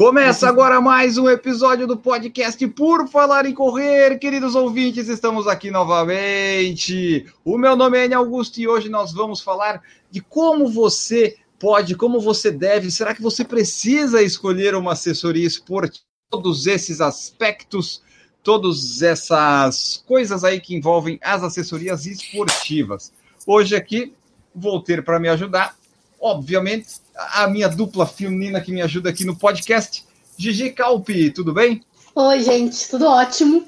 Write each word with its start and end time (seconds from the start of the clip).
Começa 0.00 0.48
agora 0.48 0.80
mais 0.80 1.18
um 1.18 1.28
episódio 1.28 1.86
do 1.86 1.94
podcast 1.94 2.66
Por 2.68 3.06
Falar 3.06 3.44
em 3.44 3.52
Correr. 3.52 4.18
Queridos 4.18 4.54
ouvintes, 4.54 5.08
estamos 5.08 5.46
aqui 5.46 5.70
novamente. 5.70 7.26
O 7.44 7.58
meu 7.58 7.76
nome 7.76 7.98
é 7.98 8.06
Enio 8.06 8.16
Augusto 8.16 8.58
e 8.58 8.66
hoje 8.66 8.88
nós 8.88 9.12
vamos 9.12 9.42
falar 9.42 9.82
de 10.10 10.22
como 10.22 10.66
você 10.68 11.36
pode, 11.58 11.94
como 11.96 12.18
você 12.18 12.50
deve, 12.50 12.90
será 12.90 13.14
que 13.14 13.20
você 13.20 13.44
precisa 13.44 14.22
escolher 14.22 14.74
uma 14.74 14.92
assessoria 14.92 15.46
esportiva? 15.46 16.06
Todos 16.30 16.66
esses 16.66 17.02
aspectos, 17.02 18.02
todas 18.42 19.02
essas 19.02 20.02
coisas 20.06 20.44
aí 20.44 20.60
que 20.60 20.74
envolvem 20.74 21.20
as 21.22 21.42
assessorias 21.42 22.06
esportivas. 22.06 23.12
Hoje 23.46 23.76
aqui 23.76 24.14
vou 24.54 24.82
ter 24.82 25.04
para 25.04 25.20
me 25.20 25.28
ajudar, 25.28 25.76
obviamente, 26.20 27.00
a 27.16 27.48
minha 27.48 27.68
dupla 27.68 28.06
feminina 28.06 28.60
que 28.60 28.72
me 28.72 28.82
ajuda 28.82 29.10
aqui 29.10 29.24
no 29.24 29.36
podcast, 29.36 30.04
Gigi 30.36 30.70
Calpi, 30.70 31.30
tudo 31.30 31.52
bem? 31.52 31.82
Oi, 32.14 32.42
gente, 32.42 32.88
tudo 32.88 33.06
ótimo. 33.06 33.64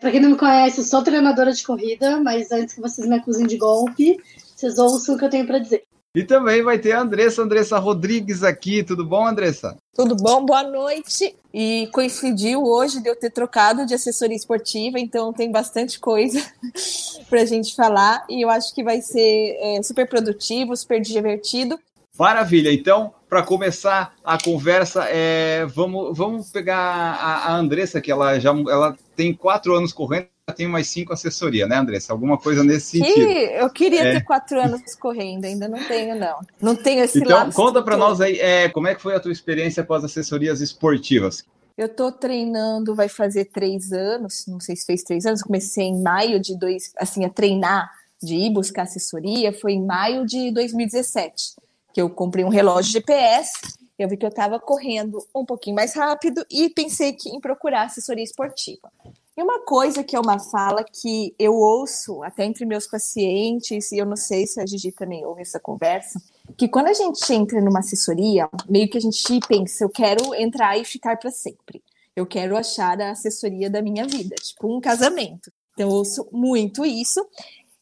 Para 0.00 0.10
quem 0.10 0.20
não 0.20 0.30
me 0.30 0.36
conhece, 0.36 0.80
eu 0.80 0.84
sou 0.84 1.02
treinadora 1.02 1.52
de 1.52 1.62
corrida, 1.64 2.20
mas 2.20 2.52
antes 2.52 2.74
que 2.74 2.80
vocês 2.80 3.08
me 3.08 3.16
acusem 3.16 3.46
de 3.46 3.56
golpe, 3.56 4.20
vocês 4.54 4.78
ouçam 4.78 5.14
o 5.14 5.18
que 5.18 5.24
eu 5.24 5.30
tenho 5.30 5.46
para 5.46 5.58
dizer. 5.58 5.84
E 6.16 6.22
também 6.22 6.62
vai 6.62 6.78
ter 6.78 6.92
a 6.92 7.00
Andressa, 7.00 7.42
Andressa 7.42 7.76
Rodrigues 7.76 8.44
aqui. 8.44 8.84
Tudo 8.84 9.04
bom, 9.04 9.26
Andressa? 9.26 9.76
Tudo 9.96 10.14
bom? 10.14 10.44
Boa 10.44 10.62
noite. 10.62 11.34
E 11.52 11.88
coincidiu 11.92 12.62
hoje 12.62 13.00
de 13.00 13.08
eu 13.08 13.16
ter 13.16 13.30
trocado 13.30 13.84
de 13.84 13.94
assessoria 13.94 14.36
esportiva, 14.36 15.00
então 15.00 15.32
tem 15.32 15.50
bastante 15.50 15.98
coisa 15.98 16.40
para 17.28 17.40
a 17.40 17.44
gente 17.44 17.74
falar. 17.74 18.24
E 18.30 18.44
eu 18.44 18.48
acho 18.48 18.72
que 18.72 18.84
vai 18.84 19.00
ser 19.00 19.56
é, 19.58 19.82
super 19.82 20.08
produtivo, 20.08 20.76
super 20.76 21.00
divertido. 21.00 21.80
Maravilha. 22.18 22.72
Então, 22.72 23.12
para 23.28 23.42
começar 23.42 24.14
a 24.24 24.40
conversa, 24.40 25.04
é, 25.08 25.66
vamos, 25.66 26.16
vamos 26.16 26.50
pegar 26.50 26.78
a, 26.78 27.48
a 27.48 27.56
Andressa, 27.56 28.00
que 28.00 28.10
ela 28.10 28.38
já 28.38 28.50
ela 28.50 28.96
tem 29.16 29.34
quatro 29.34 29.74
anos 29.74 29.92
correndo, 29.92 30.28
tem 30.54 30.68
mais 30.68 30.88
cinco 30.88 31.12
assessoria, 31.12 31.66
né, 31.66 31.76
Andressa? 31.76 32.12
Alguma 32.12 32.38
coisa 32.38 32.62
nesse 32.62 33.00
que 33.00 33.04
sentido. 33.04 33.28
Eu 33.28 33.70
queria 33.70 34.02
é. 34.04 34.12
ter 34.14 34.24
quatro 34.24 34.60
anos 34.60 34.94
correndo, 34.94 35.46
ainda 35.46 35.66
não 35.66 35.82
tenho, 35.88 36.14
não. 36.14 36.38
Não 36.60 36.76
tenho 36.76 37.02
esse 37.02 37.18
então, 37.18 37.38
lado. 37.38 37.54
Conta 37.54 37.82
para 37.82 37.96
nós 37.96 38.20
aí, 38.20 38.38
é, 38.38 38.68
como 38.68 38.86
é 38.86 38.94
que 38.94 39.02
foi 39.02 39.14
a 39.14 39.20
tua 39.20 39.32
experiência 39.32 39.82
com 39.82 39.94
as 39.94 40.04
assessorias 40.04 40.60
esportivas? 40.60 41.44
Eu 41.76 41.88
tô 41.88 42.12
treinando, 42.12 42.94
vai 42.94 43.08
fazer 43.08 43.46
três 43.46 43.92
anos, 43.92 44.44
não 44.46 44.60
sei 44.60 44.76
se 44.76 44.86
fez 44.86 45.02
três 45.02 45.26
anos, 45.26 45.42
comecei 45.42 45.86
em 45.86 46.00
maio 46.00 46.38
de 46.38 46.56
dois, 46.56 46.92
assim, 46.96 47.24
a 47.24 47.28
treinar, 47.28 47.90
de 48.22 48.36
ir 48.36 48.50
buscar 48.50 48.82
assessoria, 48.82 49.52
foi 49.52 49.72
em 49.72 49.84
maio 49.84 50.24
de 50.24 50.52
2017, 50.52 51.56
que 51.94 52.02
eu 52.02 52.10
comprei 52.10 52.44
um 52.44 52.48
relógio 52.48 52.92
GPS, 52.92 53.52
eu 53.96 54.08
vi 54.08 54.16
que 54.16 54.26
eu 54.26 54.30
estava 54.30 54.58
correndo 54.58 55.24
um 55.34 55.44
pouquinho 55.44 55.76
mais 55.76 55.94
rápido 55.94 56.44
e 56.50 56.68
pensei 56.68 57.12
que 57.12 57.30
em 57.30 57.40
procurar 57.40 57.84
assessoria 57.84 58.24
esportiva. 58.24 58.90
E 59.36 59.42
uma 59.42 59.64
coisa 59.64 60.02
que 60.02 60.16
é 60.16 60.20
uma 60.20 60.38
fala 60.38 60.84
que 60.84 61.34
eu 61.38 61.54
ouço 61.54 62.22
até 62.24 62.44
entre 62.44 62.64
meus 62.64 62.86
pacientes, 62.86 63.92
e 63.92 63.98
eu 63.98 64.06
não 64.06 64.16
sei 64.16 64.46
se 64.46 64.60
a 64.60 64.66
Gigi 64.66 64.90
também 64.90 65.24
ouve 65.24 65.42
essa 65.42 65.60
conversa, 65.60 66.20
que 66.56 66.68
quando 66.68 66.88
a 66.88 66.92
gente 66.92 67.32
entra 67.32 67.60
numa 67.60 67.78
assessoria, 67.78 68.48
meio 68.68 68.88
que 68.88 68.98
a 68.98 69.00
gente 69.00 69.40
pensa, 69.46 69.84
eu 69.84 69.88
quero 69.88 70.34
entrar 70.34 70.76
e 70.76 70.84
ficar 70.84 71.16
para 71.16 71.30
sempre. 71.30 71.82
Eu 72.14 72.26
quero 72.26 72.56
achar 72.56 73.00
a 73.00 73.12
assessoria 73.12 73.70
da 73.70 73.82
minha 73.82 74.06
vida, 74.06 74.34
tipo 74.36 74.76
um 74.76 74.80
casamento. 74.80 75.50
Então 75.72 75.88
eu 75.88 75.94
ouço 75.96 76.28
muito 76.32 76.84
isso. 76.84 77.24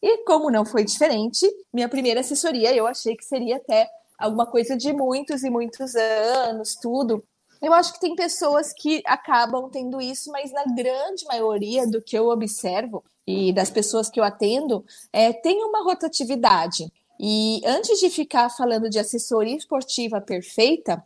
E 0.02 0.24
como 0.24 0.50
não 0.50 0.64
foi 0.64 0.84
diferente, 0.84 1.46
minha 1.72 1.88
primeira 1.88 2.20
assessoria 2.20 2.74
eu 2.74 2.86
achei 2.86 3.14
que 3.14 3.24
seria 3.24 3.56
até 3.56 3.88
alguma 4.22 4.46
coisa 4.46 4.76
de 4.76 4.92
muitos 4.92 5.42
e 5.42 5.50
muitos 5.50 5.94
anos, 5.94 6.76
tudo. 6.76 7.24
Eu 7.60 7.72
acho 7.72 7.92
que 7.92 8.00
tem 8.00 8.14
pessoas 8.14 8.72
que 8.72 9.02
acabam 9.06 9.68
tendo 9.70 10.00
isso, 10.00 10.30
mas 10.30 10.52
na 10.52 10.64
grande 10.64 11.24
maioria 11.26 11.86
do 11.86 12.00
que 12.00 12.16
eu 12.16 12.28
observo 12.28 13.04
e 13.26 13.52
das 13.52 13.70
pessoas 13.70 14.08
que 14.08 14.18
eu 14.18 14.24
atendo, 14.24 14.84
é, 15.12 15.32
tem 15.32 15.62
uma 15.64 15.82
rotatividade. 15.82 16.92
E 17.20 17.60
antes 17.64 18.00
de 18.00 18.10
ficar 18.10 18.48
falando 18.50 18.90
de 18.90 18.98
assessoria 18.98 19.56
esportiva 19.56 20.20
perfeita, 20.20 21.02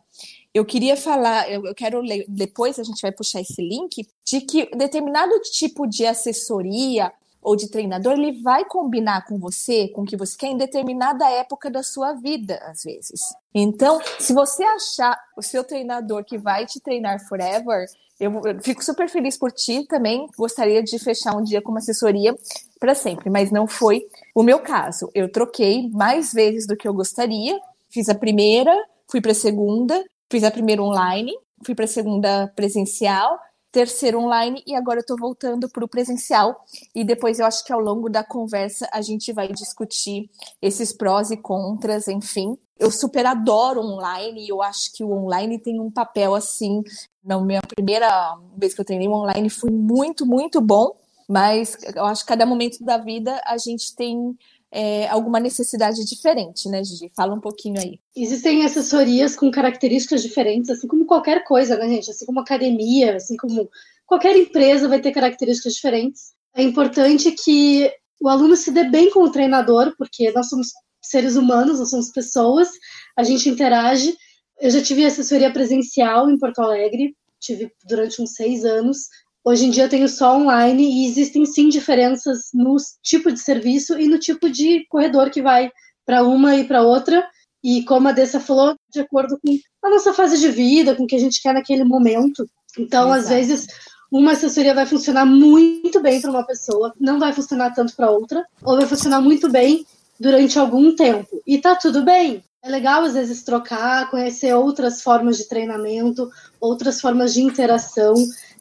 eu 0.53 0.65
queria 0.65 0.97
falar, 0.97 1.51
eu, 1.51 1.75
quero 1.75 2.01
ler, 2.01 2.25
depois 2.27 2.79
a 2.79 2.83
gente 2.83 3.01
vai 3.01 3.11
puxar 3.11 3.41
esse 3.41 3.61
link, 3.61 4.07
de 4.25 4.41
que 4.41 4.65
determinado 4.75 5.39
tipo 5.41 5.85
de 5.85 6.05
assessoria 6.05 7.13
ou 7.41 7.55
de 7.55 7.69
treinador, 7.69 8.13
ele 8.13 8.41
vai 8.41 8.65
combinar 8.65 9.25
com 9.25 9.37
você, 9.37 9.87
com 9.89 10.01
o 10.01 10.05
que 10.05 10.17
você 10.17 10.37
quer 10.37 10.47
em 10.47 10.57
determinada 10.57 11.29
época 11.29 11.69
da 11.69 11.81
sua 11.83 12.13
vida, 12.13 12.59
às 12.65 12.83
vezes. 12.83 13.21
Então, 13.53 13.99
se 14.19 14.33
você 14.33 14.63
achar 14.63 15.17
o 15.35 15.41
seu 15.41 15.63
treinador 15.63 16.23
que 16.23 16.37
vai 16.37 16.65
te 16.65 16.79
treinar 16.79 17.19
forever, 17.27 17.87
eu, 18.19 18.31
fico 18.61 18.83
super 18.83 19.07
feliz 19.09 19.37
por 19.37 19.51
ti 19.51 19.85
também. 19.87 20.27
Gostaria 20.37 20.81
de 20.81 20.97
fechar 20.97 21.35
um 21.35 21.43
dia 21.43 21.61
com 21.61 21.71
uma 21.71 21.79
assessoria 21.79 22.35
para 22.79 22.95
sempre, 22.95 23.29
mas 23.29 23.51
não 23.51 23.67
foi 23.67 24.07
o 24.33 24.43
meu 24.43 24.59
caso. 24.59 25.09
Eu 25.13 25.31
troquei 25.31 25.89
mais 25.89 26.33
vezes 26.33 26.65
do 26.65 26.75
que 26.75 26.87
eu 26.87 26.93
gostaria. 26.93 27.59
Fiz 27.89 28.09
a 28.09 28.15
primeira, 28.15 28.75
fui 29.07 29.21
para 29.21 29.31
a 29.31 29.35
segunda, 29.35 30.03
fiz 30.29 30.43
a 30.43 30.51
primeira 30.51 30.81
online, 30.81 31.31
fui 31.65 31.75
para 31.75 31.85
a 31.85 31.87
segunda 31.87 32.51
presencial, 32.55 33.39
terceiro 33.77 34.19
online 34.19 34.63
e 34.65 34.73
agora 34.73 34.97
eu 34.97 35.01
estou 35.01 35.15
voltando 35.15 35.69
para 35.69 35.85
o 35.85 35.87
presencial. 35.87 36.65
E 36.95 37.03
depois 37.03 37.37
eu 37.37 37.45
acho 37.45 37.63
que 37.63 37.71
ao 37.71 37.79
longo 37.79 38.09
da 38.09 38.23
conversa 38.23 38.89
a 38.91 39.03
gente 39.03 39.31
vai 39.31 39.49
discutir 39.49 40.31
esses 40.59 40.91
prós 40.91 41.29
e 41.29 41.37
contras, 41.37 42.07
enfim. 42.07 42.57
Eu 42.79 42.89
super 42.89 43.23
adoro 43.27 43.81
online 43.81 44.43
e 44.43 44.49
eu 44.49 44.63
acho 44.63 44.91
que 44.93 45.03
o 45.03 45.11
online 45.11 45.59
tem 45.59 45.79
um 45.79 45.91
papel 45.91 46.33
assim. 46.33 46.81
Na 47.23 47.39
minha 47.39 47.61
primeira 47.61 48.35
vez 48.57 48.73
que 48.73 48.81
eu 48.81 48.85
treinei 48.85 49.07
online 49.07 49.47
foi 49.47 49.69
muito, 49.69 50.25
muito 50.25 50.59
bom, 50.59 50.95
mas 51.29 51.77
eu 51.95 52.05
acho 52.05 52.23
que 52.23 52.29
cada 52.29 52.47
momento 52.47 52.83
da 52.83 52.97
vida 52.97 53.39
a 53.45 53.59
gente 53.59 53.95
tem 53.95 54.35
é, 54.71 55.07
alguma 55.07 55.39
necessidade 55.39 56.03
diferente, 56.05 56.69
né, 56.69 56.83
Gigi? 56.83 57.11
Fala 57.15 57.33
um 57.33 57.39
pouquinho 57.39 57.79
aí. 57.79 57.99
Existem 58.15 58.65
assessorias 58.65 59.35
com 59.35 59.49
características 59.49 60.21
diferentes, 60.21 60.69
assim 60.69 60.87
como 60.87 61.05
qualquer 61.05 61.43
coisa, 61.43 61.77
né, 61.77 61.87
gente? 61.87 62.11
Assim 62.11 62.25
como 62.25 62.39
academia, 62.39 63.15
assim 63.15 63.37
como 63.37 63.69
qualquer 64.05 64.35
empresa 64.35 64.87
vai 64.87 64.99
ter 64.99 65.11
características 65.11 65.73
diferentes. 65.73 66.33
É 66.55 66.63
importante 66.63 67.31
que 67.31 67.91
o 68.19 68.27
aluno 68.27 68.55
se 68.55 68.71
dê 68.71 68.83
bem 68.83 69.11
com 69.11 69.21
o 69.21 69.31
treinador, 69.31 69.93
porque 69.97 70.31
nós 70.31 70.49
somos 70.49 70.69
seres 71.01 71.35
humanos, 71.35 71.79
nós 71.79 71.89
somos 71.89 72.09
pessoas, 72.09 72.69
a 73.15 73.23
gente 73.23 73.49
interage. 73.49 74.15
Eu 74.59 74.71
já 74.71 74.81
tive 74.81 75.05
assessoria 75.05 75.51
presencial 75.51 76.29
em 76.29 76.37
Porto 76.37 76.59
Alegre, 76.59 77.15
tive 77.39 77.71
durante 77.87 78.21
uns 78.21 78.33
seis 78.33 78.65
anos. 78.65 79.07
Hoje 79.47 79.65
em 79.65 79.69
dia 79.69 79.85
eu 79.85 79.89
tenho 79.89 80.09
só 80.09 80.37
online 80.37 80.83
e 80.83 81.07
existem 81.07 81.45
sim 81.45 81.69
diferenças 81.69 82.49
no 82.53 82.75
tipo 83.01 83.31
de 83.31 83.39
serviço 83.39 83.97
e 83.97 84.05
no 84.05 84.19
tipo 84.19 84.49
de 84.49 84.85
corredor 84.89 85.29
que 85.29 85.41
vai 85.41 85.71
para 86.05 86.21
uma 86.21 86.57
e 86.57 86.65
para 86.65 86.81
outra. 86.81 87.25
E 87.63 87.81
como 87.83 88.09
a 88.09 88.11
Dessa 88.11 88.41
falou, 88.41 88.75
de 88.91 88.99
acordo 88.99 89.39
com 89.39 89.57
a 89.87 89.89
nossa 89.89 90.13
fase 90.13 90.37
de 90.37 90.49
vida, 90.49 90.95
com 90.95 91.05
o 91.05 91.07
que 91.07 91.15
a 91.15 91.19
gente 91.19 91.41
quer 91.41 91.53
naquele 91.53 91.85
momento. 91.85 92.45
Então, 92.77 93.15
Exato. 93.15 93.21
às 93.21 93.29
vezes, 93.29 93.67
uma 94.11 94.33
assessoria 94.33 94.73
vai 94.73 94.85
funcionar 94.85 95.25
muito 95.25 96.01
bem 96.01 96.19
para 96.19 96.29
uma 96.29 96.45
pessoa, 96.45 96.93
não 96.99 97.17
vai 97.17 97.31
funcionar 97.31 97.73
tanto 97.73 97.95
para 97.95 98.11
outra, 98.11 98.45
ou 98.65 98.75
vai 98.75 98.85
funcionar 98.85 99.21
muito 99.21 99.49
bem 99.49 99.85
durante 100.19 100.59
algum 100.59 100.93
tempo. 100.93 101.41
E 101.47 101.57
tá 101.57 101.73
tudo 101.73 102.03
bem. 102.03 102.43
É 102.61 102.69
legal, 102.69 103.03
às 103.03 103.13
vezes, 103.13 103.43
trocar, 103.43 104.09
conhecer 104.09 104.53
outras 104.53 105.01
formas 105.01 105.37
de 105.37 105.47
treinamento, 105.47 106.29
outras 106.59 106.99
formas 106.99 107.33
de 107.33 107.41
interação. 107.41 108.13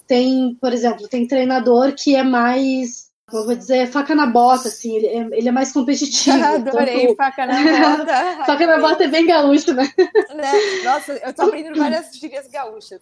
Tem, 0.07 0.57
por 0.61 0.73
exemplo, 0.73 1.09
tem 1.09 1.27
treinador 1.27 1.93
que 1.95 2.15
é 2.15 2.23
mais, 2.23 3.07
como 3.29 3.43
eu 3.43 3.47
vou 3.47 3.57
dizer, 3.57 3.89
faca 3.89 4.15
na 4.15 4.27
bota, 4.27 4.69
assim, 4.69 4.97
ele 4.97 5.07
é, 5.07 5.39
ele 5.39 5.49
é 5.49 5.53
mais 5.53 5.73
competitivo. 5.73 6.37
Adorei, 6.47 7.09
tanto... 7.09 7.17
faca 7.17 7.47
na 7.47 7.97
bota. 7.97 8.45
faca 8.47 8.67
na 8.67 8.79
bota 8.79 9.05
é 9.05 9.09
bem 9.09 9.27
gaúcho, 9.27 9.75
né? 9.75 9.91
né? 9.97 10.53
Nossa, 10.85 11.13
eu 11.13 11.35
tô 11.35 11.43
aprendendo 11.43 11.77
várias 11.77 12.17
gírias 12.17 12.47
gaúchas. 12.47 13.01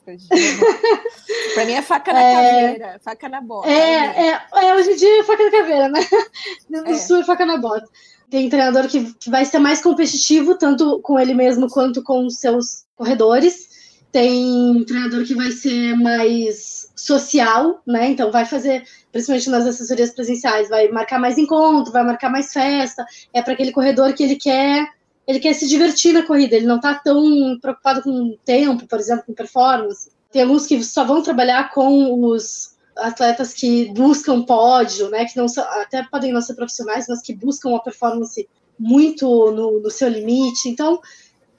Pra 1.55 1.67
mim 1.67 1.73
é 1.73 1.83
faca 1.83 2.13
na 2.13 2.23
é... 2.23 2.35
caveira, 2.35 3.01
faca 3.05 3.29
na 3.29 3.41
bota. 3.43 3.69
É, 3.69 4.31
é, 4.31 4.41
é, 4.55 4.75
hoje 4.75 4.93
em 4.93 4.97
dia 4.97 5.21
é 5.21 5.25
faca 5.25 5.45
na 5.45 5.51
caveira, 5.51 5.89
né? 5.91 6.01
No 6.71 6.87
é. 6.87 6.95
sul 6.95 7.21
é 7.21 7.25
faca 7.25 7.45
na 7.45 7.59
bota. 7.59 7.87
Tem 8.31 8.49
treinador 8.49 8.89
que, 8.89 9.13
que 9.15 9.31
vai 9.31 9.45
ser 9.45 9.59
mais 9.59 9.83
competitivo, 9.83 10.57
tanto 10.57 11.01
com 11.03 11.19
ele 11.21 11.35
mesmo 11.35 11.69
quanto 11.69 12.03
com 12.03 12.27
os 12.27 12.39
seus 12.39 12.85
corredores. 12.97 13.69
Tem 14.11 14.83
treinador 14.85 15.25
que 15.25 15.35
vai 15.35 15.51
ser 15.51 15.95
mais 15.97 16.84
social, 16.95 17.83
né? 17.87 18.11
Então 18.11 18.31
vai 18.31 18.45
fazer, 18.45 18.85
principalmente 19.11 19.51
nas 19.51 19.67
assessorias 19.67 20.11
presenciais, 20.11 20.69
vai 20.69 20.89
marcar 20.89 21.19
mais 21.19 21.37
encontro, 21.39 21.93
vai 21.93 22.05
marcar 22.05 22.31
mais 22.31 22.53
festa, 22.53 23.05
é 23.33 23.43
para 23.43 23.53
aquele 23.53 23.73
corredor 23.73 24.13
que 24.13 24.23
ele 24.23 24.37
quer, 24.37 24.89
ele 25.27 25.41
quer 25.41 25.55
se 25.55 25.67
divertir 25.67 26.13
na 26.13 26.23
corrida, 26.23 26.55
ele 26.55 26.67
não 26.67 26.77
está 26.77 26.95
tão 26.95 27.59
preocupado 27.61 28.03
com 28.03 28.37
tempo, 28.45 28.87
por 28.87 28.99
exemplo, 28.99 29.25
com 29.27 29.35
performance. 29.35 30.11
Tem 30.31 30.43
alguns 30.43 30.67
que 30.67 30.83
só 30.83 31.05
vão 31.05 31.23
trabalhar 31.23 31.71
com 31.71 32.27
os 32.27 32.75
atletas 32.97 33.53
que 33.53 33.93
buscam 33.93 34.43
pódio, 34.43 35.09
né? 35.11 35.25
Que 35.25 35.37
não 35.37 35.47
até 35.81 36.03
podem 36.05 36.33
não 36.33 36.41
ser 36.41 36.55
profissionais, 36.55 37.07
mas 37.09 37.23
que 37.23 37.35
buscam 37.35 37.71
uma 37.71 37.83
performance 37.83 38.49
muito 38.79 39.27
no, 39.51 39.81
no 39.81 39.91
seu 39.91 40.09
limite. 40.09 40.69
Então, 40.69 41.01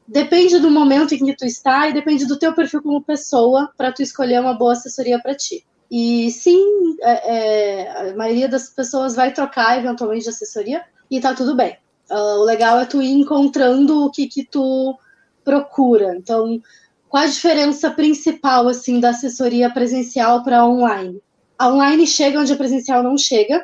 depende 0.07 0.59
do 0.59 0.69
momento 0.69 1.13
em 1.13 1.25
que 1.25 1.35
tu 1.35 1.45
está 1.45 1.87
e 1.87 1.93
depende 1.93 2.25
do 2.25 2.37
teu 2.37 2.53
perfil 2.53 2.81
como 2.81 3.01
pessoa 3.01 3.71
para 3.77 3.91
tu 3.91 4.01
escolher 4.01 4.39
uma 4.39 4.53
boa 4.53 4.73
assessoria 4.73 5.19
para 5.19 5.35
ti. 5.35 5.65
E 5.89 6.31
sim, 6.31 6.97
é, 7.01 7.35
é, 7.35 8.11
a 8.11 8.15
maioria 8.15 8.47
das 8.47 8.69
pessoas 8.69 9.15
vai 9.15 9.31
trocar 9.31 9.77
eventualmente 9.77 10.23
de 10.23 10.29
assessoria 10.29 10.83
e 11.09 11.19
tá 11.19 11.33
tudo 11.33 11.55
bem. 11.55 11.77
Uh, 12.09 12.39
o 12.39 12.43
legal 12.43 12.79
é 12.79 12.85
tu 12.85 13.01
ir 13.01 13.11
encontrando 13.11 14.05
o 14.05 14.11
que 14.11 14.27
que 14.27 14.45
tu 14.45 14.97
procura. 15.43 16.15
Então, 16.15 16.61
qual 17.07 17.23
a 17.23 17.27
diferença 17.27 17.89
principal 17.91 18.67
assim 18.67 18.99
da 18.99 19.09
assessoria 19.09 19.69
presencial 19.69 20.43
para 20.43 20.65
online? 20.65 21.21
A 21.57 21.69
online 21.69 22.05
chega 22.05 22.39
onde 22.39 22.51
a 22.51 22.57
presencial 22.57 23.01
não 23.01 23.17
chega, 23.17 23.63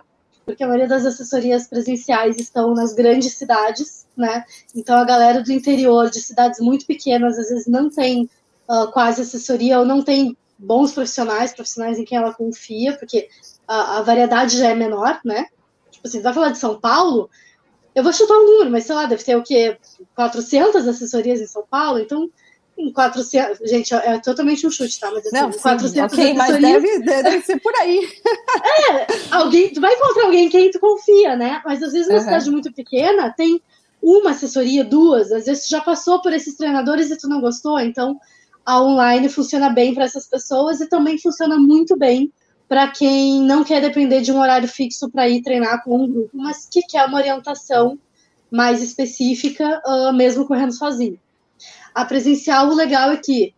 porque 0.51 0.63
a 0.63 0.67
maioria 0.67 0.87
das 0.87 1.05
assessorias 1.05 1.65
presenciais 1.67 2.37
estão 2.37 2.73
nas 2.73 2.93
grandes 2.93 3.33
cidades, 3.33 4.05
né? 4.15 4.43
Então 4.75 4.97
a 4.97 5.05
galera 5.05 5.41
do 5.41 5.51
interior, 5.51 6.09
de 6.09 6.21
cidades 6.21 6.59
muito 6.59 6.85
pequenas, 6.85 7.39
às 7.39 7.49
vezes 7.49 7.67
não 7.67 7.89
tem 7.89 8.29
uh, 8.69 8.91
quase 8.91 9.21
assessoria 9.21 9.79
ou 9.79 9.85
não 9.85 10.03
tem 10.03 10.37
bons 10.57 10.91
profissionais, 10.91 11.53
profissionais 11.53 11.97
em 11.97 12.05
quem 12.05 12.17
ela 12.17 12.33
confia, 12.33 12.97
porque 12.97 13.29
a, 13.67 13.99
a 13.99 14.01
variedade 14.01 14.57
já 14.57 14.69
é 14.69 14.75
menor, 14.75 15.19
né? 15.23 15.45
Tipo 15.89 16.07
assim, 16.07 16.21
vai 16.21 16.33
falar 16.33 16.49
de 16.49 16.57
São 16.57 16.79
Paulo, 16.79 17.29
eu 17.95 18.03
vou 18.03 18.11
chutar 18.11 18.35
um 18.35 18.45
número, 18.45 18.71
mas 18.71 18.85
sei 18.85 18.95
lá, 18.95 19.05
deve 19.05 19.23
ter 19.23 19.35
o 19.35 19.43
quê? 19.43 19.77
400 20.15 20.87
assessorias 20.87 21.39
em 21.39 21.47
São 21.47 21.63
Paulo, 21.69 21.99
então 21.99 22.29
em 22.87 22.91
400. 22.91 23.69
Gente, 23.69 23.93
é 23.93 24.19
totalmente 24.19 24.65
um 24.65 24.71
chute, 24.71 24.99
tá? 24.99 25.11
Mas 25.11 25.25
assim, 25.25 25.35
não, 25.35 25.51
sim, 25.51 25.59
400 25.59 26.13
okay, 26.13 26.33
mas 26.33 26.59
deve, 26.59 26.99
deve 26.99 27.41
ser 27.43 27.59
por 27.59 27.73
aí. 27.75 27.99
é, 28.89 29.07
alguém, 29.31 29.71
tu 29.71 29.79
vai 29.79 29.93
encontrar 29.93 30.25
alguém 30.25 30.49
quem 30.49 30.71
tu 30.71 30.79
confia, 30.79 31.35
né? 31.35 31.61
Mas 31.65 31.81
às 31.83 31.93
vezes 31.93 32.07
uma 32.07 32.17
uhum. 32.17 32.23
cidade 32.23 32.51
muito 32.51 32.73
pequena 32.73 33.33
tem 33.35 33.61
uma 34.01 34.31
assessoria, 34.31 34.83
duas, 34.83 35.31
às 35.31 35.45
vezes 35.45 35.67
tu 35.67 35.69
já 35.69 35.81
passou 35.81 36.21
por 36.21 36.33
esses 36.33 36.55
treinadores 36.55 37.11
e 37.11 37.17
tu 37.17 37.29
não 37.29 37.39
gostou, 37.39 37.79
então 37.79 38.19
a 38.65 38.81
online 38.81 39.29
funciona 39.29 39.69
bem 39.69 39.93
para 39.93 40.05
essas 40.05 40.27
pessoas 40.27 40.81
e 40.81 40.89
também 40.89 41.19
funciona 41.19 41.57
muito 41.57 41.95
bem 41.95 42.31
para 42.67 42.87
quem 42.87 43.41
não 43.41 43.63
quer 43.63 43.81
depender 43.81 44.21
de 44.21 44.31
um 44.31 44.39
horário 44.39 44.67
fixo 44.67 45.09
para 45.09 45.27
ir 45.27 45.41
treinar 45.41 45.83
com 45.83 46.03
um 46.03 46.07
grupo, 46.07 46.29
mas 46.33 46.67
que 46.71 46.81
quer 46.81 47.05
uma 47.05 47.17
orientação 47.17 47.99
mais 48.49 48.81
específica, 48.81 49.81
uh, 49.85 50.13
mesmo 50.13 50.47
correndo 50.47 50.73
sozinho. 50.73 51.19
A 51.93 52.05
presencial, 52.05 52.69
o 52.69 52.75
legal 52.75 53.11
é 53.11 53.17
que 53.17 53.53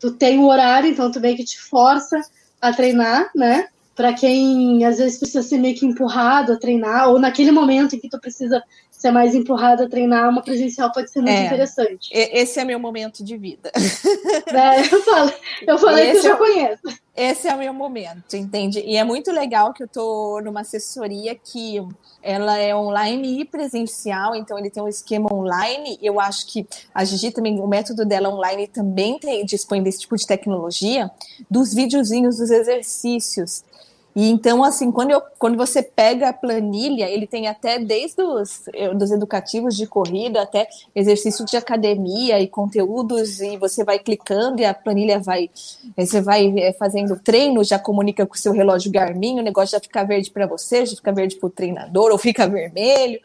tu 0.00 0.12
tem 0.12 0.38
o 0.38 0.48
horário, 0.48 0.90
então 0.90 1.10
tu 1.10 1.20
meio 1.20 1.36
que 1.36 1.44
te 1.44 1.60
força 1.60 2.20
a 2.60 2.72
treinar, 2.72 3.30
né? 3.34 3.68
Para 3.94 4.12
quem 4.12 4.84
às 4.84 4.98
vezes 4.98 5.18
precisa 5.18 5.42
ser 5.42 5.58
meio 5.58 5.76
que 5.76 5.86
empurrado 5.86 6.52
a 6.52 6.58
treinar, 6.58 7.08
ou 7.08 7.18
naquele 7.18 7.52
momento 7.52 7.94
em 7.94 8.00
que 8.00 8.08
tu 8.08 8.18
precisa 8.18 8.62
ser 9.04 9.10
mais 9.10 9.34
empurrado 9.34 9.82
a 9.82 9.88
treinar, 9.88 10.30
uma 10.30 10.40
presencial 10.40 10.90
pode 10.90 11.10
ser 11.10 11.20
muito 11.20 11.30
é, 11.30 11.44
interessante. 11.44 12.08
Esse 12.10 12.58
é 12.58 12.64
meu 12.64 12.80
momento 12.80 13.22
de 13.22 13.36
vida. 13.36 13.70
É, 14.46 14.80
eu 14.80 15.02
falei, 15.02 15.34
eu 15.66 15.78
falei 15.78 16.10
que 16.10 16.16
eu 16.18 16.22
já 16.22 16.34
é, 16.34 16.36
conheço. 16.36 16.82
Esse 17.16 17.48
é 17.48 17.54
o 17.54 17.58
meu 17.58 17.74
momento, 17.74 18.36
entende? 18.36 18.80
E 18.80 18.96
é 18.96 19.04
muito 19.04 19.32
legal 19.32 19.72
que 19.72 19.82
eu 19.82 19.88
tô 19.88 20.40
numa 20.42 20.60
assessoria 20.60 21.34
que 21.34 21.82
ela 22.22 22.56
é 22.58 22.74
online 22.74 23.40
e 23.40 23.44
presencial, 23.44 24.34
então 24.34 24.58
ele 24.58 24.70
tem 24.70 24.82
um 24.82 24.88
esquema 24.88 25.32
online. 25.32 25.98
Eu 26.00 26.20
acho 26.20 26.46
que 26.46 26.66
a 26.94 27.04
Gigi 27.04 27.30
também, 27.30 27.60
o 27.60 27.66
método 27.66 28.04
dela 28.04 28.28
online 28.28 28.66
também 28.68 29.18
tem, 29.18 29.44
dispõe 29.44 29.82
desse 29.82 30.00
tipo 30.00 30.16
de 30.16 30.26
tecnologia, 30.26 31.10
dos 31.50 31.74
videozinhos 31.74 32.36
dos 32.38 32.50
exercícios. 32.50 33.64
E 34.14 34.30
então, 34.30 34.62
assim, 34.62 34.92
quando, 34.92 35.10
eu, 35.10 35.20
quando 35.38 35.56
você 35.56 35.82
pega 35.82 36.28
a 36.28 36.32
planilha, 36.32 37.08
ele 37.10 37.26
tem 37.26 37.48
até 37.48 37.78
desde 37.78 38.22
os 38.22 38.62
dos 38.96 39.10
educativos 39.10 39.76
de 39.76 39.86
corrida 39.86 40.42
até 40.42 40.68
exercício 40.94 41.44
de 41.44 41.56
academia 41.56 42.40
e 42.40 42.46
conteúdos, 42.46 43.40
e 43.40 43.56
você 43.56 43.82
vai 43.82 43.98
clicando 43.98 44.60
e 44.60 44.64
a 44.64 44.72
planilha 44.72 45.18
vai. 45.18 45.50
Você 45.96 46.20
vai 46.20 46.52
é, 46.58 46.72
fazendo 46.72 47.18
treino, 47.18 47.64
já 47.64 47.78
comunica 47.78 48.24
com 48.24 48.34
o 48.34 48.38
seu 48.38 48.52
relógio 48.52 48.92
Garmin, 48.92 49.40
o 49.40 49.42
negócio 49.42 49.72
já 49.72 49.80
fica 49.80 50.04
verde 50.04 50.30
para 50.30 50.46
você, 50.46 50.86
já 50.86 50.94
fica 50.94 51.12
verde 51.12 51.36
para 51.36 51.46
o 51.48 51.50
treinador, 51.50 52.12
ou 52.12 52.18
fica 52.18 52.46
vermelho. 52.46 53.20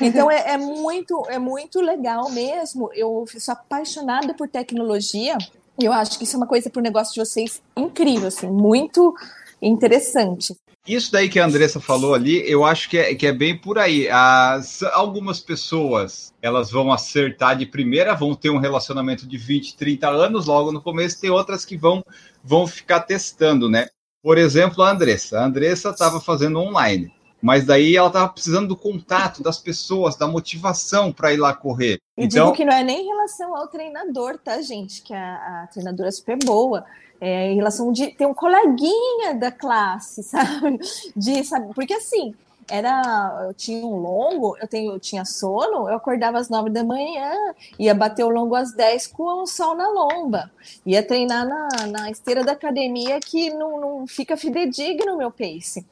Então 0.00 0.30
é, 0.30 0.52
é, 0.52 0.56
muito, 0.56 1.24
é 1.28 1.38
muito 1.38 1.80
legal 1.80 2.30
mesmo. 2.30 2.90
Eu 2.94 3.24
sou 3.38 3.52
apaixonada 3.52 4.32
por 4.34 4.48
tecnologia. 4.48 5.36
Eu 5.80 5.92
acho 5.92 6.18
que 6.18 6.24
isso 6.24 6.36
é 6.36 6.38
uma 6.38 6.46
coisa 6.46 6.70
para 6.70 6.80
o 6.80 6.82
negócio 6.82 7.14
de 7.14 7.20
vocês 7.20 7.60
incrível, 7.76 8.28
assim, 8.28 8.46
muito 8.46 9.14
interessante. 9.62 10.54
Isso 10.86 11.12
daí 11.12 11.28
que 11.28 11.38
a 11.38 11.44
Andressa 11.44 11.78
falou 11.78 12.12
ali, 12.12 12.42
eu 12.50 12.64
acho 12.64 12.90
que 12.90 12.98
é, 12.98 13.14
que 13.14 13.24
é 13.24 13.32
bem 13.32 13.56
por 13.56 13.78
aí. 13.78 14.08
As, 14.10 14.82
algumas 14.82 15.40
pessoas, 15.40 16.34
elas 16.42 16.72
vão 16.72 16.92
acertar 16.92 17.56
de 17.56 17.66
primeira, 17.66 18.14
vão 18.14 18.34
ter 18.34 18.50
um 18.50 18.58
relacionamento 18.58 19.26
de 19.26 19.38
20, 19.38 19.76
30 19.76 20.08
anos 20.08 20.46
logo 20.46 20.72
no 20.72 20.82
começo, 20.82 21.20
tem 21.20 21.30
outras 21.30 21.64
que 21.64 21.76
vão, 21.76 22.04
vão 22.42 22.66
ficar 22.66 23.00
testando, 23.00 23.70
né? 23.70 23.86
Por 24.20 24.36
exemplo, 24.36 24.82
a 24.82 24.90
Andressa. 24.90 25.38
A 25.38 25.44
Andressa 25.44 25.90
estava 25.90 26.20
fazendo 26.20 26.58
online, 26.58 27.14
mas 27.40 27.64
daí 27.64 27.96
ela 27.96 28.08
estava 28.08 28.28
precisando 28.28 28.68
do 28.68 28.76
contato 28.76 29.40
das 29.40 29.58
pessoas, 29.58 30.16
da 30.16 30.26
motivação 30.26 31.12
para 31.12 31.32
ir 31.32 31.36
lá 31.36 31.54
correr. 31.54 31.98
E 32.18 32.24
então... 32.24 32.46
digo 32.46 32.56
que 32.56 32.64
não 32.64 32.72
é 32.72 32.82
nem 32.82 33.04
em 33.04 33.08
relação 33.08 33.56
ao 33.56 33.68
treinador, 33.68 34.36
tá, 34.36 34.60
gente? 34.60 35.00
Que 35.00 35.14
a, 35.14 35.62
a 35.62 35.66
treinadora 35.68 36.08
é 36.08 36.12
super 36.12 36.38
boa 36.44 36.84
é, 37.22 37.52
em 37.52 37.54
relação 37.54 37.92
de 37.92 38.08
ter 38.08 38.26
um 38.26 38.34
coleguinha 38.34 39.32
da 39.36 39.52
classe, 39.52 40.24
sabe? 40.26 40.80
De, 41.14 41.44
sabe? 41.44 41.72
Porque 41.72 41.94
assim, 41.94 42.34
era, 42.68 43.44
eu 43.46 43.54
tinha 43.54 43.86
um 43.86 43.96
longo, 43.96 44.56
eu, 44.60 44.66
tenho, 44.66 44.92
eu 44.92 44.98
tinha 44.98 45.24
sono, 45.24 45.88
eu 45.88 45.94
acordava 45.94 46.38
às 46.38 46.48
nove 46.48 46.68
da 46.68 46.82
manhã, 46.82 47.32
ia 47.78 47.94
bater 47.94 48.24
o 48.24 48.28
longo 48.28 48.56
às 48.56 48.72
dez 48.72 49.06
com 49.06 49.42
o 49.42 49.46
sol 49.46 49.76
na 49.76 49.88
lomba, 49.88 50.50
ia 50.84 51.00
treinar 51.00 51.46
na, 51.46 51.68
na 51.86 52.10
esteira 52.10 52.42
da 52.42 52.52
academia 52.52 53.20
que 53.20 53.50
não, 53.50 53.80
não 53.80 54.06
fica 54.06 54.36
fidedigno 54.36 55.14
o 55.14 55.18
meu 55.18 55.30
pace. 55.30 55.86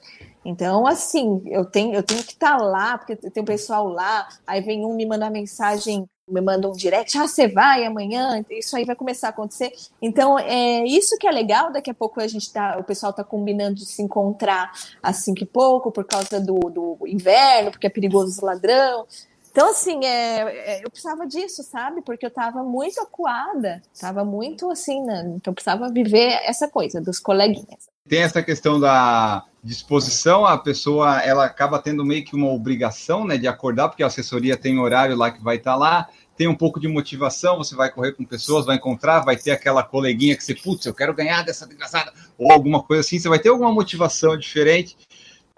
Então, 0.45 0.87
assim, 0.87 1.43
eu 1.47 1.65
tenho, 1.65 1.95
eu 1.95 2.03
tenho 2.03 2.23
que 2.23 2.33
estar 2.33 2.57
tá 2.57 2.63
lá, 2.63 2.97
porque 2.99 3.17
tem 3.17 3.43
o 3.43 3.47
pessoal 3.47 3.89
lá, 3.89 4.29
aí 4.47 4.61
vem 4.61 4.85
um 4.85 4.95
me 4.95 5.07
mandar 5.07 5.31
mensagem 5.31 6.09
me 6.31 6.41
manda 6.41 6.69
um 6.69 6.73
direct, 6.73 7.19
ah, 7.19 7.27
você 7.27 7.49
vai 7.49 7.85
amanhã, 7.85 8.45
isso 8.51 8.77
aí 8.77 8.85
vai 8.85 8.95
começar 8.95 9.29
a 9.29 9.31
acontecer. 9.31 9.73
Então, 10.01 10.39
é 10.39 10.85
isso 10.87 11.19
que 11.19 11.27
é 11.27 11.31
legal, 11.31 11.73
daqui 11.73 11.91
a 11.91 11.95
pouco 11.95 12.21
a 12.21 12.27
gente 12.27 12.53
tá, 12.53 12.79
o 12.79 12.85
pessoal 12.85 13.13
tá 13.13 13.25
combinando 13.25 13.75
de 13.75 13.87
se 13.87 14.01
encontrar 14.03 14.73
assim 15.03 15.35
que 15.35 15.45
pouco, 15.45 15.91
por 15.91 16.05
causa 16.05 16.41
do, 16.41 16.59
do 16.71 16.99
inverno, 17.07 17.71
porque 17.71 17.87
é 17.87 17.91
perigoso 17.91 18.41
o 18.41 18.45
ladrão. 18.45 19.07
Então, 19.51 19.71
assim, 19.71 20.05
é, 20.05 20.77
é, 20.77 20.85
eu 20.85 20.91
precisava 20.91 21.27
disso, 21.27 21.65
sabe? 21.65 22.03
Porque 22.03 22.25
eu 22.25 22.31
tava 22.31 22.63
muito 22.63 23.01
acuada, 23.01 23.83
tava 24.01 24.25
muito 24.25 24.71
assim, 24.71 25.03
né? 25.03 25.23
então 25.35 25.51
eu 25.51 25.55
precisava 25.55 25.91
viver 25.91 26.41
essa 26.45 26.69
coisa 26.69 27.01
dos 27.01 27.19
coleguinhas. 27.19 27.90
Tem 28.09 28.21
essa 28.21 28.43
questão 28.43 28.81
da 28.81 29.45
disposição, 29.63 30.47
a 30.47 30.57
pessoa 30.57 31.21
ela 31.21 31.45
acaba 31.45 31.79
tendo 31.79 32.05
meio 32.05 32.25
que 32.25 32.35
uma 32.35 32.49
obrigação, 32.49 33.27
né, 33.27 33.37
de 33.37 33.47
acordar, 33.47 33.89
porque 33.89 34.03
a 34.03 34.07
assessoria 34.07 34.57
tem 34.57 34.79
horário 34.79 35.17
lá 35.17 35.31
que 35.31 35.43
vai 35.43 35.57
estar 35.57 35.73
tá 35.73 35.77
lá, 35.77 36.09
tem 36.37 36.49
um 36.49 36.55
pouco 36.55 36.81
de 36.81 36.89
motivação, 36.89 37.59
você 37.59 37.75
vai 37.75 37.91
correr 37.93 38.13
com 38.13 38.25
pessoas, 38.25 38.65
vai 38.65 38.77
encontrar, 38.77 39.21
vai 39.21 39.37
ter 39.37 39.51
aquela 39.51 39.83
coleguinha 39.83 40.35
que 40.35 40.43
você, 40.43 40.55
putz, 40.55 40.87
eu 40.87 40.95
quero 40.95 41.13
ganhar 41.13 41.43
dessa 41.43 41.67
desgraçada, 41.67 42.13
ou 42.39 42.51
alguma 42.51 42.83
coisa 42.83 43.03
assim, 43.03 43.19
você 43.19 43.29
vai 43.29 43.39
ter 43.39 43.51
alguma 43.51 43.71
motivação 43.71 44.37
diferente. 44.39 44.97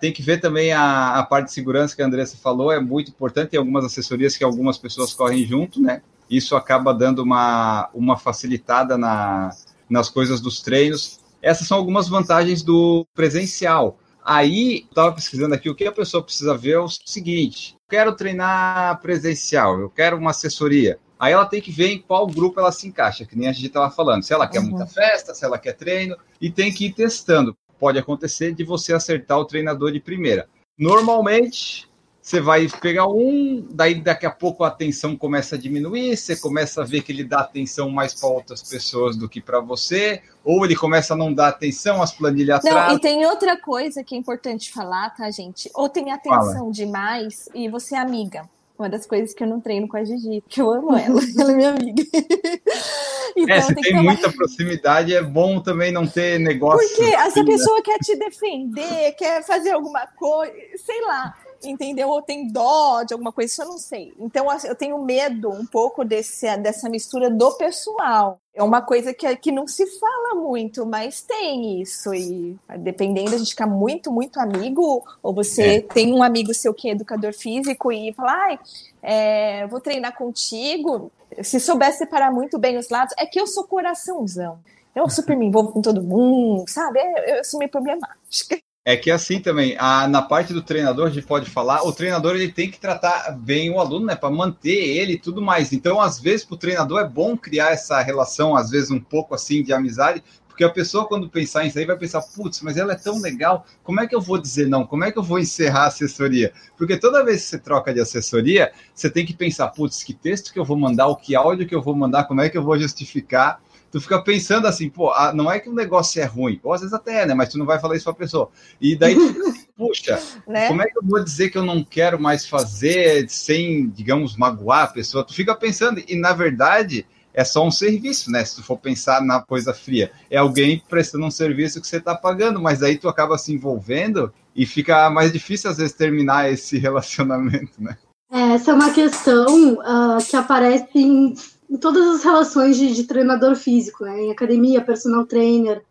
Tem 0.00 0.12
que 0.12 0.20
ver 0.20 0.40
também 0.40 0.72
a, 0.72 1.20
a 1.20 1.22
parte 1.22 1.46
de 1.46 1.52
segurança 1.52 1.94
que 1.94 2.02
a 2.02 2.06
Andressa 2.06 2.37
falou, 2.37 2.72
é 2.72 2.80
muito 2.80 3.12
importante, 3.12 3.50
tem 3.50 3.58
algumas 3.58 3.84
assessorias 3.84 4.37
que 4.37 4.42
algumas 4.42 4.76
pessoas 4.76 5.12
correm 5.12 5.46
junto, 5.46 5.80
né? 5.80 6.02
Isso 6.28 6.56
acaba 6.56 6.92
dando 6.92 7.22
uma, 7.22 7.88
uma 7.94 8.18
facilitada 8.18 8.99
na, 8.99 9.50
nas 9.88 10.11
coisas 10.11 10.40
dos 10.40 10.61
treinos. 10.61 11.20
Essas 11.42 11.66
são 11.66 11.76
algumas 11.76 12.08
vantagens 12.08 12.62
do 12.62 13.04
presencial. 13.12 13.99
Aí, 14.25 14.87
estava 14.88 15.12
pesquisando 15.12 15.54
aqui, 15.54 15.68
o 15.68 15.75
que 15.75 15.84
a 15.84 15.92
pessoa 15.92 16.22
precisa 16.22 16.56
ver 16.56 16.75
é 16.75 16.78
o 16.78 16.88
seguinte: 16.88 17.76
quero 17.90 18.14
treinar 18.14 19.00
presencial, 19.00 19.80
eu 19.80 19.90
quero 19.90 20.16
uma 20.16 20.30
assessoria. 20.30 20.99
Aí 21.18 21.32
ela 21.32 21.46
tem 21.46 21.61
que 21.61 21.70
ver 21.70 21.88
em 21.88 22.00
qual 22.00 22.26
grupo 22.26 22.58
ela 22.58 22.72
se 22.72 22.88
encaixa, 22.88 23.25
que 23.25 23.37
nem 23.37 23.49
a 23.49 23.52
gente 23.52 23.66
estava 23.66 23.90
falando. 23.90 24.22
Se 24.22 24.32
ela 24.32 24.46
quer 24.46 24.61
uhum. 24.61 24.70
muita 24.70 24.87
festa, 24.87 25.34
se 25.34 25.44
ela 25.44 25.58
quer 25.58 25.75
treino, 25.75 26.16
e 26.40 26.50
tem 26.50 26.72
que 26.72 26.87
ir 26.87 26.94
testando. 26.94 27.56
Pode 27.78 27.99
acontecer 27.99 28.52
de 28.52 28.64
você 28.64 28.92
acertar 28.92 29.38
o 29.38 29.44
treinador 29.44 29.92
de 29.92 30.00
primeira. 30.00 30.49
Normalmente, 30.78 31.88
você 32.23 32.41
vai 32.41 32.69
pegar 32.81 33.09
um, 33.09 33.67
daí 33.69 33.97
daqui 33.97 34.25
a 34.25 34.31
pouco 34.31 34.62
a 34.62 34.69
atenção 34.69 35.17
começa 35.17 35.57
a 35.57 35.59
diminuir, 35.59 36.17
você 36.17 36.37
começa 36.37 36.83
a 36.83 36.85
ver 36.85 37.02
que 37.02 37.11
ele 37.11 37.25
dá 37.25 37.41
atenção 37.41 37.91
mais 37.91 38.14
para 38.14 38.29
outras 38.29 38.62
pessoas 38.62 39.17
do 39.17 39.29
que 39.29 39.41
para 39.41 39.59
você, 39.59 40.23
ou 40.45 40.64
ele 40.64 40.76
começa 40.76 41.14
a 41.14 41.17
não 41.17 41.35
dar 41.35 41.49
atenção, 41.49 42.00
as 42.00 42.12
planilhas 42.12 42.59
atrás. 42.59 42.91
Não, 42.91 42.97
e 42.97 43.00
tem 43.00 43.26
outra 43.26 43.61
coisa 43.61 44.05
que 44.05 44.14
é 44.14 44.19
importante 44.19 44.73
falar, 44.73 45.11
tá, 45.11 45.29
gente? 45.33 45.69
Ou 45.75 45.88
tem 45.88 46.12
atenção 46.12 46.59
Fala. 46.59 46.71
demais 46.71 47.49
e 47.52 47.69
você 47.69 47.97
é 47.97 47.99
amiga. 47.99 48.49
Uma 48.79 48.88
das 48.88 49.05
coisas 49.05 49.35
que 49.35 49.43
eu 49.43 49.49
não 49.49 49.61
treino 49.61 49.88
com 49.88 49.97
a 49.97 50.05
Gigi, 50.05 50.41
porque 50.43 50.61
eu 50.61 50.71
amo 50.71 50.97
ela, 50.97 51.21
ela 51.38 51.52
é 51.52 51.55
minha 51.57 51.71
amiga. 51.71 52.02
então, 53.37 53.57
é, 53.57 53.61
se 53.62 53.75
tem, 53.75 53.83
tem 53.83 54.02
muita 54.02 54.31
proximidade, 54.31 55.12
é 55.12 55.23
bom 55.23 55.61
também 55.61 55.91
não 55.91 56.07
ter 56.07 56.38
negócio. 56.38 56.88
Porque 56.88 57.14
essa 57.14 57.45
pessoa 57.45 57.83
quer 57.83 57.99
te 57.99 58.17
defender, 58.17 59.12
quer 59.17 59.45
fazer 59.45 59.73
alguma 59.73 60.07
coisa, 60.07 60.52
sei 60.76 61.00
lá 61.02 61.35
entendeu? 61.64 62.09
Ou 62.09 62.23
tem 62.23 62.49
dó 62.49 63.02
de 63.02 63.12
alguma 63.12 63.33
coisa, 63.33 63.52
isso 63.52 63.62
eu 63.62 63.69
não 63.69 63.78
sei. 63.78 64.12
Então, 64.19 64.49
assim, 64.50 64.69
eu 64.69 64.75
tenho 64.75 64.99
medo 65.02 65.50
um 65.50 65.64
pouco 65.66 66.04
desse, 66.04 66.57
dessa 66.59 66.88
mistura 66.88 67.31
do 67.31 67.52
pessoal. 67.52 68.38
É 68.54 68.62
uma 68.62 68.83
coisa 68.83 69.14
que, 69.14 69.35
que 69.37 69.50
não 69.50 69.66
se 69.66 69.87
fala 69.99 70.35
muito, 70.35 70.85
mas 70.85 71.23
tem 71.23 71.81
isso. 71.81 72.12
E 72.14 72.59
dependendo, 72.78 73.35
a 73.35 73.38
gente 73.38 73.50
fica 73.50 73.66
muito, 73.66 74.12
muito 74.12 74.38
amigo, 74.38 75.02
ou 75.23 75.33
você 75.33 75.76
é. 75.76 75.81
tem 75.81 76.12
um 76.12 76.23
amigo 76.23 76.52
seu 76.52 76.75
que 76.75 76.88
é 76.88 76.92
educador 76.92 77.33
físico 77.33 77.90
e 77.90 78.12
fala, 78.12 78.33
ai, 78.33 78.59
é, 79.02 79.66
vou 79.66 79.81
treinar 79.81 80.16
contigo. 80.16 81.11
Se 81.42 81.59
souber 81.59 81.92
separar 81.95 82.31
muito 82.31 82.59
bem 82.59 82.76
os 82.76 82.90
lados, 82.90 83.14
é 83.19 83.25
que 83.25 83.40
eu 83.40 83.47
sou 83.47 83.64
coraçãozão. 83.64 84.59
Eu 84.95 85.09
super 85.09 85.35
me 85.35 85.47
envolvo 85.47 85.73
com 85.73 85.81
todo 85.81 86.02
mundo, 86.02 86.69
sabe? 86.69 87.00
Eu, 87.00 87.37
eu 87.37 87.45
sou 87.45 87.59
meio 87.59 87.71
problemática. 87.71 88.61
É 88.85 88.97
que 88.97 89.12
assim 89.12 89.39
também, 89.39 89.77
a, 89.79 90.09
na 90.09 90.21
parte 90.21 90.53
do 90.53 90.61
treinador, 90.61 91.07
a 91.07 91.11
gente 91.11 91.25
pode 91.25 91.49
falar, 91.49 91.85
o 91.85 91.93
treinador 91.93 92.35
ele 92.35 92.51
tem 92.51 92.69
que 92.69 92.81
tratar 92.81 93.31
bem 93.31 93.71
o 93.71 93.79
aluno, 93.79 94.07
né, 94.07 94.17
para 94.17 94.29
manter 94.29 94.71
ele 94.71 95.12
e 95.12 95.19
tudo 95.19 95.41
mais. 95.41 95.73
Então, 95.73 96.01
às 96.01 96.19
vezes, 96.19 96.45
para 96.45 96.55
o 96.55 96.59
treinador 96.59 96.99
é 96.99 97.09
bom 97.09 97.37
criar 97.37 97.71
essa 97.71 98.01
relação, 98.03 98.57
às 98.57 98.71
vezes, 98.71 98.91
um 98.91 98.99
pouco 98.99 99.37
assim 99.37 99.62
de 99.62 99.73
amizade, 99.73 100.21
porque 100.49 100.65
a 100.65 100.69
pessoa, 100.69 101.07
quando 101.07 101.31
pensar 101.31 101.62
nisso 101.62 101.79
aí, 101.79 101.87
vai 101.87 101.97
pensar, 101.97 102.23
putz, 102.23 102.61
mas 102.61 102.77
ela 102.77 102.93
é 102.93 102.97
tão 102.97 103.21
legal, 103.21 103.65
como 103.85 104.01
é 104.01 104.07
que 104.07 104.17
eu 104.17 104.21
vou 104.21 104.37
dizer 104.37 104.67
não? 104.67 104.85
Como 104.85 105.05
é 105.05 105.12
que 105.12 105.19
eu 105.19 105.23
vou 105.23 105.39
encerrar 105.39 105.85
a 105.85 105.87
assessoria? 105.87 106.53
Porque 106.77 106.97
toda 106.97 107.25
vez 107.25 107.43
que 107.43 107.51
você 107.51 107.59
troca 107.61 107.95
de 107.95 108.01
assessoria, 108.01 108.73
você 108.93 109.09
tem 109.09 109.25
que 109.25 109.33
pensar, 109.33 109.69
putz, 109.69 110.03
que 110.03 110.12
texto 110.12 110.53
que 110.53 110.59
eu 110.59 110.65
vou 110.65 110.77
mandar, 110.77 111.07
o 111.07 111.15
que 111.15 111.37
áudio 111.37 111.69
que 111.69 111.75
eu 111.75 111.81
vou 111.81 111.95
mandar, 111.95 112.25
como 112.25 112.41
é 112.41 112.51
que 112.51 112.59
eu 112.59 112.65
vou 112.65 112.77
justificar 112.77 113.62
tu 113.92 114.00
fica 114.00 114.20
pensando 114.22 114.66
assim, 114.66 114.88
pô, 114.88 115.11
ah, 115.11 115.32
não 115.34 115.52
é 115.52 115.61
que 115.61 115.68
o 115.68 115.75
negócio 115.75 116.20
é 116.20 116.25
ruim, 116.25 116.58
ou 116.64 116.72
às 116.72 116.80
vezes 116.80 116.94
até 116.94 117.22
é, 117.22 117.26
né? 117.26 117.34
Mas 117.34 117.50
tu 117.50 117.58
não 117.58 117.66
vai 117.66 117.78
falar 117.78 117.94
isso 117.94 118.06
pra 118.06 118.14
pessoa. 118.14 118.50
E 118.80 118.96
daí, 118.96 119.14
puxa, 119.76 120.18
né? 120.49 120.66
como 120.68 120.80
é 120.80 120.87
que 120.87 120.99
eu 120.99 121.02
vou 121.04 121.22
dizer 121.22 121.50
que 121.50 121.58
eu 121.58 121.64
não 121.64 121.84
quero 121.84 122.18
mais 122.18 122.46
fazer 122.49 123.28
sem, 123.28 123.90
digamos, 123.90 124.34
magoar 124.34 124.84
a 124.84 124.87
pessoa? 124.88 125.22
Tu 125.22 125.34
fica 125.34 125.54
pensando, 125.54 126.02
e 126.08 126.16
na 126.16 126.32
verdade 126.32 127.06
é 127.34 127.44
só 127.44 127.66
um 127.66 127.70
serviço, 127.70 128.30
né? 128.30 128.42
Se 128.44 128.56
tu 128.56 128.62
for 128.62 128.78
pensar 128.78 129.20
na 129.22 129.42
coisa 129.42 129.75
fria, 129.75 130.11
é 130.30 130.38
alguém 130.38 130.82
prestando 130.88 131.26
um 131.26 131.30
serviço 131.30 131.78
que 131.78 131.87
você 131.87 131.99
está 131.99 132.14
pagando, 132.14 132.61
mas 132.61 132.82
aí 132.82 132.96
tu 132.96 133.08
acaba 133.11 133.37
se 133.37 133.52
envolvendo 133.52 134.32
e 134.56 134.64
fica 134.64 135.11
mais 135.11 135.30
difícil 135.30 135.70
às 135.70 135.76
vezes 135.76 135.92
terminar 135.92 136.50
esse 136.50 136.78
relacionamento, 136.80 137.72
né? 137.78 137.99
Essa 138.30 138.70
é 138.70 138.75
uma 138.75 138.90
questão 138.90 139.75
uh, 139.75 140.16
que 140.26 140.34
aparece 140.34 140.88
em 140.94 141.34
em 141.73 141.79
todas 141.79 142.07
as 142.07 142.23
relações 142.23 142.76
de, 142.76 142.93
de 142.93 143.05
treinador 143.05 143.57
físico, 143.57 144.05
né? 144.05 144.25
em 144.25 144.31
academia, 144.31 144.85
personal 144.85 145.25
trainer, 145.25 145.83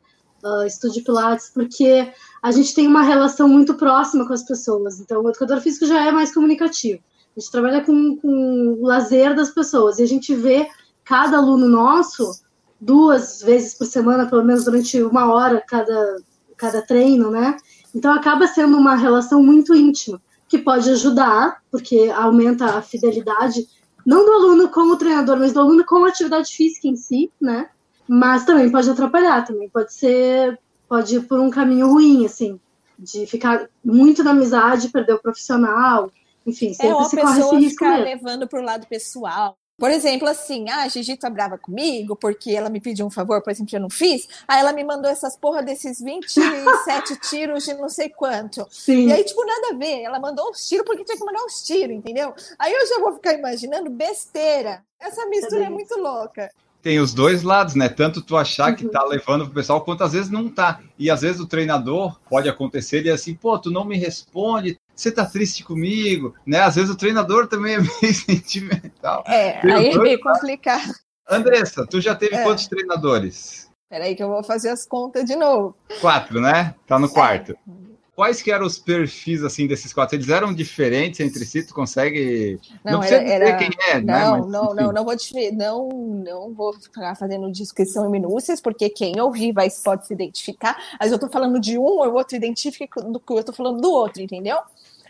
uh, 0.43 0.63
estúdio 0.67 1.03
pilates, 1.03 1.49
porque 1.51 2.07
a 2.39 2.51
gente 2.51 2.75
tem 2.75 2.85
uma 2.85 3.01
relação 3.01 3.47
muito 3.47 3.73
próxima 3.73 4.27
com 4.27 4.33
as 4.33 4.43
pessoas. 4.43 4.99
Então, 4.99 5.23
o 5.23 5.29
educador 5.29 5.59
físico 5.59 5.87
já 5.87 6.05
é 6.05 6.11
mais 6.11 6.31
comunicativo. 6.31 7.01
A 7.35 7.39
gente 7.39 7.51
trabalha 7.51 7.83
com, 7.83 8.15
com 8.17 8.77
o 8.79 8.85
lazer 8.85 9.35
das 9.35 9.49
pessoas 9.49 9.97
e 9.97 10.03
a 10.03 10.07
gente 10.07 10.35
vê 10.35 10.67
cada 11.03 11.37
aluno 11.37 11.67
nosso 11.67 12.31
duas 12.79 13.41
vezes 13.41 13.73
por 13.73 13.87
semana, 13.87 14.29
pelo 14.29 14.43
menos 14.43 14.65
durante 14.65 15.01
uma 15.01 15.33
hora 15.33 15.63
cada, 15.67 16.17
cada 16.57 16.81
treino, 16.83 17.31
né? 17.31 17.57
Então 17.95 18.13
acaba 18.13 18.45
sendo 18.45 18.77
uma 18.77 18.95
relação 18.95 19.41
muito 19.41 19.73
íntima, 19.73 20.21
que 20.47 20.59
pode 20.59 20.89
ajudar, 20.91 21.61
porque 21.71 22.11
aumenta 22.13 22.65
a 22.65 22.81
fidelidade 22.83 23.65
não 24.05 24.25
do 24.25 24.31
aluno 24.31 24.69
com 24.69 24.81
o 24.91 24.97
treinador, 24.97 25.37
mas 25.37 25.53
do 25.53 25.59
aluno 25.59 25.85
com 25.85 26.03
a 26.05 26.09
atividade 26.09 26.53
física 26.53 26.87
em 26.87 26.95
si, 26.95 27.31
né? 27.39 27.69
Mas 28.07 28.45
também 28.45 28.69
pode 28.71 28.89
atrapalhar, 28.89 29.45
também 29.45 29.69
pode 29.69 29.93
ser, 29.93 30.59
pode 30.87 31.15
ir 31.15 31.21
por 31.21 31.39
um 31.39 31.49
caminho 31.49 31.87
ruim, 31.87 32.25
assim, 32.25 32.59
de 32.97 33.25
ficar 33.25 33.69
muito 33.83 34.23
na 34.23 34.31
amizade, 34.31 34.89
perder 34.89 35.13
o 35.13 35.21
profissional, 35.21 36.11
enfim, 36.45 36.73
sempre 36.73 36.97
é, 36.97 37.03
se 37.05 37.17
corre 37.17 37.39
esse 37.39 37.55
risco 37.55 37.85
ficar 37.85 37.99
mesmo. 37.99 38.05
levando 38.05 38.47
para 38.47 38.59
o 38.59 38.63
lado 38.63 38.87
pessoal. 38.87 39.57
Por 39.81 39.89
exemplo, 39.89 40.29
assim, 40.29 40.69
ah, 40.69 40.83
a 40.83 40.87
Gigi 40.87 41.17
tá 41.17 41.27
brava 41.27 41.57
comigo 41.57 42.15
porque 42.15 42.51
ela 42.51 42.69
me 42.69 42.79
pediu 42.79 43.03
um 43.03 43.09
favor, 43.09 43.41
por 43.41 43.49
exemplo, 43.49 43.67
que 43.71 43.75
eu 43.75 43.79
não 43.79 43.89
fiz. 43.89 44.29
Aí 44.47 44.59
ela 44.59 44.71
me 44.71 44.83
mandou 44.83 45.09
essas 45.09 45.35
porra 45.35 45.63
desses 45.63 45.99
27 45.99 47.15
tiros 47.27 47.63
de 47.63 47.73
não 47.73 47.89
sei 47.89 48.07
quanto. 48.07 48.67
Sim. 48.69 49.07
E 49.07 49.11
aí, 49.11 49.23
tipo, 49.23 49.43
nada 49.43 49.69
a 49.71 49.77
ver. 49.79 50.03
Ela 50.03 50.19
mandou 50.19 50.51
os 50.51 50.69
tiros 50.69 50.85
porque 50.85 51.03
tinha 51.03 51.17
que 51.17 51.25
mandar 51.25 51.43
os 51.43 51.63
tiros, 51.63 51.95
entendeu? 51.95 52.31
Aí 52.59 52.71
eu 52.71 52.87
já 52.87 52.99
vou 52.99 53.13
ficar 53.13 53.33
imaginando 53.33 53.89
besteira. 53.89 54.83
Essa 54.99 55.25
mistura 55.25 55.65
é 55.65 55.69
muito 55.71 55.97
louca 55.99 56.51
tem 56.81 56.99
os 56.99 57.13
dois 57.13 57.43
lados, 57.43 57.75
né? 57.75 57.87
Tanto 57.87 58.21
tu 58.21 58.35
achar 58.35 58.75
que 58.75 58.87
tá 58.89 59.03
levando 59.03 59.45
pro 59.45 59.53
pessoal, 59.53 59.81
quanto 59.81 60.03
às 60.03 60.13
vezes 60.13 60.31
não 60.31 60.49
tá. 60.49 60.81
E 60.97 61.11
às 61.11 61.21
vezes 61.21 61.39
o 61.39 61.45
treinador 61.45 62.19
pode 62.27 62.49
acontecer 62.49 63.05
e 63.05 63.09
assim, 63.11 63.35
pô, 63.35 63.57
tu 63.59 63.69
não 63.69 63.85
me 63.85 63.97
responde, 63.97 64.79
você 65.01 65.11
tá 65.11 65.25
triste 65.25 65.63
comigo, 65.63 66.35
né? 66.45 66.61
Às 66.61 66.75
vezes 66.75 66.89
o 66.89 66.95
treinador 66.95 67.47
também 67.47 67.75
é 67.75 67.79
meio 67.79 68.13
sentimental. 68.13 69.23
É, 69.27 69.59
aí 69.65 69.89
é 69.89 69.97
meio 69.97 70.19
complicado. 70.19 70.93
Andressa, 71.29 71.85
tu 71.87 72.01
já 72.01 72.15
teve 72.15 72.35
é. 72.35 72.43
quantos 72.43 72.67
treinadores? 72.67 73.69
Peraí 73.89 74.15
que 74.15 74.23
eu 74.23 74.29
vou 74.29 74.43
fazer 74.43 74.69
as 74.69 74.85
contas 74.85 75.25
de 75.25 75.35
novo. 75.35 75.75
Quatro, 75.99 76.39
né? 76.39 76.75
Tá 76.87 76.97
no 76.97 77.09
quarto. 77.09 77.51
É. 77.51 77.81
Quais 78.13 78.41
que 78.41 78.51
eram 78.51 78.65
os 78.65 78.77
perfis 78.77 79.43
assim 79.43 79.65
desses 79.65 79.91
quatro? 79.91 80.15
Eles 80.15 80.29
eram 80.29 80.53
diferentes 80.53 81.19
entre 81.21 81.43
si? 81.43 81.65
Tu 81.65 81.73
consegue? 81.73 82.59
Não, 82.83 82.93
não 82.93 82.99
precisa 82.99 83.21
era, 83.21 83.45
dizer 83.45 83.57
quem 83.57 83.69
é, 83.89 83.95
não, 83.95 84.05
né? 84.05 84.13
Mas, 84.13 84.47
não, 84.47 84.75
não, 84.75 84.91
não 84.91 85.05
vou 85.05 85.15
não, 85.53 85.89
não 85.89 86.53
vou 86.53 86.73
ficar 86.73 87.15
fazendo 87.15 87.51
descrição 87.51 88.07
em 88.07 88.11
minúcias, 88.11 88.61
porque 88.61 88.89
quem 88.89 89.19
ouvir 89.19 89.53
vai 89.53 89.69
pode 89.83 90.05
se 90.05 90.13
identificar. 90.13 90.77
Mas 90.99 91.11
eu 91.11 91.17
tô 91.17 91.29
falando 91.29 91.59
de 91.59 91.77
um, 91.77 91.83
ou 91.83 92.13
outro 92.13 92.35
identifica 92.35 93.01
do 93.01 93.19
que 93.19 93.33
eu 93.33 93.43
tô 93.43 93.53
falando 93.53 93.81
do 93.81 93.89
outro, 93.89 94.21
entendeu? 94.21 94.57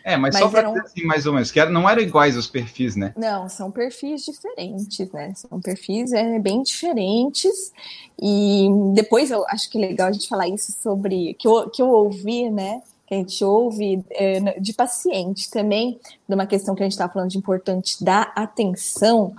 É, 0.03 0.17
mas, 0.17 0.33
mas 0.33 0.43
só 0.43 0.49
para 0.49 0.59
eram... 0.59 0.75
assim, 0.75 1.03
mais 1.03 1.25
ou 1.25 1.33
menos, 1.33 1.51
que 1.51 1.63
não 1.65 1.89
eram 1.89 2.01
iguais 2.01 2.35
os 2.35 2.47
perfis, 2.47 2.95
né? 2.95 3.13
Não, 3.15 3.47
são 3.49 3.71
perfis 3.71 4.25
diferentes, 4.25 5.11
né? 5.11 5.33
São 5.35 5.59
perfis 5.61 6.11
é, 6.11 6.39
bem 6.39 6.63
diferentes. 6.63 7.71
E 8.21 8.67
depois 8.93 9.31
eu 9.31 9.45
acho 9.47 9.69
que 9.69 9.77
é 9.77 9.81
legal 9.81 10.07
a 10.07 10.11
gente 10.11 10.27
falar 10.27 10.47
isso 10.47 10.71
sobre 10.81 11.35
que 11.35 11.47
eu, 11.47 11.69
que 11.69 11.81
eu 11.81 11.89
ouvi, 11.89 12.49
né? 12.49 12.81
Que 13.05 13.15
a 13.15 13.17
gente 13.17 13.43
ouve 13.43 14.03
é, 14.11 14.59
de 14.59 14.73
paciente 14.73 15.49
também, 15.49 15.99
de 16.27 16.35
uma 16.35 16.45
questão 16.45 16.73
que 16.73 16.81
a 16.81 16.85
gente 16.85 16.93
estava 16.93 17.13
falando 17.13 17.29
de 17.29 17.37
importante 17.37 18.03
da 18.03 18.31
atenção. 18.35 19.33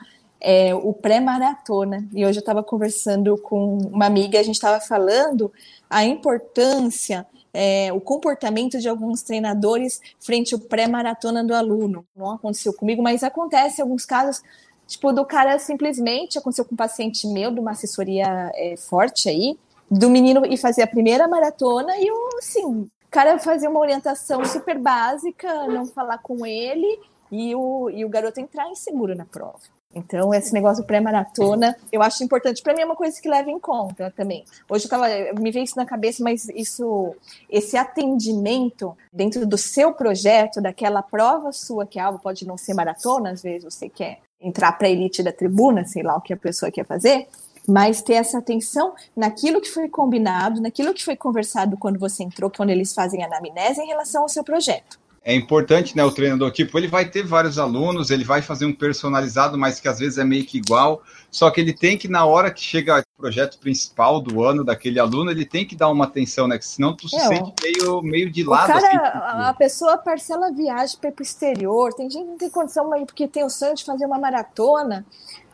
É, 0.44 0.74
o 0.74 0.92
pré-maratona. 0.92 2.04
E 2.12 2.26
hoje 2.26 2.38
eu 2.38 2.40
estava 2.40 2.64
conversando 2.64 3.38
com 3.38 3.78
uma 3.78 4.06
amiga, 4.06 4.40
a 4.40 4.42
gente 4.42 4.56
estava 4.56 4.80
falando 4.80 5.52
a 5.88 6.04
importância 6.04 7.24
é, 7.52 7.92
o 7.92 8.00
comportamento 8.00 8.78
de 8.78 8.88
alguns 8.88 9.22
treinadores 9.22 10.00
frente 10.20 10.54
ao 10.54 10.60
pré-maratona 10.60 11.44
do 11.44 11.54
aluno. 11.54 12.04
Não 12.16 12.32
aconteceu 12.32 12.72
comigo, 12.72 13.02
mas 13.02 13.22
acontece 13.22 13.80
em 13.80 13.82
alguns 13.82 14.06
casos, 14.06 14.42
tipo, 14.86 15.12
do 15.12 15.24
cara 15.24 15.58
simplesmente, 15.58 16.38
aconteceu 16.38 16.64
com 16.64 16.74
um 16.74 16.76
paciente 16.76 17.26
meu, 17.26 17.50
de 17.50 17.60
uma 17.60 17.72
assessoria 17.72 18.50
é, 18.54 18.76
forte 18.76 19.28
aí, 19.28 19.58
do 19.90 20.08
menino 20.08 20.46
ir 20.46 20.56
fazer 20.56 20.82
a 20.82 20.86
primeira 20.86 21.28
maratona 21.28 21.94
e, 21.98 22.08
assim, 22.38 22.64
o 22.64 22.90
cara 23.10 23.38
fazer 23.38 23.68
uma 23.68 23.80
orientação 23.80 24.42
super 24.44 24.78
básica, 24.78 25.66
não 25.66 25.84
falar 25.84 26.18
com 26.18 26.46
ele 26.46 26.98
e 27.30 27.54
o, 27.54 27.90
e 27.90 28.04
o 28.04 28.08
garoto 28.08 28.40
entrar 28.40 28.70
inseguro 28.70 29.14
na 29.14 29.26
prova. 29.26 29.60
Então, 29.94 30.32
esse 30.32 30.52
negócio 30.52 30.84
pré-maratona, 30.84 31.76
eu 31.90 32.02
acho 32.02 32.24
importante. 32.24 32.62
Para 32.62 32.74
mim, 32.74 32.82
é 32.82 32.84
uma 32.84 32.96
coisa 32.96 33.20
que 33.20 33.28
leva 33.28 33.50
em 33.50 33.58
conta 33.58 34.10
também. 34.16 34.44
Hoje 34.68 34.86
eu 34.86 34.90
tava, 34.90 35.06
me 35.38 35.50
veio 35.50 35.64
isso 35.64 35.76
na 35.76 35.84
cabeça, 35.84 36.22
mas 36.22 36.48
isso, 36.54 37.14
esse 37.48 37.76
atendimento 37.76 38.96
dentro 39.12 39.46
do 39.46 39.58
seu 39.58 39.92
projeto, 39.92 40.60
daquela 40.60 41.02
prova 41.02 41.52
sua, 41.52 41.86
que 41.86 41.98
é 41.98 42.02
algo 42.02 42.18
pode 42.18 42.46
não 42.46 42.56
ser 42.56 42.74
maratona, 42.74 43.30
às 43.32 43.42
vezes 43.42 43.64
você 43.64 43.88
quer 43.88 44.20
entrar 44.40 44.72
para 44.72 44.88
a 44.88 44.90
elite 44.90 45.22
da 45.22 45.32
tribuna, 45.32 45.84
sei 45.84 46.02
lá 46.02 46.16
o 46.16 46.20
que 46.20 46.32
a 46.32 46.36
pessoa 46.36 46.72
quer 46.72 46.84
fazer, 46.84 47.28
mas 47.68 48.02
ter 48.02 48.14
essa 48.14 48.38
atenção 48.38 48.94
naquilo 49.16 49.60
que 49.60 49.68
foi 49.68 49.88
combinado, 49.88 50.60
naquilo 50.60 50.92
que 50.92 51.04
foi 51.04 51.14
conversado 51.14 51.76
quando 51.76 51.98
você 51.98 52.24
entrou, 52.24 52.50
quando 52.50 52.70
eles 52.70 52.92
fazem 52.92 53.22
a 53.22 53.26
anamnese 53.26 53.80
em 53.80 53.86
relação 53.86 54.22
ao 54.22 54.28
seu 54.28 54.42
projeto 54.42 55.01
é 55.24 55.34
importante, 55.34 55.96
né? 55.96 56.04
O 56.04 56.10
treinador, 56.10 56.50
tipo, 56.50 56.76
ele 56.78 56.88
vai 56.88 57.08
ter 57.08 57.22
vários 57.24 57.58
alunos, 57.58 58.10
ele 58.10 58.24
vai 58.24 58.42
fazer 58.42 58.66
um 58.66 58.72
personalizado, 58.72 59.56
mas 59.56 59.78
que 59.78 59.86
às 59.88 59.98
vezes 60.00 60.18
é 60.18 60.24
meio 60.24 60.44
que 60.44 60.58
igual. 60.58 61.02
Só 61.30 61.50
que 61.50 61.60
ele 61.60 61.72
tem 61.72 61.96
que, 61.96 62.08
na 62.08 62.24
hora 62.26 62.50
que 62.50 62.60
chega 62.60 63.04
projeto 63.16 63.56
principal 63.58 64.20
do 64.20 64.42
ano 64.42 64.64
daquele 64.64 64.98
aluno, 64.98 65.30
ele 65.30 65.46
tem 65.46 65.64
que 65.64 65.76
dar 65.76 65.88
uma 65.90 66.06
atenção, 66.06 66.48
né? 66.48 66.58
Senão 66.60 66.96
tu 66.96 67.08
se 67.08 67.14
É, 67.14 67.20
sente 67.20 67.52
meio, 67.62 68.02
meio 68.02 68.30
de 68.32 68.42
lado. 68.42 68.64
o 68.64 68.72
cara, 68.72 68.88
assim, 68.88 68.96
a 68.96 69.48
a 69.50 69.54
pessoa 69.54 69.96
parcela 69.96 70.48
a 70.48 70.52
viagem 70.52 70.98
para 71.00 71.12
pro 71.12 71.22
exterior. 71.22 71.94
Tem 71.94 72.10
gente 72.10 72.24
que 72.24 72.30
não 72.30 72.38
tem 72.38 72.50
condição, 72.50 72.90
porque 73.06 73.28
tem 73.28 73.44
o 73.44 73.50
sonho 73.50 73.76
de 73.76 73.84
fazer 73.84 74.06
uma 74.06 74.18
maratona, 74.18 75.06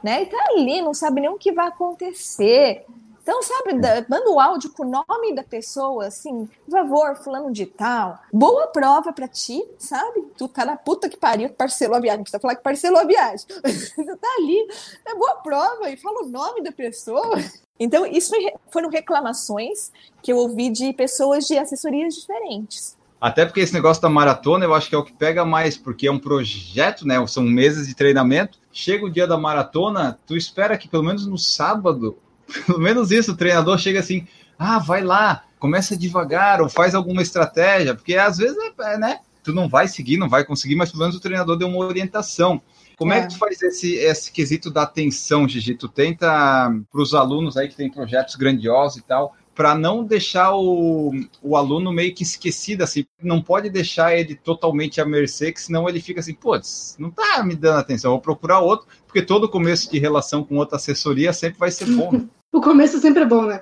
né? 0.02 0.22
E 0.22 0.26
tá 0.26 0.36
ali, 0.50 0.80
não 0.80 0.94
sabe 0.94 1.20
nem 1.20 1.28
o 1.28 1.36
que 1.36 1.52
vai 1.52 1.68
acontecer. 1.68 2.86
Então, 3.28 3.42
sabe, 3.42 3.78
da- 3.78 4.06
manda 4.08 4.30
o 4.30 4.40
áudio 4.40 4.70
com 4.70 4.84
o 4.84 4.90
nome 4.90 5.34
da 5.34 5.42
pessoa, 5.42 6.06
assim, 6.06 6.48
por 6.64 6.72
favor, 6.72 7.14
fulano 7.16 7.52
de 7.52 7.66
tal. 7.66 8.18
Boa 8.32 8.68
prova 8.68 9.12
pra 9.12 9.28
ti, 9.28 9.62
sabe? 9.76 10.22
Tu 10.38 10.48
tá 10.48 10.64
na 10.64 10.78
puta 10.78 11.10
que 11.10 11.16
pariu, 11.18 11.50
parcelou 11.50 11.96
a 11.98 12.00
viagem. 12.00 12.22
Precisa 12.22 12.40
falar 12.40 12.56
que 12.56 12.62
parcelou 12.62 12.98
a 12.98 13.04
viagem. 13.04 13.44
tu 13.94 14.16
tá 14.16 14.28
ali, 14.38 14.66
é 15.06 15.14
boa 15.14 15.34
prova, 15.42 15.90
e 15.90 15.98
fala 15.98 16.22
o 16.22 16.28
nome 16.30 16.62
da 16.62 16.72
pessoa. 16.72 17.36
Então, 17.78 18.06
isso 18.06 18.30
foi- 18.30 18.50
foram 18.72 18.88
reclamações 18.88 19.92
que 20.22 20.32
eu 20.32 20.38
ouvi 20.38 20.70
de 20.70 20.94
pessoas 20.94 21.44
de 21.46 21.58
assessorias 21.58 22.14
diferentes. 22.14 22.96
Até 23.20 23.44
porque 23.44 23.60
esse 23.60 23.74
negócio 23.74 24.00
da 24.00 24.08
maratona 24.08 24.64
eu 24.64 24.72
acho 24.72 24.88
que 24.88 24.94
é 24.94 24.98
o 24.98 25.04
que 25.04 25.12
pega 25.12 25.44
mais, 25.44 25.76
porque 25.76 26.06
é 26.06 26.10
um 26.10 26.18
projeto, 26.18 27.06
né? 27.06 27.24
São 27.26 27.42
meses 27.42 27.86
de 27.88 27.94
treinamento. 27.94 28.58
Chega 28.72 29.04
o 29.04 29.10
dia 29.10 29.26
da 29.26 29.36
maratona, 29.36 30.18
tu 30.26 30.34
espera 30.34 30.78
que 30.78 30.88
pelo 30.88 31.02
menos 31.02 31.26
no 31.26 31.36
sábado, 31.36 32.16
pelo 32.66 32.78
menos 32.78 33.10
isso, 33.10 33.32
o 33.32 33.36
treinador 33.36 33.78
chega 33.78 34.00
assim, 34.00 34.26
ah, 34.58 34.78
vai 34.78 35.02
lá, 35.02 35.44
começa 35.58 35.96
devagar, 35.96 36.60
ou 36.60 36.68
faz 36.68 36.94
alguma 36.94 37.22
estratégia, 37.22 37.94
porque 37.94 38.16
às 38.16 38.38
vezes, 38.38 38.56
é, 38.80 38.98
né? 38.98 39.20
Tu 39.44 39.52
não 39.52 39.68
vai 39.68 39.88
seguir, 39.88 40.16
não 40.16 40.28
vai 40.28 40.44
conseguir, 40.44 40.74
mas 40.76 40.90
pelo 40.90 41.02
menos 41.02 41.16
o 41.16 41.20
treinador 41.20 41.56
deu 41.56 41.68
uma 41.68 41.84
orientação. 41.84 42.60
Como 42.96 43.12
é, 43.12 43.18
É. 43.18 43.22
que 43.22 43.28
tu 43.28 43.38
faz 43.38 43.62
esse, 43.62 43.94
esse 43.94 44.32
quesito 44.32 44.70
da 44.70 44.82
atenção, 44.82 45.48
Gigi? 45.48 45.74
Tu 45.74 45.88
tenta, 45.88 46.26
para 46.90 47.00
os 47.00 47.14
alunos 47.14 47.56
aí 47.56 47.68
que 47.68 47.76
tem 47.76 47.90
projetos 47.90 48.34
grandiosos 48.34 48.98
e 48.98 49.02
tal, 49.02 49.34
para 49.58 49.74
não 49.74 50.04
deixar 50.04 50.54
o, 50.54 51.10
o 51.42 51.56
aluno 51.56 51.92
meio 51.92 52.14
que 52.14 52.22
esquecido, 52.22 52.82
assim, 52.82 53.04
não 53.20 53.42
pode 53.42 53.68
deixar 53.68 54.16
ele 54.16 54.36
totalmente 54.36 55.00
à 55.00 55.04
mercê, 55.04 55.50
que 55.50 55.60
senão 55.60 55.88
ele 55.88 56.00
fica 56.00 56.20
assim, 56.20 56.32
putz, 56.32 56.94
não 56.96 57.10
tá 57.10 57.42
me 57.42 57.56
dando 57.56 57.80
atenção, 57.80 58.12
vou 58.12 58.20
procurar 58.20 58.60
outro, 58.60 58.86
porque 59.04 59.20
todo 59.20 59.48
começo 59.48 59.90
de 59.90 59.98
relação 59.98 60.44
com 60.44 60.54
outra 60.54 60.76
assessoria 60.76 61.32
sempre 61.32 61.58
vai 61.58 61.72
ser 61.72 61.86
bom. 61.86 62.12
né? 62.12 62.24
O 62.52 62.60
começo 62.60 63.00
sempre 63.00 63.24
é 63.24 63.26
bom, 63.26 63.42
né? 63.42 63.60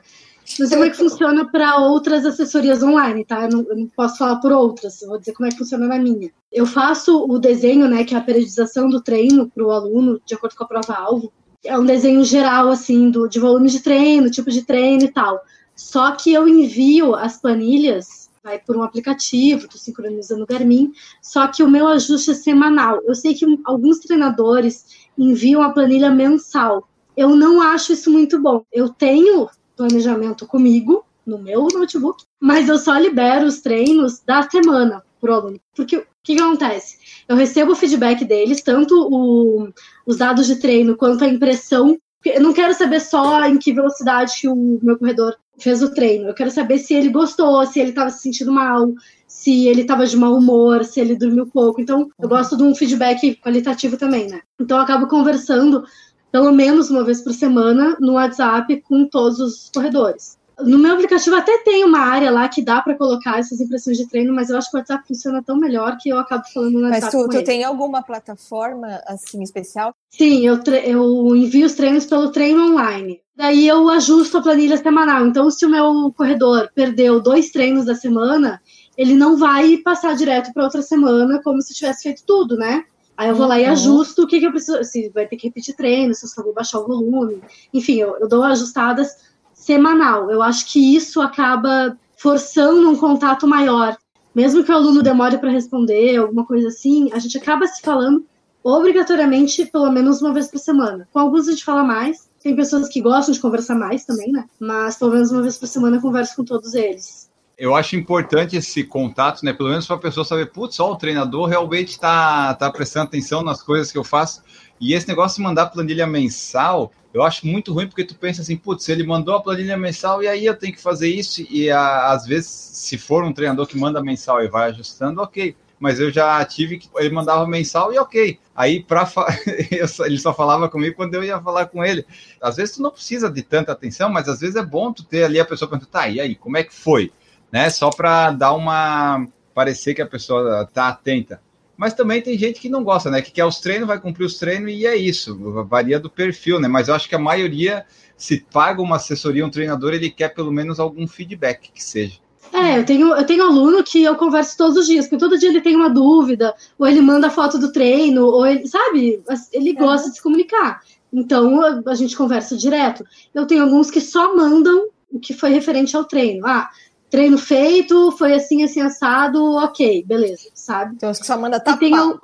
Não 0.59 0.67
sei 0.67 0.77
como 0.77 0.85
é 0.85 0.91
que 0.91 0.97
funciona 0.99 1.51
para 1.51 1.79
outras 1.79 2.27
assessorias 2.27 2.83
online, 2.83 3.25
tá? 3.25 3.45
Eu 3.45 3.49
não, 3.49 3.67
eu 3.67 3.77
não 3.77 3.87
posso 3.89 4.19
falar 4.19 4.37
por 4.37 4.53
outras, 4.53 5.01
vou 5.01 5.19
dizer 5.19 5.33
como 5.33 5.49
é 5.49 5.51
que 5.51 5.59
funciona 5.59 5.89
na 5.89 5.99
minha. 5.99 6.31
Eu 6.53 6.67
faço 6.67 7.25
o 7.25 7.39
desenho, 7.39 7.89
né, 7.89 8.05
que 8.05 8.15
é 8.15 8.19
a 8.19 8.21
periodização 8.21 8.91
do 8.91 9.01
treino 9.01 9.49
para 9.49 9.65
o 9.65 9.71
aluno, 9.71 10.21
de 10.27 10.35
acordo 10.35 10.55
com 10.55 10.63
a 10.63 10.69
prova-alvo. 10.69 11.33
É 11.65 11.77
um 11.77 11.87
desenho 11.87 12.23
geral, 12.23 12.69
assim, 12.69 13.11
do, 13.11 13.27
de 13.27 13.41
volume 13.41 13.71
de 13.71 13.81
treino, 13.81 14.31
tipo 14.31 14.51
de 14.51 14.63
treino 14.63 15.03
e 15.03 15.09
tal. 15.11 15.41
Só 15.77 16.13
que 16.13 16.33
eu 16.33 16.49
envio 16.49 17.15
as 17.15 17.37
planilhas, 17.37 18.31
vai 18.43 18.59
por 18.59 18.77
um 18.77 18.83
aplicativo, 18.83 19.69
tu 19.69 19.79
sincroniza 19.79 20.37
no 20.37 20.47
Garmin, 20.47 20.93
só 21.21 21.47
que 21.49 21.63
o 21.63 21.69
meu 21.69 21.87
ajuste 21.87 22.31
é 22.31 22.35
semanal. 22.35 23.01
Eu 23.05 23.15
sei 23.15 23.35
que 23.35 23.45
alguns 23.65 23.99
treinadores 23.99 24.87
enviam 25.19 25.63
a 25.63 25.71
planilha 25.71 26.11
mensal. 26.11 26.89
Eu 27.17 27.37
não 27.37 27.61
acho 27.61 27.93
isso 27.93 28.11
muito 28.11 28.41
bom. 28.41 28.65
Eu 28.73 28.89
tenho 28.89 29.49
planejamento 29.77 30.47
comigo, 30.47 31.05
no 31.27 31.39
meu 31.39 31.67
notebook, 31.75 32.25
mas 32.41 32.69
eu 32.69 32.79
só 32.79 32.97
libero 32.97 33.47
os 33.47 33.61
treinos 33.61 34.21
da 34.21 34.49
semana 34.49 35.03
pro 35.21 35.35
aluno. 35.35 35.61
Porque 35.75 35.97
o 35.97 36.07
que, 36.23 36.37
que 36.37 36.41
acontece? 36.41 36.99
Eu 37.29 37.37
recebo 37.37 37.73
o 37.73 37.77
feedback 37.77 38.25
deles, 38.25 38.63
tanto 38.63 38.95
o- 39.11 39.69
os 40.07 40.17
dados 40.17 40.47
de 40.47 40.57
treino 40.57 40.97
quanto 40.97 41.25
a 41.25 41.29
impressão. 41.29 41.99
Eu 42.25 42.41
não 42.41 42.53
quero 42.53 42.73
saber 42.75 43.01
só 43.01 43.43
em 43.45 43.59
que 43.59 43.73
velocidade 43.73 44.49
o 44.49 44.79
meu 44.83 44.97
corredor 44.99 45.37
fez 45.59 45.83
o 45.83 45.93
treino. 45.93 46.29
Eu 46.29 46.35
quero 46.35 46.51
saber 46.51 46.79
se 46.79 46.95
ele 46.95 47.09
gostou, 47.09 47.65
se 47.67 47.81
ele 47.81 47.91
estava 47.91 48.11
se 48.11 48.23
sentindo 48.23 48.53
mal, 48.53 48.93
se 49.27 49.67
ele 49.67 49.83
estava 49.83 50.07
de 50.07 50.17
mau 50.17 50.35
humor, 50.37 50.85
se 50.85 51.01
ele 51.01 51.17
dormiu 51.17 51.47
pouco. 51.47 51.81
Então, 51.81 52.09
eu 52.19 52.29
gosto 52.29 52.57
de 52.57 52.63
um 52.63 52.75
feedback 52.75 53.37
qualitativo 53.37 53.97
também, 53.97 54.29
né? 54.29 54.41
Então, 54.61 54.77
eu 54.79 54.83
acabo 54.83 55.07
conversando 55.07 55.85
pelo 56.31 56.53
menos 56.53 56.91
uma 56.91 57.05
vez 57.05 57.23
por 57.23 57.33
semana 57.33 57.97
no 58.01 58.15
WhatsApp 58.15 58.83
com 58.83 59.09
todos 59.09 59.39
os 59.39 59.71
corredores. 59.75 60.37
No 60.59 60.79
meu 60.79 60.95
aplicativo 60.95 61.37
até 61.37 61.59
tem 61.59 61.85
uma 61.85 61.99
área 61.99 62.31
lá 62.31 62.49
que 62.49 62.63
dá 62.63 62.81
para 62.81 62.97
colocar 62.97 63.39
essas 63.39 63.61
impressões 63.61 63.99
de 63.99 64.09
treino, 64.09 64.35
mas 64.35 64.49
eu 64.49 64.57
acho 64.57 64.71
que 64.71 64.77
o 64.77 64.81
WhatsApp 64.81 65.07
funciona 65.07 65.43
tão 65.43 65.57
melhor 65.59 65.99
que 65.99 66.09
eu 66.09 66.19
acabo 66.19 66.45
falando 66.53 66.75
no 66.75 66.89
Mas 66.89 67.05
WhatsApp 67.05 67.13
tu, 67.13 67.23
com 67.25 67.29
tu 67.29 67.37
ele. 67.37 67.45
tem 67.45 67.65
alguma 67.65 68.03
plataforma 68.03 69.03
assim 69.07 69.43
especial? 69.43 69.95
Sim, 70.11 70.47
eu, 70.47 70.59
eu 70.83 71.37
envio 71.37 71.67
os 71.67 71.75
treinos 71.75 72.07
pelo 72.07 72.33
treino 72.33 72.73
online. 72.73 73.21
Daí 73.37 73.69
eu 73.69 73.89
ajusto 73.91 74.39
a 74.39 74.43
planilha 74.43 74.77
semanal. 74.79 75.27
Então, 75.27 75.51
se 75.51 75.67
o 75.67 75.69
meu 75.69 76.13
corredor 76.17 76.71
perdeu 76.75 77.21
dois 77.21 77.51
treinos 77.51 77.85
da 77.85 77.95
semana, 77.95 78.63
ele 78.97 79.15
não 79.15 79.37
vai 79.37 79.77
passar 79.79 80.15
direto 80.17 80.53
para 80.55 80.65
outra 80.65 80.81
semana 80.81 81.41
como 81.43 81.61
se 81.61 81.75
tivesse 81.75 82.05
feito 82.05 82.23
tudo, 82.27 82.57
né? 82.57 82.85
Aí 83.17 83.29
eu 83.29 83.35
vou 83.35 83.47
lá 83.47 83.59
e 83.61 83.65
Uhum. 83.65 83.73
ajusto 83.73 84.23
o 84.23 84.27
que, 84.27 84.41
que 84.41 84.47
eu 84.47 84.51
preciso. 84.51 84.83
Se 84.85 85.11
vai 85.11 85.27
ter 85.27 85.37
que 85.37 85.49
repetir 85.49 85.75
treino, 85.77 86.15
se 86.15 86.25
eu 86.25 86.29
só 86.31 86.43
vou 86.43 86.55
baixar 86.55 86.81
o 86.81 86.87
volume. 86.87 87.41
Enfim, 87.73 87.97
eu, 87.97 88.17
eu 88.21 88.29
dou 88.29 88.43
ajustadas 88.43 89.09
semanal. 89.53 90.31
Eu 90.31 90.43
acho 90.43 90.67
que 90.67 90.97
isso 90.97 91.21
acaba 91.21 91.97
forçando 92.17 92.89
um 92.91 92.97
contato 92.97 93.47
maior. 93.47 93.97
Mesmo 94.35 94.63
que 94.63 94.71
o 94.71 94.75
aluno 94.75 95.03
demore 95.03 95.39
para 95.39 95.51
responder, 95.51 96.17
alguma 96.17 96.45
coisa 96.45 96.69
assim, 96.69 97.11
a 97.13 97.19
gente 97.19 97.39
acaba 97.39 97.67
se 97.67 97.81
falando 97.83 98.25
obrigatoriamente 98.63 99.65
pelo 99.67 99.91
menos 99.91 100.21
uma 100.21 100.33
vez 100.33 100.49
por 100.51 100.59
semana. 100.59 101.09
Com 101.13 101.19
alguns 101.21 101.49
a 101.49 101.53
gente 101.53 101.65
fala 101.65 101.83
mais, 101.85 102.29
tem 102.47 102.55
pessoas 102.55 102.89
que 102.89 103.01
gostam 103.01 103.35
de 103.35 103.41
conversar 103.41 103.75
mais 103.75 104.05
também, 104.05 104.31
né? 104.31 104.45
Mas 104.61 104.97
pelo 104.97 105.11
menos 105.11 105.33
uma 105.33 105.43
vez 105.43 105.59
por 105.59 105.67
semana 105.67 105.97
eu 105.97 106.01
converso 106.01 106.37
com 106.37 106.45
todos 106.45 106.75
eles. 106.75 107.29
Eu 107.59 107.75
acho 107.75 107.97
importante 107.97 108.55
esse 108.55 108.85
contato, 108.85 109.45
né? 109.45 109.53
Pelo 109.53 109.71
menos 109.71 109.85
para 109.85 109.97
a 109.97 109.99
pessoa 109.99 110.25
saber, 110.25 110.53
putz, 110.53 110.79
ó, 110.79 110.93
o 110.93 110.97
treinador 110.97 111.49
realmente 111.49 111.89
está 111.89 112.55
tá 112.55 112.71
prestando 112.71 113.07
atenção 113.07 113.43
nas 113.43 113.63
coisas 113.63 113.91
que 113.91 113.99
eu 113.99 114.05
faço. 114.05 114.45
E 114.81 114.95
esse 114.95 115.09
negócio 115.09 115.39
de 115.39 115.43
mandar 115.43 115.67
planilha 115.67 116.07
mensal, 116.07 116.93
eu 117.13 117.25
acho 117.25 117.47
muito 117.49 117.73
ruim, 117.73 117.89
porque 117.89 118.05
tu 118.05 118.15
pensa 118.15 118.43
assim, 118.43 118.57
putz, 118.57 118.89
ele 118.89 119.05
mandou 119.05 119.35
a 119.35 119.43
planilha 119.43 119.77
mensal 119.77 120.23
e 120.23 120.29
aí 120.29 120.47
eu 120.47 120.57
tenho 120.57 120.73
que 120.73 120.81
fazer 120.81 121.09
isso. 121.09 121.45
E 121.51 121.69
a, 121.69 122.13
às 122.13 122.27
vezes, 122.27 122.49
se 122.49 122.97
for 122.97 123.25
um 123.25 123.33
treinador 123.33 123.67
que 123.67 123.77
manda 123.77 124.01
mensal 124.01 124.41
e 124.45 124.49
vai 124.49 124.71
ajustando, 124.71 125.21
ok. 125.21 125.57
Mas 125.79 126.01
eu 126.01 126.11
já 126.11 126.45
tive 126.45 126.79
que 126.79 126.89
ele 126.97 127.15
mandava 127.15 127.47
mensal 127.47 127.93
e 127.93 127.99
ok. 127.99 128.39
Aí 128.55 128.83
para 128.83 129.07
ele 130.07 130.19
só 130.19 130.33
falava 130.33 130.69
comigo 130.69 130.97
quando 130.97 131.15
eu 131.15 131.25
ia 131.25 131.41
falar 131.41 131.67
com 131.67 131.85
ele. 131.85 132.07
Às 132.41 132.57
vezes 132.57 132.77
tu 132.77 132.83
não 132.83 132.91
precisa 132.91 133.31
de 133.31 133.43
tanta 133.43 133.73
atenção, 133.73 134.09
mas 134.09 134.29
às 134.29 134.41
vezes 134.41 134.57
é 134.57 134.65
bom 134.65 134.93
tu 134.93 135.05
ter 135.05 135.25
ali 135.25 135.39
a 135.39 135.45
pessoa 135.45 135.69
perguntando, 135.69 135.91
tá, 135.91 136.09
e 136.09 136.21
aí, 136.21 136.35
como 136.35 136.57
é 136.57 136.63
que 136.63 136.75
foi? 136.75 137.13
Né? 137.53 137.69
Só 137.71 137.91
para 137.91 138.31
dar 138.31 138.53
uma 138.53 139.27
parecer 139.55 139.95
que 139.95 140.03
a 140.03 140.07
pessoa 140.07 140.67
tá 140.67 140.89
atenta. 140.89 141.41
Mas 141.77 141.93
também 141.93 142.23
tem 142.23 142.39
gente 142.39 142.59
que 142.61 142.69
não 142.69 142.83
gosta, 142.83 143.11
né? 143.11 143.21
Que 143.21 143.31
quer 143.31 143.45
os 143.45 143.61
treinos, 143.61 143.87
vai 143.87 144.01
cumprir 144.01 144.25
os 144.25 144.39
treinos 144.39 144.73
e 144.73 144.87
é 144.87 144.97
isso. 144.97 145.37
Varia 145.65 146.01
do 146.01 146.09
perfil, 146.09 146.59
né? 146.59 146.69
Mas 146.69 146.89
eu 146.89 146.95
acho 146.95 147.09
que 147.09 147.15
a 147.15 147.19
maioria, 147.19 147.85
se 148.17 148.41
paga 148.41 148.81
uma 148.81 148.97
assessoria, 148.97 149.45
um 149.45 149.51
treinador, 149.51 149.93
ele 149.93 150.11
quer 150.11 150.31
pelo 150.31 150.51
menos 150.51 150.81
algum 150.81 151.07
feedback 151.07 151.71
que 151.71 151.83
seja. 151.85 152.19
É, 152.53 152.79
eu 152.79 152.85
tenho, 152.87 153.15
eu 153.15 153.27
tenho 153.27 153.45
aluno 153.45 153.83
que 153.83 154.03
eu 154.03 154.17
converso 154.17 154.57
todos 154.57 154.77
os 154.77 154.87
dias, 154.87 155.07
porque 155.07 155.19
todo 155.19 155.39
dia 155.39 155.49
ele 155.49 155.61
tem 155.61 155.77
uma 155.77 155.91
dúvida, 155.91 156.55
ou 156.79 156.87
ele 156.87 157.01
manda 157.01 157.31
foto 157.31 157.59
do 157.59 157.73
treino, 157.73 158.25
ou 158.25 158.47
ele, 158.47 158.67
sabe, 158.67 159.23
ele 159.53 159.73
gosta 159.73 160.09
de 160.09 160.17
se 160.17 160.23
comunicar. 160.23 160.81
Então 161.13 161.61
a, 161.87 161.95
gente 161.95 162.17
conversa 162.17 162.57
direto. 162.57 163.05
Eu 163.35 163.47
tenho 163.47 163.63
alguns 163.63 163.91
que 163.91 164.01
só 164.01 164.37
mandam 164.37 164.89
o 165.11 165.19
que 165.19 165.33
foi 165.33 165.51
referente 165.51 165.97
ao 165.97 166.05
treino. 166.05 166.47
Ah, 166.47 166.69
treino 167.09 167.39
feito, 167.39 168.11
foi 168.13 168.35
assim, 168.35 168.63
assim, 168.63 168.81
assado, 168.81 169.43
ok, 169.57 170.05
beleza, 170.05 170.49
sabe? 170.55 170.97
Tem 170.97 171.09
uns 171.09 171.19
que 171.19 171.27
só 171.27 171.39
manda 171.39 171.61
tapar. 171.61 171.79
tem 171.79 171.99
um- 171.99 172.19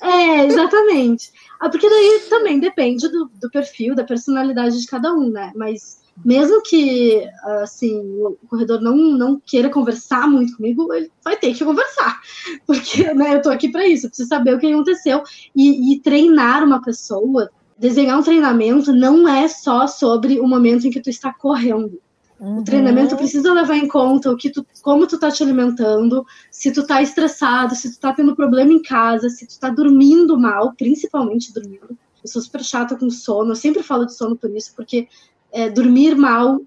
É, 0.00 0.46
exatamente. 0.46 1.32
Ah, 1.58 1.68
porque 1.68 1.88
daí 1.88 2.26
também 2.28 2.60
depende 2.60 3.08
do, 3.08 3.30
do 3.34 3.50
perfil, 3.50 3.94
da 3.94 4.04
personalidade 4.04 4.80
de 4.80 4.86
cada 4.86 5.12
um, 5.12 5.30
né? 5.30 5.52
Mas 5.56 5.98
mesmo 6.24 6.62
que 6.62 7.28
assim, 7.62 7.98
o 8.22 8.36
corredor 8.48 8.80
não, 8.80 8.96
não 8.96 9.40
queira 9.44 9.70
conversar 9.70 10.28
muito 10.28 10.56
comigo, 10.56 10.92
ele 10.92 11.10
vai 11.24 11.36
ter 11.36 11.54
que 11.54 11.64
conversar. 11.64 12.20
Porque 12.66 13.12
né, 13.14 13.36
eu 13.36 13.42
tô 13.42 13.50
aqui 13.50 13.70
para 13.70 13.86
isso, 13.86 14.06
eu 14.06 14.10
preciso 14.10 14.28
saber 14.28 14.54
o 14.54 14.58
que 14.58 14.66
aconteceu. 14.66 15.22
E, 15.54 15.94
e 15.94 16.00
treinar 16.00 16.64
uma 16.64 16.82
pessoa, 16.82 17.50
desenhar 17.78 18.18
um 18.18 18.22
treinamento 18.22 18.92
não 18.92 19.28
é 19.28 19.48
só 19.48 19.86
sobre 19.86 20.40
o 20.40 20.46
momento 20.46 20.86
em 20.86 20.90
que 20.90 21.00
tu 21.00 21.10
está 21.10 21.32
correndo. 21.32 22.00
Uhum. 22.40 22.58
O 22.58 22.64
treinamento 22.64 23.16
precisa 23.16 23.52
levar 23.52 23.76
em 23.76 23.88
conta 23.88 24.30
o 24.30 24.36
que 24.36 24.50
tu, 24.50 24.64
como 24.82 25.06
tu 25.06 25.18
tá 25.18 25.30
te 25.30 25.42
alimentando, 25.42 26.24
se 26.50 26.72
tu 26.72 26.86
tá 26.86 27.02
estressado, 27.02 27.74
se 27.74 27.92
tu 27.94 28.00
tá 28.00 28.12
tendo 28.12 28.36
problema 28.36 28.72
em 28.72 28.80
casa, 28.80 29.28
se 29.28 29.46
tu 29.46 29.58
tá 29.58 29.70
dormindo 29.70 30.38
mal, 30.38 30.72
principalmente 30.76 31.52
dormindo. 31.52 31.98
Eu 32.22 32.28
sou 32.28 32.40
super 32.42 32.62
chata 32.62 32.96
com 32.96 33.10
sono, 33.10 33.52
eu 33.52 33.56
sempre 33.56 33.82
falo 33.82 34.04
de 34.04 34.14
sono 34.14 34.36
por 34.36 34.50
isso, 34.50 34.72
porque 34.76 35.08
é, 35.52 35.68
dormir 35.68 36.14
mal 36.14 36.60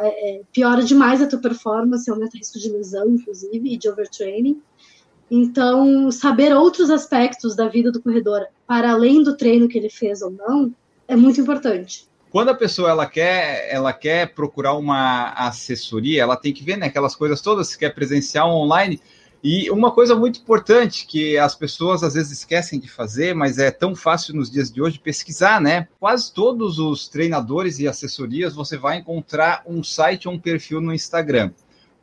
é, 0.00 0.06
é, 0.06 0.40
piora 0.52 0.82
demais 0.82 1.20
a 1.20 1.26
tua 1.26 1.38
performance, 1.38 2.10
aumenta 2.10 2.36
o 2.36 2.38
risco 2.38 2.58
de 2.58 2.70
lesão, 2.70 3.08
inclusive, 3.10 3.72
e 3.72 3.76
de 3.76 3.88
overtraining. 3.88 4.60
Então, 5.30 6.10
saber 6.10 6.54
outros 6.54 6.90
aspectos 6.90 7.56
da 7.56 7.68
vida 7.68 7.90
do 7.90 8.02
corredor, 8.02 8.46
para 8.66 8.92
além 8.92 9.22
do 9.22 9.36
treino 9.36 9.68
que 9.68 9.78
ele 9.78 9.88
fez 9.88 10.20
ou 10.20 10.30
não, 10.30 10.74
é 11.08 11.16
muito 11.16 11.40
importante. 11.40 12.06
quando 12.30 12.48
a 12.48 12.54
pessoa 12.54 12.88
ela 12.88 13.06
quer, 13.06 13.68
ela 13.70 13.92
quer 13.92 14.34
procurar 14.34 14.74
uma 14.74 15.32
assessoria, 15.32 16.22
ela 16.22 16.36
tem 16.36 16.52
que 16.52 16.64
ver 16.64 16.78
né, 16.78 16.86
aquelas 16.86 17.14
coisas 17.14 17.42
todas, 17.42 17.68
se 17.68 17.78
quer 17.78 17.94
presencial 17.94 18.50
online. 18.50 18.98
E 19.42 19.68
uma 19.72 19.90
coisa 19.90 20.14
muito 20.14 20.40
importante 20.40 21.04
que 21.04 21.36
as 21.36 21.56
pessoas 21.56 22.04
às 22.04 22.14
vezes 22.14 22.30
esquecem 22.38 22.78
de 22.78 22.86
fazer, 22.88 23.34
mas 23.34 23.58
é 23.58 23.72
tão 23.72 23.92
fácil 23.96 24.36
nos 24.36 24.48
dias 24.48 24.70
de 24.70 24.80
hoje 24.80 25.00
pesquisar, 25.00 25.60
né? 25.60 25.88
Quase 25.98 26.32
todos 26.32 26.78
os 26.78 27.08
treinadores 27.08 27.80
e 27.80 27.88
assessorias 27.88 28.54
você 28.54 28.76
vai 28.76 28.98
encontrar 28.98 29.64
um 29.66 29.82
site 29.82 30.28
ou 30.28 30.34
um 30.34 30.38
perfil 30.38 30.80
no 30.80 30.94
Instagram. 30.94 31.50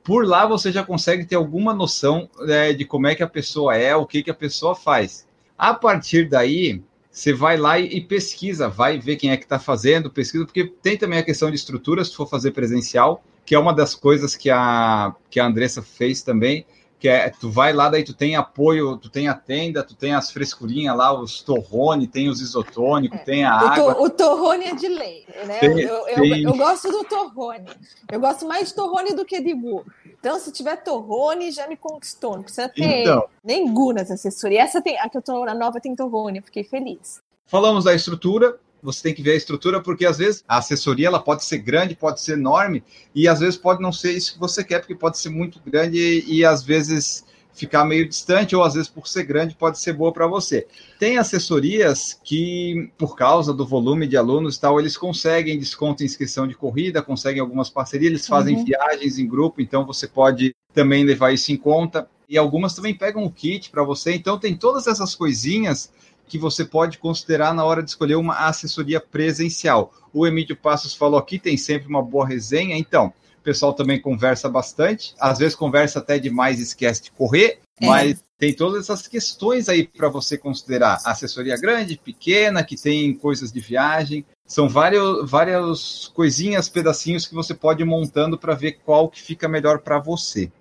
Por 0.03 0.27
lá 0.27 0.45
você 0.45 0.69
já 0.69 0.83
consegue 0.83 1.25
ter 1.25 1.35
alguma 1.35 1.73
noção 1.73 2.29
é, 2.41 2.73
de 2.73 2.83
como 2.83 3.07
é 3.07 3.15
que 3.15 3.23
a 3.23 3.27
pessoa 3.27 3.73
é, 3.73 3.95
o 3.95 4.05
que, 4.05 4.21
que 4.21 4.31
a 4.31 4.35
pessoa 4.35 4.75
faz. 4.75 5.25
A 5.57 5.73
partir 5.73 6.27
daí, 6.27 6.81
você 7.09 7.31
vai 7.31 7.55
lá 7.55 7.79
e, 7.79 8.01
pesquisa, 8.01 8.67
vai 8.67 8.99
ver 8.99 9.15
quem 9.15 9.31
é 9.31 9.37
que 9.37 9.43
está 9.43 9.59
fazendo, 9.59 10.11
pesquisa, 10.11 10.45
porque 10.45 10.65
tem 10.81 10.97
também 10.97 11.19
a 11.19 11.23
questão 11.23 11.49
de 11.49 11.55
estrutura, 11.55 12.03
se 12.03 12.13
for 12.13 12.27
fazer 12.27 12.51
presencial, 12.51 13.23
que 13.45 13.55
é 13.55 13.59
uma 13.59 13.73
das 13.73 13.95
coisas 13.95 14.35
que 14.35 14.49
a, 14.49 15.13
que 15.29 15.39
a 15.39 15.45
Andressa 15.45 15.81
fez 15.81 16.21
também 16.21 16.65
que 16.99 17.07
é, 17.07 17.29
tu 17.29 17.49
vai 17.49 17.71
lá, 17.71 17.89
daí 17.89 18.03
tu 18.03 18.13
tem 18.13 18.35
apoio, 18.35 18.97
tu 18.97 19.09
tem 19.09 19.29
a 19.29 19.33
tenda, 19.33 19.81
tu 19.83 19.95
tem 19.95 20.13
as 20.13 20.31
frescurinhas 20.31 20.95
lá, 20.97 21.17
os 21.17 21.41
torrone, 21.41 22.05
tem 22.05 22.27
os 22.27 22.41
isotônicos, 22.41 23.17
é. 23.21 23.23
tem 23.23 23.45
a 23.45 23.51
o 23.51 23.67
água. 23.67 23.95
To, 23.95 24.03
o 24.03 24.09
torrone 24.09 24.65
é 24.65 24.75
de 24.75 24.87
lei, 24.89 25.25
né? 25.45 25.59
Tem, 25.59 25.79
eu, 25.79 26.07
eu, 26.07 26.15
tem... 26.15 26.43
eu, 26.43 26.57
gosto 26.57 26.91
do 26.91 27.05
torrone. 27.05 27.69
Eu 28.11 28.19
gosto 28.19 28.45
mais 28.45 28.67
de 28.67 28.75
torrone 28.75 29.13
do 29.13 29.23
que 29.23 29.39
de 29.39 29.53
gu. 29.53 29.85
Então, 30.19 30.37
se 30.37 30.51
tiver 30.51 30.75
torrone, 30.83 31.51
já 31.51 31.67
me 31.67 31.77
conquistou. 31.77 32.35
Não 32.35 32.43
precisa 32.43 32.67
ter 32.67 33.03
então, 33.03 33.25
nem 33.41 33.73
gu 33.73 33.93
nessa 33.93 34.15
assessoria. 34.15 34.61
Essa 34.61 34.81
tem, 34.81 34.99
a 34.99 35.07
que 35.07 35.17
eu 35.17 35.21
tô 35.21 35.45
na 35.45 35.55
nova 35.55 35.79
tem 35.79 35.95
torrone, 35.95 36.39
eu 36.39 36.43
fiquei 36.43 36.65
feliz. 36.65 37.21
Falamos 37.45 37.85
da 37.85 37.95
estrutura, 37.95 38.59
você 38.81 39.03
tem 39.03 39.13
que 39.13 39.21
ver 39.21 39.31
a 39.31 39.35
estrutura, 39.35 39.81
porque 39.81 40.05
às 40.05 40.17
vezes 40.17 40.43
a 40.47 40.57
assessoria 40.57 41.07
ela 41.07 41.19
pode 41.19 41.43
ser 41.43 41.59
grande, 41.59 41.95
pode 41.95 42.21
ser 42.21 42.33
enorme, 42.33 42.83
e 43.13 43.27
às 43.27 43.39
vezes 43.39 43.57
pode 43.57 43.81
não 43.81 43.91
ser 43.91 44.13
isso 44.13 44.33
que 44.33 44.39
você 44.39 44.63
quer, 44.63 44.79
porque 44.79 44.95
pode 44.95 45.17
ser 45.17 45.29
muito 45.29 45.59
grande 45.65 45.97
e, 45.97 46.39
e 46.39 46.45
às 46.45 46.63
vezes 46.63 47.25
ficar 47.59 47.83
meio 47.83 48.07
distante, 48.07 48.55
ou 48.55 48.63
às 48.63 48.73
vezes 48.73 48.89
por 48.89 49.07
ser 49.07 49.23
grande 49.23 49.55
pode 49.55 49.79
ser 49.79 49.93
boa 49.93 50.13
para 50.13 50.25
você. 50.25 50.65
Tem 50.97 51.17
assessorias 51.17 52.19
que, 52.23 52.89
por 52.97 53.15
causa 53.15 53.53
do 53.53 53.65
volume 53.65 54.07
de 54.07 54.15
alunos 54.15 54.55
e 54.55 54.61
tal, 54.61 54.79
eles 54.79 54.95
conseguem 54.95 55.59
desconto 55.59 56.01
em 56.01 56.05
inscrição 56.05 56.47
de 56.47 56.55
corrida, 56.55 57.01
conseguem 57.01 57.41
algumas 57.41 57.69
parcerias, 57.69 58.11
eles 58.11 58.27
fazem 58.27 58.55
uhum. 58.55 58.65
viagens 58.65 59.19
em 59.19 59.27
grupo, 59.27 59.61
então 59.61 59.85
você 59.85 60.07
pode 60.07 60.55
também 60.73 61.03
levar 61.03 61.33
isso 61.33 61.51
em 61.51 61.57
conta. 61.57 62.07
E 62.29 62.37
algumas 62.37 62.75
também 62.75 62.93
pegam 62.93 63.23
o 63.23 63.31
kit 63.31 63.69
para 63.71 63.83
você, 63.83 64.13
então 64.13 64.37
tem 64.39 64.55
todas 64.55 64.87
essas 64.87 65.15
coisinhas 65.15 65.91
que 66.29 66.37
você 66.37 66.63
pode 66.63 66.99
considerar 66.99 67.53
na 67.53 67.65
hora 67.65 67.81
de 67.81 67.89
escolher 67.89 68.15
uma 68.15 68.47
assessoria 68.47 69.01
presencial. 69.01 69.91
O 70.13 70.25
Emílio 70.25 70.55
Passos 70.55 70.93
falou 70.93 71.19
aqui, 71.19 71.39
tem 71.39 71.57
sempre 71.57 71.89
uma 71.89 72.01
boa 72.01 72.25
resenha, 72.25 72.77
então, 72.77 73.07
o 73.39 73.43
pessoal 73.43 73.73
também 73.73 73.99
conversa 73.99 74.47
bastante, 74.47 75.15
às 75.19 75.39
vezes 75.39 75.55
conversa 75.55 75.99
até 75.99 76.19
demais 76.19 76.59
e 76.59 76.63
esquece 76.63 77.03
de 77.03 77.11
correr, 77.11 77.59
é. 77.81 77.85
mas 77.85 78.23
tem 78.37 78.53
todas 78.53 78.83
essas 78.83 79.07
questões 79.07 79.67
aí 79.67 79.85
para 79.85 80.07
você 80.07 80.37
considerar. 80.37 81.01
Assessoria 81.03 81.57
grande, 81.57 81.97
pequena, 81.97 82.63
que 82.63 82.77
tem 82.77 83.13
coisas 83.13 83.51
de 83.51 83.59
viagem, 83.59 84.23
são 84.45 84.69
vários, 84.69 85.29
várias 85.29 86.07
coisinhas, 86.13 86.69
pedacinhos 86.69 87.27
que 87.27 87.35
você 87.35 87.53
pode 87.53 87.81
ir 87.81 87.85
montando 87.85 88.37
para 88.37 88.55
ver 88.55 88.79
qual 88.85 89.09
que 89.09 89.21
fica 89.21 89.47
melhor 89.47 89.79
para 89.79 89.99
você. 89.99 90.51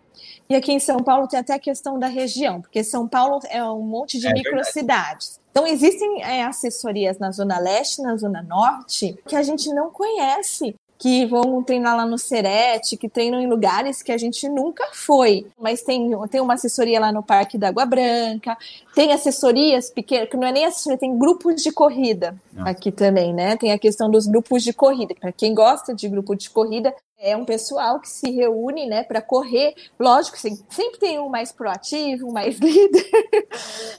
E 0.50 0.56
aqui 0.56 0.72
em 0.72 0.80
São 0.80 0.98
Paulo 0.98 1.28
tem 1.28 1.38
até 1.38 1.52
a 1.52 1.58
questão 1.58 1.98
da 1.98 2.06
região, 2.06 2.60
porque 2.62 2.82
São 2.82 3.06
Paulo 3.06 3.40
é 3.50 3.62
um 3.62 3.82
monte 3.82 4.18
de 4.18 4.26
é 4.26 4.32
microcidades. 4.32 5.38
Então, 5.50 5.66
existem 5.66 6.22
é, 6.22 6.44
assessorias 6.44 7.18
na 7.18 7.30
Zona 7.30 7.58
Leste, 7.58 8.00
na 8.00 8.16
Zona 8.16 8.42
Norte, 8.42 9.18
que 9.26 9.36
a 9.36 9.42
gente 9.42 9.68
não 9.74 9.90
conhece 9.90 10.74
que 10.98 11.24
vão 11.26 11.62
treinar 11.62 11.96
lá 11.96 12.04
no 12.04 12.18
Serete, 12.18 12.96
que 12.96 13.08
treinam 13.08 13.40
em 13.40 13.46
lugares 13.46 14.02
que 14.02 14.10
a 14.10 14.18
gente 14.18 14.48
nunca 14.48 14.84
foi. 14.92 15.46
Mas 15.58 15.82
tem, 15.82 16.10
tem 16.28 16.40
uma 16.40 16.54
assessoria 16.54 16.98
lá 16.98 17.12
no 17.12 17.22
Parque 17.22 17.56
da 17.56 17.68
Água 17.68 17.86
Branca, 17.86 18.58
tem 18.94 19.12
assessorias 19.12 19.90
pequenas, 19.90 20.28
que 20.28 20.36
não 20.36 20.48
é 20.48 20.52
nem 20.52 20.64
assessoria, 20.64 20.98
tem 20.98 21.16
grupos 21.16 21.62
de 21.62 21.70
corrida 21.70 22.34
ah. 22.56 22.70
aqui 22.70 22.90
também, 22.90 23.32
né? 23.32 23.56
Tem 23.56 23.70
a 23.70 23.78
questão 23.78 24.10
dos 24.10 24.26
grupos 24.26 24.64
de 24.64 24.72
corrida. 24.72 25.14
Para 25.14 25.30
quem 25.30 25.54
gosta 25.54 25.94
de 25.94 26.08
grupo 26.08 26.34
de 26.34 26.50
corrida, 26.50 26.92
é 27.16 27.36
um 27.36 27.44
pessoal 27.44 28.00
que 28.00 28.08
se 28.08 28.30
reúne, 28.30 28.86
né, 28.86 29.04
para 29.04 29.22
correr. 29.22 29.74
Lógico, 29.98 30.36
sempre 30.36 30.98
tem 30.98 31.18
um 31.20 31.28
mais 31.28 31.52
proativo, 31.52 32.28
um 32.28 32.32
mais 32.32 32.58
líder, 32.60 33.08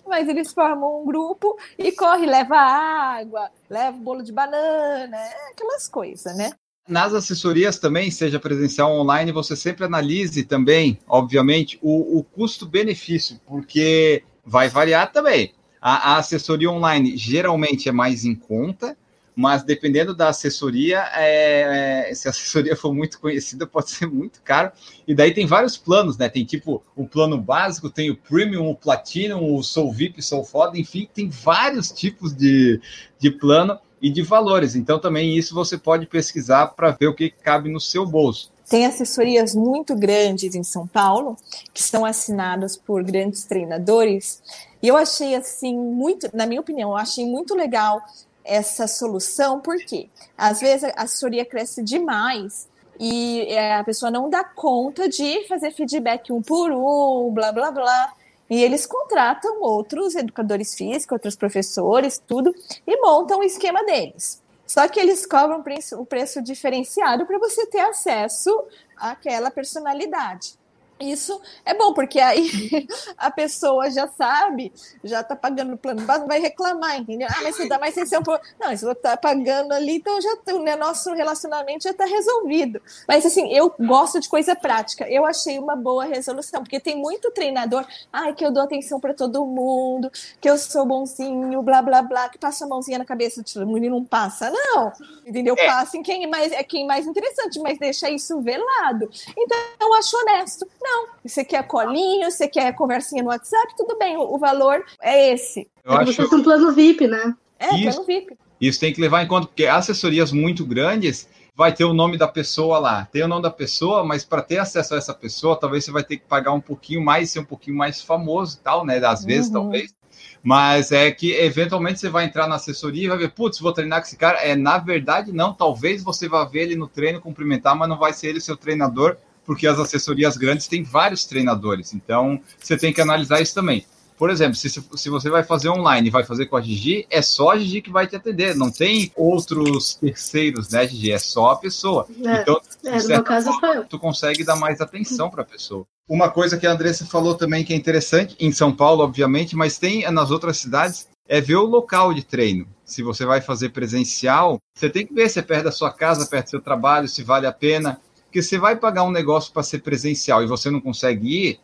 mas 0.05 0.27
eles 0.27 0.51
formam 0.51 1.01
um 1.01 1.05
grupo 1.05 1.57
e 1.77 1.91
corre, 1.91 2.25
leva 2.25 2.55
água, 2.55 3.49
leva 3.69 3.97
bolo 3.97 4.21
de 4.21 4.31
banana, 4.31 5.17
aquelas 5.51 5.87
coisas, 5.87 6.35
né? 6.35 6.51
Nas 6.89 7.13
assessorias 7.13 7.77
também, 7.77 8.09
seja 8.09 8.39
presencial 8.39 8.91
ou 8.91 9.01
online, 9.01 9.31
você 9.31 9.55
sempre 9.55 9.85
analise 9.85 10.43
também, 10.43 10.97
obviamente, 11.07 11.77
o, 11.81 12.17
o 12.17 12.23
custo-benefício, 12.23 13.39
porque 13.45 14.23
vai 14.43 14.67
variar 14.67 15.11
também. 15.11 15.53
A, 15.79 16.13
a, 16.13 16.17
assessoria 16.17 16.69
online 16.69 17.15
geralmente 17.15 17.87
é 17.87 17.91
mais 17.91 18.25
em 18.25 18.33
conta, 18.35 18.97
mas 19.35 19.63
dependendo 19.63 20.13
da 20.13 20.29
assessoria, 20.29 21.01
é, 21.13 22.09
é, 22.09 22.13
se 22.13 22.27
a 22.27 22.31
assessoria 22.31 22.75
for 22.75 22.93
muito 22.93 23.19
conhecida, 23.21 23.65
pode 23.65 23.91
ser 23.91 24.07
muito 24.07 24.41
caro. 24.41 24.71
E 25.07 25.13
daí 25.13 25.33
tem 25.33 25.45
vários 25.45 25.77
planos, 25.77 26.17
né? 26.17 26.27
Tem 26.27 26.43
tipo 26.43 26.83
o 26.95 27.07
plano 27.07 27.37
básico, 27.37 27.89
tem 27.89 28.09
o 28.09 28.17
premium, 28.17 28.69
o 28.69 28.75
platinum, 28.75 29.55
o 29.55 29.63
Soul 29.63 29.93
VIP, 29.93 30.21
Soul 30.21 30.43
Foda, 30.43 30.77
enfim, 30.77 31.07
tem 31.13 31.29
vários 31.29 31.91
tipos 31.91 32.35
de, 32.35 32.81
de 33.17 33.31
plano 33.31 33.79
e 34.01 34.09
de 34.09 34.21
valores. 34.21 34.75
Então, 34.75 34.99
também 34.99 35.37
isso 35.37 35.53
você 35.53 35.77
pode 35.77 36.05
pesquisar 36.05 36.67
para 36.67 36.91
ver 36.91 37.07
o 37.07 37.15
que 37.15 37.29
cabe 37.29 37.71
no 37.71 37.79
seu 37.79 38.05
bolso. 38.05 38.51
Tem 38.69 38.85
assessorias 38.85 39.55
muito 39.55 39.95
grandes 39.95 40.53
em 40.53 40.63
São 40.63 40.85
Paulo, 40.85 41.35
que 41.73 41.81
estão 41.81 42.05
assinadas 42.05 42.77
por 42.77 43.03
grandes 43.03 43.43
treinadores, 43.43 44.41
e 44.81 44.87
eu 44.87 44.95
achei 44.95 45.35
assim 45.35 45.75
muito, 45.75 46.29
na 46.33 46.45
minha 46.45 46.61
opinião, 46.61 46.91
eu 46.91 46.97
achei 46.97 47.25
muito 47.25 47.55
legal 47.55 48.01
essa 48.45 48.87
solução, 48.87 49.59
porque 49.59 50.09
às 50.37 50.59
vezes 50.59 50.85
a 50.95 51.03
assessoria 51.03 51.45
cresce 51.45 51.83
demais 51.83 52.67
e 52.99 53.41
é, 53.49 53.75
a 53.75 53.83
pessoa 53.83 54.11
não 54.11 54.29
dá 54.29 54.43
conta 54.43 55.07
de 55.07 55.47
fazer 55.47 55.71
feedback 55.71 56.31
um 56.31 56.41
por 56.41 56.71
um, 56.71 57.31
blá 57.31 57.51
blá 57.51 57.71
blá. 57.71 58.13
E 58.49 58.63
eles 58.63 58.85
contratam 58.85 59.61
outros 59.61 60.15
educadores 60.15 60.73
físicos, 60.75 61.13
outros 61.13 61.35
professores, 61.35 62.21
tudo, 62.25 62.53
e 62.85 62.99
montam 62.99 63.39
o 63.39 63.43
esquema 63.43 63.83
deles. 63.85 64.41
Só 64.65 64.87
que 64.87 64.99
eles 64.99 65.25
cobram 65.25 65.63
o 65.97 66.05
preço 66.05 66.41
diferenciado 66.41 67.25
para 67.25 67.39
você 67.39 67.65
ter 67.67 67.79
acesso 67.79 68.65
àquela 68.97 69.49
personalidade. 69.49 70.58
Isso 70.99 71.41
é 71.63 71.73
bom, 71.73 71.93
porque 71.93 72.19
aí 72.19 72.49
a 73.17 73.31
pessoa 73.31 73.89
já 73.89 74.07
sabe, 74.07 74.73
já 75.03 75.21
está 75.21 75.35
pagando 75.35 75.73
o 75.73 75.77
plano 75.77 76.01
básico, 76.01 76.27
vai 76.27 76.39
reclamar, 76.39 76.99
entendeu? 76.99 77.27
Ah, 77.31 77.41
mas 77.41 77.55
você 77.55 77.69
dá 77.69 77.79
mais 77.79 77.97
atenção 77.97 78.21
por. 78.21 78.39
Não, 78.59 78.71
isso 78.71 78.89
está 78.91 79.15
pagando 79.15 79.71
ali, 79.73 79.95
então 79.95 80.19
já 80.19 80.37
o 80.53 80.59
né, 80.59 80.75
nosso 80.75 81.13
relacionamento 81.13 81.83
já 81.83 81.91
está 81.91 82.05
resolvido. 82.05 82.81
Mas 83.07 83.25
assim, 83.25 83.53
eu 83.53 83.73
gosto 83.79 84.19
de 84.19 84.27
coisa 84.27 84.55
prática. 84.55 85.07
Eu 85.09 85.25
achei 85.25 85.57
uma 85.57 85.75
boa 85.75 86.03
resolução, 86.05 86.61
porque 86.61 86.79
tem 86.79 86.97
muito 86.97 87.31
treinador, 87.31 87.85
ai, 88.11 88.33
que 88.33 88.45
eu 88.45 88.51
dou 88.51 88.63
atenção 88.63 88.99
para 88.99 89.13
todo 89.13 89.45
mundo, 89.45 90.11
que 90.41 90.49
eu 90.49 90.57
sou 90.57 90.85
bonzinho, 90.85 91.61
blá 91.61 91.81
blá 91.81 92.01
blá, 92.01 92.27
que 92.27 92.37
passa 92.37 92.65
a 92.65 92.67
mãozinha 92.67 92.97
na 92.97 93.05
cabeça, 93.05 93.41
o 93.55 93.65
menino 93.65 93.99
não 93.99 94.05
passa. 94.05 94.49
Não, 94.51 94.91
entendeu? 95.25 95.55
É. 95.57 95.65
Passa 95.65 95.97
em 95.97 96.03
quem 96.03 96.27
mais, 96.27 96.51
é 96.51 96.63
quem 96.63 96.85
mais 96.85 97.07
interessante, 97.07 97.59
mas 97.59 97.77
deixa 97.77 98.09
isso 98.09 98.41
velado. 98.41 99.09
Então, 99.37 99.57
eu 99.79 99.93
acho 99.93 100.17
honesto. 100.17 100.67
Não, 100.81 100.88
não. 100.89 101.07
Você 101.25 101.43
quer 101.43 101.63
colinho, 101.67 102.29
você 102.29 102.47
quer 102.47 102.73
conversinha 102.73 103.23
no 103.23 103.29
WhatsApp, 103.29 103.75
tudo 103.77 103.97
bem, 103.97 104.17
o, 104.17 104.21
o 104.21 104.37
valor 104.37 104.83
é 105.01 105.33
esse. 105.33 105.69
Eu 105.83 105.93
é 105.93 105.97
acho... 105.97 106.13
Você 106.13 106.29
tem 106.29 106.39
um 106.39 106.43
plano 106.43 106.71
VIP, 106.71 107.07
né? 107.07 107.35
É, 107.59 107.75
isso, 107.75 107.83
plano 107.83 108.05
VIP. 108.05 108.37
Isso 108.59 108.79
tem 108.79 108.93
que 108.93 109.01
levar 109.01 109.23
em 109.23 109.27
conta, 109.27 109.47
porque 109.47 109.65
assessorias 109.65 110.31
muito 110.31 110.65
grandes 110.65 111.29
vai 111.55 111.73
ter 111.73 111.83
o 111.83 111.93
nome 111.93 112.17
da 112.17 112.27
pessoa 112.27 112.79
lá. 112.79 113.07
Tem 113.11 113.21
o 113.21 113.27
nome 113.27 113.43
da 113.43 113.51
pessoa, 113.51 114.03
mas 114.03 114.23
para 114.23 114.41
ter 114.41 114.59
acesso 114.59 114.95
a 114.95 114.97
essa 114.97 115.13
pessoa, 115.13 115.59
talvez 115.59 115.83
você 115.83 115.91
vai 115.91 116.03
ter 116.03 116.17
que 116.17 116.25
pagar 116.25 116.53
um 116.53 116.61
pouquinho 116.61 117.01
mais, 117.01 117.31
ser 117.31 117.39
um 117.39 117.45
pouquinho 117.45 117.75
mais 117.75 118.01
famoso 118.01 118.57
e 118.57 118.63
tal, 118.63 118.85
né? 118.85 118.97
Às 119.05 119.25
vezes, 119.25 119.47
uhum. 119.47 119.53
talvez. 119.53 119.93
Mas 120.41 120.91
é 120.91 121.11
que 121.11 121.33
eventualmente 121.33 121.99
você 121.99 122.09
vai 122.09 122.25
entrar 122.25 122.47
na 122.47 122.55
assessoria 122.55 123.03
e 123.03 123.07
vai 123.09 123.17
ver, 123.17 123.31
putz, 123.31 123.59
vou 123.59 123.73
treinar 123.73 123.99
com 123.99 124.07
esse 124.07 124.15
cara. 124.15 124.37
É, 124.39 124.55
na 124.55 124.77
verdade, 124.77 125.33
não. 125.33 125.53
Talvez 125.53 126.01
você 126.01 126.29
vá 126.29 126.45
ver 126.45 126.61
ele 126.63 126.75
no 126.75 126.87
treino, 126.87 127.19
cumprimentar, 127.19 127.75
mas 127.75 127.89
não 127.89 127.97
vai 127.97 128.13
ser 128.13 128.29
ele 128.29 128.39
seu 128.39 128.55
treinador 128.55 129.17
porque 129.49 129.65
as 129.65 129.79
assessorias 129.79 130.37
grandes 130.37 130.67
têm 130.67 130.83
vários 130.83 131.25
treinadores, 131.25 131.91
então 131.91 132.39
você 132.59 132.77
tem 132.77 132.93
que 132.93 133.01
analisar 133.01 133.41
isso 133.41 133.55
também. 133.55 133.83
Por 134.15 134.29
exemplo, 134.29 134.53
se, 134.53 134.69
se 134.69 135.09
você 135.09 135.27
vai 135.27 135.41
fazer 135.41 135.69
online 135.69 136.07
e 136.07 136.11
vai 136.11 136.23
fazer 136.23 136.45
com 136.45 136.55
a 136.55 136.61
Gigi, 136.61 137.07
é 137.09 137.19
só 137.19 137.49
a 137.49 137.57
Gigi 137.57 137.81
que 137.81 137.89
vai 137.89 138.05
te 138.05 138.15
atender, 138.15 138.55
não 138.55 138.69
tem 138.69 139.11
outros 139.15 139.95
terceiros, 139.95 140.69
né, 140.69 140.87
Gigi? 140.87 141.11
É 141.11 141.17
só 141.17 141.49
a 141.49 141.55
pessoa. 141.55 142.05
É, 142.23 142.41
então, 142.41 142.61
é, 142.83 143.17
no 143.17 143.23
caso, 143.23 143.51
forma, 143.59 143.85
tu 143.85 143.97
consegue 143.97 144.43
dar 144.43 144.55
mais 144.55 144.79
atenção 144.81 145.31
para 145.31 145.41
a 145.41 145.45
pessoa. 145.45 145.83
Uma 146.07 146.29
coisa 146.29 146.55
que 146.55 146.67
a 146.67 146.71
Andressa 146.71 147.07
falou 147.07 147.33
também 147.33 147.63
que 147.63 147.73
é 147.73 147.75
interessante, 147.75 148.35
em 148.39 148.51
São 148.51 148.71
Paulo, 148.71 149.03
obviamente, 149.03 149.55
mas 149.55 149.79
tem 149.79 150.07
nas 150.11 150.29
outras 150.29 150.57
cidades, 150.57 151.07
é 151.27 151.41
ver 151.41 151.55
o 151.55 151.65
local 151.65 152.13
de 152.13 152.23
treino. 152.23 152.67
se 152.85 153.01
você 153.01 153.25
vai 153.25 153.41
fazer 153.41 153.69
presencial, 153.69 154.59
você 154.75 154.91
tem 154.91 155.07
que 155.07 155.13
ver 155.13 155.27
se 155.27 155.39
é 155.39 155.41
perto 155.41 155.63
da 155.65 155.71
sua 155.71 155.91
casa, 155.91 156.27
perto 156.27 156.45
do 156.45 156.49
seu 156.51 156.61
trabalho, 156.61 157.07
se 157.07 157.23
vale 157.23 157.47
a 157.47 157.51
pena. 157.51 157.99
Porque 158.29 158.43
você 158.43 158.59
vai 158.59 158.75
pagar 158.75 159.03
um 159.03 159.11
negócio 159.11 159.51
para 159.51 159.63
ser 159.63 159.79
presencial 159.79 160.43
e 160.43 160.47
você 160.47 160.69
não 160.69 160.79
consegue 160.79 161.27
ir, 161.27 161.59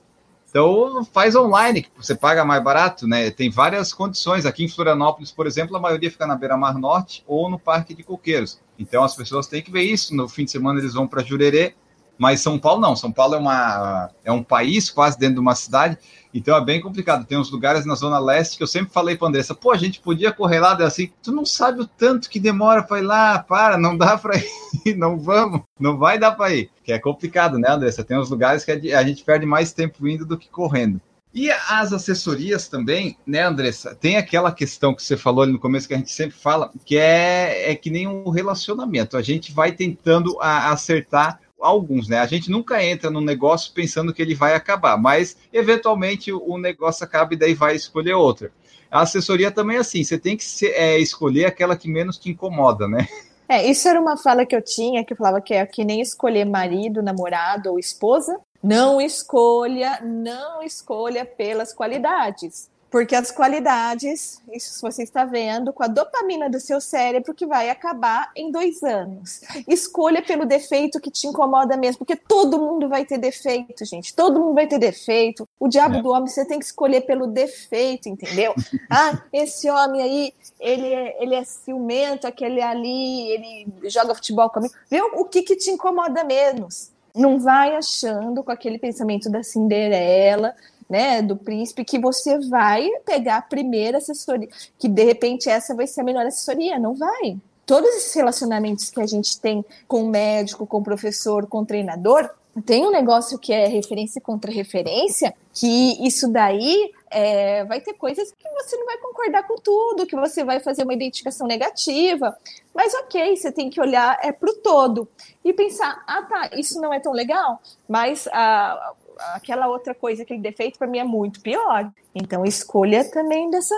então 0.49 1.03
faz 1.03 1.35
online, 1.35 1.83
que 1.83 1.89
você 1.95 2.15
paga 2.15 2.43
mais 2.45 2.63
barato, 2.63 3.05
né? 3.05 3.29
Tem 3.29 3.49
várias 3.49 3.93
condições. 3.93 4.45
Aqui 4.45 4.63
em 4.63 4.69
Florianópolis, 4.69 5.29
por 5.29 5.45
exemplo, 5.45 5.75
a 5.75 5.79
maioria 5.81 6.09
fica 6.09 6.25
na 6.25 6.33
Beira-Mar 6.33 6.79
Norte 6.79 7.23
ou 7.27 7.49
no 7.49 7.59
Parque 7.59 7.93
de 7.93 8.03
Coqueiros. 8.03 8.59
Então 8.79 9.03
as 9.03 9.13
pessoas 9.13 9.47
têm 9.47 9.61
que 9.61 9.69
ver 9.69 9.83
isso. 9.83 10.15
No 10.15 10.29
fim 10.29 10.45
de 10.45 10.51
semana 10.51 10.79
eles 10.79 10.93
vão 10.93 11.07
para 11.07 11.21
Jurerê, 11.21 11.75
mas 12.17 12.39
São 12.39 12.57
Paulo 12.57 12.79
não. 12.79 12.95
São 12.95 13.11
Paulo 13.11 13.35
é, 13.35 13.37
uma, 13.37 14.09
é 14.23 14.31
um 14.31 14.41
país 14.41 14.89
quase 14.89 15.19
dentro 15.19 15.35
de 15.35 15.41
uma 15.41 15.55
cidade, 15.55 15.97
então 16.35 16.57
é 16.57 16.63
bem 16.63 16.81
complicado. 16.81 17.25
Tem 17.25 17.37
uns 17.37 17.49
lugares 17.49 17.85
na 17.85 17.95
Zona 17.95 18.19
Leste 18.19 18.57
que 18.57 18.63
eu 18.63 18.67
sempre 18.67 18.91
falei 18.91 19.15
para 19.15 19.29
Andressa, 19.29 19.55
pô, 19.55 19.71
a 19.71 19.77
gente 19.77 20.01
podia 20.01 20.33
correr 20.33 20.59
lá, 20.59 20.73
assim, 20.83 21.09
tu 21.23 21.31
não 21.31 21.45
sabe 21.45 21.81
o 21.81 21.87
tanto 21.87 22.29
que 22.29 22.39
demora 22.39 22.83
para 22.83 22.99
ir 22.99 23.03
lá, 23.03 23.39
para, 23.39 23.77
não 23.77 23.97
dá 23.97 24.17
para 24.17 24.37
ir, 24.37 24.95
não 24.97 25.17
vamos, 25.17 25.61
não 25.79 25.97
vai 25.97 26.19
dar 26.19 26.33
para 26.33 26.53
ir. 26.53 26.69
Que 26.83 26.91
é 26.91 26.99
complicado, 26.99 27.57
né, 27.57 27.69
Andressa? 27.69 28.03
Tem 28.03 28.19
uns 28.19 28.29
lugares 28.29 28.65
que 28.65 28.71
a 28.71 29.03
gente 29.03 29.23
perde 29.23 29.45
mais 29.45 29.71
tempo 29.71 30.05
indo 30.07 30.25
do 30.25 30.37
que 30.37 30.49
correndo. 30.49 30.99
E 31.35 31.51
as 31.51 31.91
assessorias 31.91 32.69
também, 32.69 33.17
né, 33.27 33.41
Andressa? 33.41 33.93
Tem 33.93 34.15
aquela 34.15 34.53
questão 34.53 34.95
que 34.95 35.03
você 35.03 35.17
falou 35.17 35.43
ali 35.43 35.51
no 35.51 35.59
começo 35.59 35.85
que 35.85 35.93
a 35.93 35.97
gente 35.97 36.13
sempre 36.13 36.37
fala, 36.37 36.71
que 36.85 36.97
é, 36.97 37.71
é 37.71 37.75
que 37.75 37.89
nem 37.89 38.07
um 38.07 38.29
relacionamento. 38.29 39.17
A 39.17 39.21
gente 39.21 39.51
vai 39.51 39.73
tentando 39.73 40.37
a, 40.39 40.71
acertar 40.71 41.41
alguns, 41.67 42.07
né? 42.07 42.19
A 42.19 42.25
gente 42.25 42.49
nunca 42.49 42.83
entra 42.83 43.09
no 43.09 43.21
negócio 43.21 43.73
pensando 43.73 44.13
que 44.13 44.21
ele 44.21 44.35
vai 44.35 44.53
acabar, 44.53 44.97
mas 44.97 45.37
eventualmente 45.51 46.31
o 46.31 46.57
negócio 46.57 47.03
acaba 47.03 47.33
e 47.33 47.37
daí 47.37 47.53
vai 47.53 47.75
escolher 47.75 48.13
outra. 48.13 48.51
A 48.89 49.01
assessoria 49.01 49.51
também 49.51 49.77
é 49.77 49.79
assim, 49.79 50.03
você 50.03 50.17
tem 50.17 50.37
que 50.37 50.43
ser, 50.43 50.71
é, 50.75 50.97
escolher 50.99 51.45
aquela 51.45 51.75
que 51.75 51.89
menos 51.89 52.17
te 52.17 52.29
incomoda, 52.29 52.87
né? 52.87 53.07
É, 53.47 53.69
isso 53.69 53.87
era 53.87 53.99
uma 54.01 54.17
fala 54.17 54.45
que 54.45 54.55
eu 54.55 54.61
tinha, 54.61 55.03
que 55.03 55.13
eu 55.13 55.17
falava 55.17 55.39
que 55.39 55.53
é 55.53 55.65
que 55.65 55.85
nem 55.85 56.01
escolher 56.01 56.45
marido, 56.45 57.03
namorado 57.03 57.69
ou 57.69 57.77
esposa. 57.77 58.39
Não 58.63 58.99
escolha, 58.99 60.01
não 60.01 60.63
escolha 60.63 61.23
pelas 61.23 61.71
qualidades. 61.71 62.69
Porque 62.95 63.13
as 63.13 63.29
qualidades, 63.29 64.41
isso 64.53 64.79
você 64.81 65.03
está 65.03 65.25
vendo, 65.25 65.73
com 65.73 65.83
a 65.83 65.87
dopamina 65.87 66.49
do 66.49 66.61
seu 66.61 66.79
cérebro 66.79 67.33
que 67.33 67.45
vai 67.45 67.69
acabar 67.69 68.31
em 68.33 68.49
dois 68.49 68.81
anos. 68.83 69.41
Escolha 69.67 70.21
pelo 70.21 70.45
defeito 70.45 71.01
que 71.01 71.11
te 71.11 71.27
incomoda 71.27 71.75
mesmo, 71.75 71.97
porque 71.97 72.15
todo 72.15 72.57
mundo 72.57 72.87
vai 72.87 73.03
ter 73.03 73.17
defeito, 73.17 73.83
gente. 73.83 74.15
Todo 74.15 74.39
mundo 74.39 74.53
vai 74.53 74.65
ter 74.65 74.79
defeito. 74.79 75.45
O 75.59 75.67
diabo 75.67 75.97
é. 75.97 76.01
do 76.01 76.09
homem 76.09 76.29
você 76.29 76.45
tem 76.45 76.57
que 76.57 76.63
escolher 76.63 77.01
pelo 77.01 77.27
defeito, 77.27 78.07
entendeu? 78.07 78.55
Ah, 78.89 79.21
esse 79.33 79.69
homem 79.69 80.01
aí, 80.01 80.33
ele 80.57 80.93
é, 80.93 81.21
ele 81.21 81.35
é 81.35 81.43
ciumento, 81.43 82.25
aquele 82.25 82.61
ali, 82.61 83.29
ele 83.31 83.67
joga 83.89 84.15
futebol 84.15 84.49
comigo. 84.49 84.73
Vê 84.89 85.01
o 85.01 85.25
que, 85.25 85.41
que 85.41 85.57
te 85.57 85.69
incomoda 85.69 86.23
menos. 86.23 86.91
Não 87.13 87.39
vai 87.39 87.75
achando 87.75 88.41
com 88.43 88.51
aquele 88.51 88.77
pensamento 88.77 89.29
da 89.29 89.43
Cinderela 89.43 90.53
né, 90.89 91.21
do 91.21 91.35
príncipe, 91.35 91.85
que 91.85 91.99
você 91.99 92.39
vai 92.47 92.89
pegar 93.05 93.37
a 93.37 93.41
primeira 93.41 93.97
assessoria, 93.97 94.47
que 94.77 94.87
de 94.87 95.03
repente 95.03 95.49
essa 95.49 95.75
vai 95.75 95.87
ser 95.87 96.01
a 96.01 96.03
melhor 96.03 96.25
assessoria, 96.25 96.79
não 96.79 96.95
vai. 96.95 97.37
Todos 97.65 97.89
esses 97.95 98.13
relacionamentos 98.13 98.91
que 98.91 99.01
a 99.01 99.07
gente 99.07 99.39
tem 99.39 99.65
com 99.87 100.07
médico, 100.07 100.67
com 100.67 100.83
professor, 100.83 101.47
com 101.47 101.65
treinador, 101.65 102.29
tem 102.63 102.85
um 102.85 102.91
negócio 102.91 103.37
que 103.37 103.51
é 103.51 103.67
referência 103.67 104.21
contra 104.21 104.51
referência, 104.51 105.33
que 105.53 106.07
isso 106.07 106.31
daí 106.31 106.91
é, 107.09 107.65
vai 107.65 107.81
ter 107.81 107.93
coisas 107.95 108.31
que 108.31 108.49
você 108.49 108.77
não 108.77 108.85
vai 108.85 108.97
concordar 108.97 109.43
com 109.43 109.55
tudo, 109.55 110.05
que 110.05 110.15
você 110.15 110.43
vai 110.43 110.61
fazer 110.61 110.83
uma 110.83 110.93
identificação 110.93 111.47
negativa, 111.47 112.37
mas 112.73 112.93
ok, 112.93 113.35
você 113.35 113.51
tem 113.51 113.69
que 113.69 113.81
olhar 113.81 114.17
é, 114.21 114.31
para 114.31 114.49
o 114.49 114.55
todo. 114.55 115.07
E 115.43 115.51
pensar, 115.51 116.01
ah 116.07 116.21
tá, 116.21 116.49
isso 116.53 116.79
não 116.79 116.93
é 116.93 116.99
tão 116.99 117.11
legal, 117.11 117.61
mas 117.89 118.25
a, 118.27 118.93
aquela 119.33 119.67
outra 119.67 119.93
coisa, 119.93 120.23
aquele 120.23 120.41
defeito, 120.41 120.77
para 120.77 120.87
mim 120.87 120.99
é 120.99 121.03
muito 121.03 121.41
pior. 121.41 121.91
Então, 122.13 122.45
escolha 122.45 123.09
também 123.11 123.49
dessa. 123.49 123.75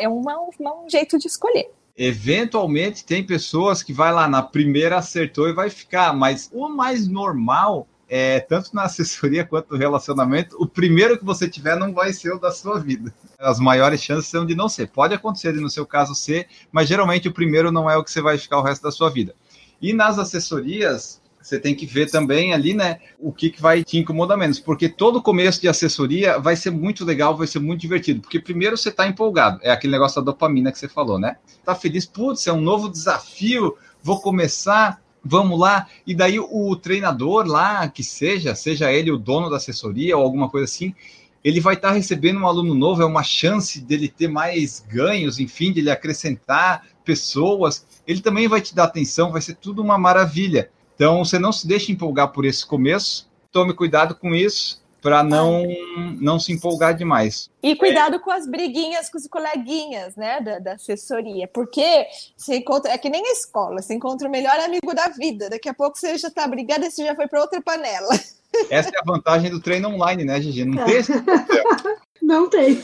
É 0.00 0.08
uma, 0.08 0.38
uma, 0.58 0.84
um 0.84 0.88
jeito 0.88 1.18
de 1.18 1.26
escolher. 1.26 1.70
Eventualmente, 1.96 3.04
tem 3.04 3.26
pessoas 3.26 3.82
que 3.82 3.92
vai 3.92 4.12
lá 4.12 4.28
na 4.28 4.42
primeira 4.42 4.98
acertou 4.98 5.48
e 5.48 5.52
vai 5.52 5.68
ficar, 5.68 6.12
mas 6.12 6.48
o 6.52 6.68
mais 6.68 7.08
normal 7.08 7.88
é, 8.08 8.40
tanto 8.40 8.74
na 8.74 8.84
assessoria 8.84 9.44
quanto 9.44 9.72
no 9.72 9.76
relacionamento, 9.76 10.56
o 10.58 10.66
primeiro 10.66 11.18
que 11.18 11.24
você 11.24 11.48
tiver 11.48 11.76
não 11.76 11.92
vai 11.92 12.12
ser 12.12 12.32
o 12.32 12.38
da 12.38 12.50
sua 12.50 12.80
vida. 12.80 13.12
As 13.38 13.60
maiores 13.60 14.02
chances 14.02 14.30
são 14.30 14.46
de 14.46 14.54
não 14.54 14.68
ser. 14.68 14.88
Pode 14.88 15.14
acontecer 15.14 15.52
de, 15.52 15.60
no 15.60 15.68
seu 15.68 15.84
caso, 15.84 16.14
ser, 16.14 16.48
mas 16.72 16.88
geralmente 16.88 17.28
o 17.28 17.32
primeiro 17.32 17.70
não 17.70 17.90
é 17.90 17.96
o 17.96 18.02
que 18.02 18.10
você 18.10 18.22
vai 18.22 18.38
ficar 18.38 18.58
o 18.58 18.62
resto 18.62 18.82
da 18.82 18.90
sua 18.90 19.10
vida. 19.10 19.34
E 19.80 19.92
nas 19.92 20.18
assessorias, 20.18 21.20
você 21.40 21.58
tem 21.58 21.74
que 21.74 21.86
ver 21.86 22.10
também 22.10 22.52
ali, 22.52 22.74
né, 22.74 22.98
o 23.18 23.32
que, 23.32 23.50
que 23.50 23.60
vai 23.60 23.82
te 23.84 23.98
incomodar 23.98 24.36
menos, 24.36 24.58
porque 24.58 24.88
todo 24.88 25.22
começo 25.22 25.60
de 25.60 25.68
assessoria 25.68 26.38
vai 26.38 26.56
ser 26.56 26.70
muito 26.70 27.04
legal, 27.04 27.36
vai 27.36 27.46
ser 27.46 27.58
muito 27.58 27.80
divertido, 27.80 28.20
porque 28.20 28.40
primeiro 28.40 28.76
você 28.76 28.88
está 28.88 29.06
empolgado, 29.06 29.60
é 29.62 29.70
aquele 29.70 29.92
negócio 29.92 30.20
da 30.20 30.32
dopamina 30.32 30.72
que 30.72 30.78
você 30.78 30.88
falou, 30.88 31.18
né? 31.18 31.36
Tá 31.64 31.74
feliz, 31.74 32.04
putz, 32.04 32.46
é 32.46 32.52
um 32.52 32.60
novo 32.60 32.88
desafio, 32.88 33.76
vou 34.02 34.20
começar, 34.20 35.00
vamos 35.24 35.58
lá, 35.58 35.86
e 36.06 36.14
daí 36.14 36.38
o 36.38 36.76
treinador 36.76 37.46
lá, 37.46 37.88
que 37.88 38.02
seja, 38.02 38.54
seja 38.54 38.92
ele 38.92 39.10
o 39.10 39.18
dono 39.18 39.50
da 39.50 39.56
assessoria 39.56 40.16
ou 40.16 40.22
alguma 40.22 40.48
coisa 40.48 40.64
assim, 40.64 40.94
ele 41.42 41.60
vai 41.60 41.74
estar 41.74 41.88
tá 41.88 41.94
recebendo 41.94 42.40
um 42.40 42.46
aluno 42.46 42.74
novo, 42.74 43.02
é 43.02 43.06
uma 43.06 43.22
chance 43.22 43.80
dele 43.80 44.08
ter 44.08 44.28
mais 44.28 44.84
ganhos, 44.88 45.38
enfim, 45.38 45.72
de 45.72 45.80
ele 45.80 45.90
acrescentar 45.90 46.84
pessoas, 47.04 47.86
ele 48.06 48.20
também 48.20 48.48
vai 48.48 48.60
te 48.60 48.74
dar 48.74 48.84
atenção, 48.84 49.32
vai 49.32 49.40
ser 49.40 49.54
tudo 49.54 49.80
uma 49.80 49.96
maravilha. 49.96 50.70
Então, 50.98 51.24
você 51.24 51.38
não 51.38 51.52
se 51.52 51.64
deixe 51.64 51.92
empolgar 51.92 52.32
por 52.32 52.44
esse 52.44 52.66
começo, 52.66 53.30
tome 53.52 53.72
cuidado 53.72 54.16
com 54.16 54.34
isso 54.34 54.82
para 55.00 55.22
não 55.22 55.64
não 56.20 56.40
se 56.40 56.52
empolgar 56.52 56.92
demais. 56.92 57.48
E 57.62 57.76
cuidado 57.76 58.18
com 58.18 58.32
as 58.32 58.48
briguinhas 58.48 59.08
com 59.08 59.16
os 59.16 59.28
coleguinhas, 59.28 60.16
né, 60.16 60.40
da, 60.40 60.58
da, 60.58 60.72
assessoria, 60.72 61.46
porque 61.46 62.04
você 62.36 62.56
encontra, 62.56 62.90
é 62.90 62.98
que 62.98 63.08
nem 63.08 63.24
a 63.24 63.30
escola, 63.30 63.80
você 63.80 63.94
encontra 63.94 64.26
o 64.26 64.30
melhor 64.30 64.58
amigo 64.58 64.92
da 64.92 65.06
vida, 65.10 65.48
daqui 65.48 65.68
a 65.68 65.74
pouco 65.74 65.96
você 65.96 66.18
já 66.18 66.26
está 66.26 66.48
brigando 66.48 66.84
e 66.84 66.90
você 66.90 67.04
já 67.04 67.14
foi 67.14 67.28
para 67.28 67.42
outra 67.42 67.62
panela. 67.62 68.08
Essa 68.68 68.88
é 68.88 68.98
a 68.98 69.04
vantagem 69.06 69.52
do 69.52 69.60
treino 69.60 69.90
online, 69.90 70.24
né, 70.24 70.40
Gigi? 70.40 70.64
Não 70.64 70.84
tem 70.84 70.96
esse 70.96 71.12
Não 72.20 72.50
tem. 72.50 72.82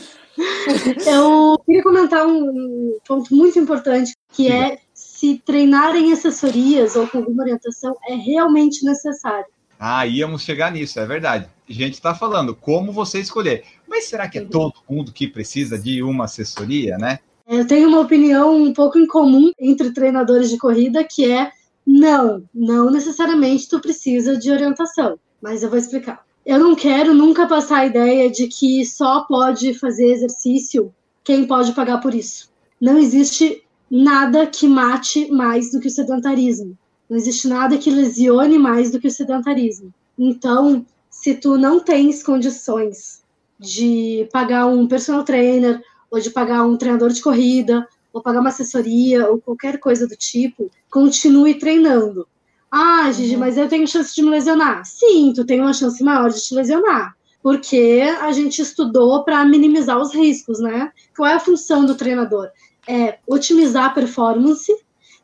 Eu 1.05 1.57
queria 1.65 1.83
comentar 1.83 2.25
um 2.25 2.97
ponto 3.05 3.35
muito 3.35 3.59
importante, 3.59 4.13
que 4.31 4.49
é 4.49 4.79
se 5.25 5.41
treinar 5.43 5.95
em 5.95 6.13
assessorias 6.13 6.95
ou 6.95 7.07
com 7.07 7.17
alguma 7.17 7.41
orientação 7.41 7.97
é 8.07 8.13
realmente 8.13 8.85
necessário. 8.85 9.47
Ah, 9.79 10.05
íamos 10.05 10.43
chegar 10.43 10.71
nisso, 10.71 10.99
é 10.99 11.05
verdade. 11.05 11.49
A 11.67 11.73
gente 11.73 11.95
está 11.95 12.13
falando 12.13 12.55
como 12.55 12.91
você 12.91 13.19
escolher. 13.19 13.63
Mas 13.87 14.05
será 14.05 14.29
que 14.29 14.37
é 14.37 14.45
todo 14.45 14.75
mundo 14.87 15.11
que 15.11 15.27
precisa 15.27 15.79
de 15.79 16.03
uma 16.03 16.25
assessoria, 16.25 16.97
né? 16.97 17.19
Eu 17.47 17.65
tenho 17.65 17.87
uma 17.87 17.99
opinião 17.99 18.55
um 18.55 18.71
pouco 18.71 18.99
incomum 18.99 19.51
entre 19.59 19.91
treinadores 19.91 20.49
de 20.49 20.57
corrida, 20.57 21.03
que 21.03 21.31
é 21.31 21.51
não, 21.85 22.43
não 22.53 22.91
necessariamente 22.91 23.67
tu 23.67 23.79
precisa 23.79 24.37
de 24.37 24.51
orientação. 24.51 25.19
Mas 25.41 25.63
eu 25.63 25.69
vou 25.69 25.77
explicar. 25.77 26.23
Eu 26.45 26.59
não 26.59 26.75
quero 26.75 27.13
nunca 27.13 27.47
passar 27.47 27.79
a 27.79 27.85
ideia 27.85 28.29
de 28.29 28.47
que 28.47 28.85
só 28.85 29.21
pode 29.21 29.73
fazer 29.73 30.05
exercício 30.05 30.93
quem 31.23 31.47
pode 31.47 31.73
pagar 31.73 31.99
por 31.99 32.13
isso. 32.13 32.49
Não 32.79 32.97
existe 32.97 33.64
nada 33.89 34.47
que 34.47 34.67
mate 34.67 35.29
mais 35.31 35.71
do 35.71 35.79
que 35.79 35.87
o 35.87 35.91
sedentarismo. 35.91 36.77
Não 37.09 37.17
existe 37.17 37.47
nada 37.47 37.77
que 37.77 37.89
lesione 37.89 38.57
mais 38.57 38.91
do 38.91 38.99
que 38.99 39.07
o 39.07 39.11
sedentarismo. 39.11 39.93
Então, 40.17 40.85
se 41.09 41.35
tu 41.35 41.57
não 41.57 41.79
tens 41.79 42.23
condições 42.23 43.23
de 43.59 44.27
pagar 44.31 44.65
um 44.65 44.87
personal 44.87 45.23
trainer, 45.23 45.81
ou 46.09 46.19
de 46.19 46.29
pagar 46.29 46.63
um 46.63 46.77
treinador 46.77 47.09
de 47.09 47.21
corrida, 47.21 47.87
ou 48.11 48.21
pagar 48.21 48.39
uma 48.39 48.49
assessoria, 48.49 49.29
ou 49.29 49.39
qualquer 49.39 49.79
coisa 49.79 50.07
do 50.07 50.15
tipo, 50.15 50.71
continue 50.89 51.55
treinando. 51.55 52.27
Ah, 52.71 53.11
Gigi, 53.11 53.35
uhum. 53.35 53.39
mas 53.39 53.57
eu 53.57 53.67
tenho 53.67 53.87
chance 53.87 54.13
de 54.15 54.21
me 54.21 54.29
lesionar. 54.29 54.83
Sim, 54.85 55.33
tu 55.33 55.45
tem 55.45 55.61
uma 55.61 55.73
chance 55.73 56.03
maior 56.03 56.29
de 56.29 56.41
te 56.41 56.53
lesionar. 56.53 57.15
Porque 57.41 58.01
a 58.21 58.31
gente 58.31 58.61
estudou 58.61 59.23
para 59.23 59.45
minimizar 59.45 59.99
os 59.99 60.13
riscos, 60.13 60.59
né? 60.59 60.91
Qual 61.15 61.29
é 61.29 61.33
a 61.33 61.39
função 61.39 61.85
do 61.85 61.95
treinador? 61.95 62.49
É 62.87 63.19
otimizar 63.27 63.85
a 63.85 63.89
performance, 63.89 64.71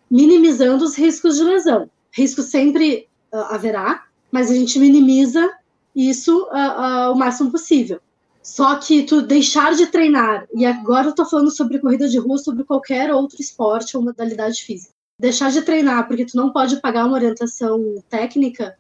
minimizando 0.10 0.84
os 0.84 0.96
riscos 0.96 1.38
de 1.38 1.44
lesão. 1.44 1.90
Risco 2.12 2.42
sempre 2.42 3.08
uh, 3.34 3.38
haverá, 3.54 4.04
mas 4.32 4.50
a 4.52 4.54
gente 4.54 4.78
minimiza 4.80 5.50
isso 5.96 6.44
uh, 6.46 7.10
uh, 7.10 7.12
o 7.12 7.16
máximo 7.16 7.52
possível. 7.52 8.00
Só 8.42 8.76
que 8.76 9.04
tu 9.04 9.22
deixar 9.22 9.76
de 9.76 9.86
treinar, 9.88 10.48
e 10.56 10.66
agora 10.66 11.08
eu 11.08 11.16
tô 11.16 11.26
falando 11.26 11.52
sobre 11.52 11.80
corrida 11.80 12.08
de 12.08 12.18
rua, 12.18 12.38
sobre 12.38 12.64
qualquer 12.64 13.14
outro 13.14 13.40
esporte 13.40 13.96
ou 13.96 14.04
modalidade 14.04 14.64
física. 14.64 14.94
Deixar 15.20 15.52
de 15.52 15.62
treinar 15.62 16.08
porque 16.08 16.26
tu 16.26 16.36
não 16.36 16.52
pode 16.52 16.82
pagar 16.82 17.06
uma 17.06 17.14
orientação 17.14 18.04
técnica, 18.10 18.76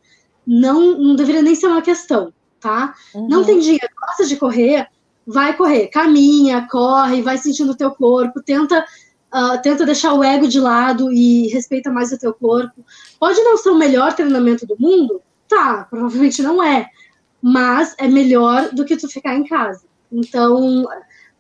não, 0.46 0.98
não 0.98 1.16
deveria 1.16 1.44
nem 1.44 1.54
ser 1.54 1.68
uma 1.68 1.82
questão, 1.84 2.34
tá? 2.60 2.96
Uhum. 3.14 3.28
Não 3.28 3.44
tem 3.44 3.60
dinheiro, 3.60 3.88
gosta 3.96 4.26
de 4.26 4.36
correr, 4.36 4.88
vai 5.32 5.56
correr, 5.56 5.88
caminha, 5.88 6.68
corre, 6.70 7.22
vai 7.22 7.38
sentindo 7.38 7.72
o 7.72 7.78
teu 7.78 7.92
corpo, 7.92 8.42
tenta 8.42 8.86
uh, 9.34 9.62
tenta 9.62 9.86
deixar 9.86 10.14
o 10.14 10.24
ego 10.24 10.48
de 10.48 10.60
lado 10.60 11.12
e 11.12 11.48
respeita 11.48 11.92
mais 11.92 12.12
o 12.12 12.20
teu 12.20 12.34
corpo. 12.34 12.86
Pode 13.20 13.42
não 13.42 13.58
ser 13.58 13.70
o 13.70 13.78
melhor 13.78 14.14
treinamento 14.14 14.66
do 14.66 14.76
mundo? 14.78 15.22
Tá, 15.48 15.88
provavelmente 15.90 16.42
não 16.42 16.62
é. 16.62 16.88
Mas 17.42 17.96
é 17.98 18.08
melhor 18.08 18.70
do 18.72 18.86
que 18.86 18.98
tu 18.98 19.08
ficar 19.08 19.36
em 19.36 19.46
casa. 19.46 19.84
Então, 20.12 20.86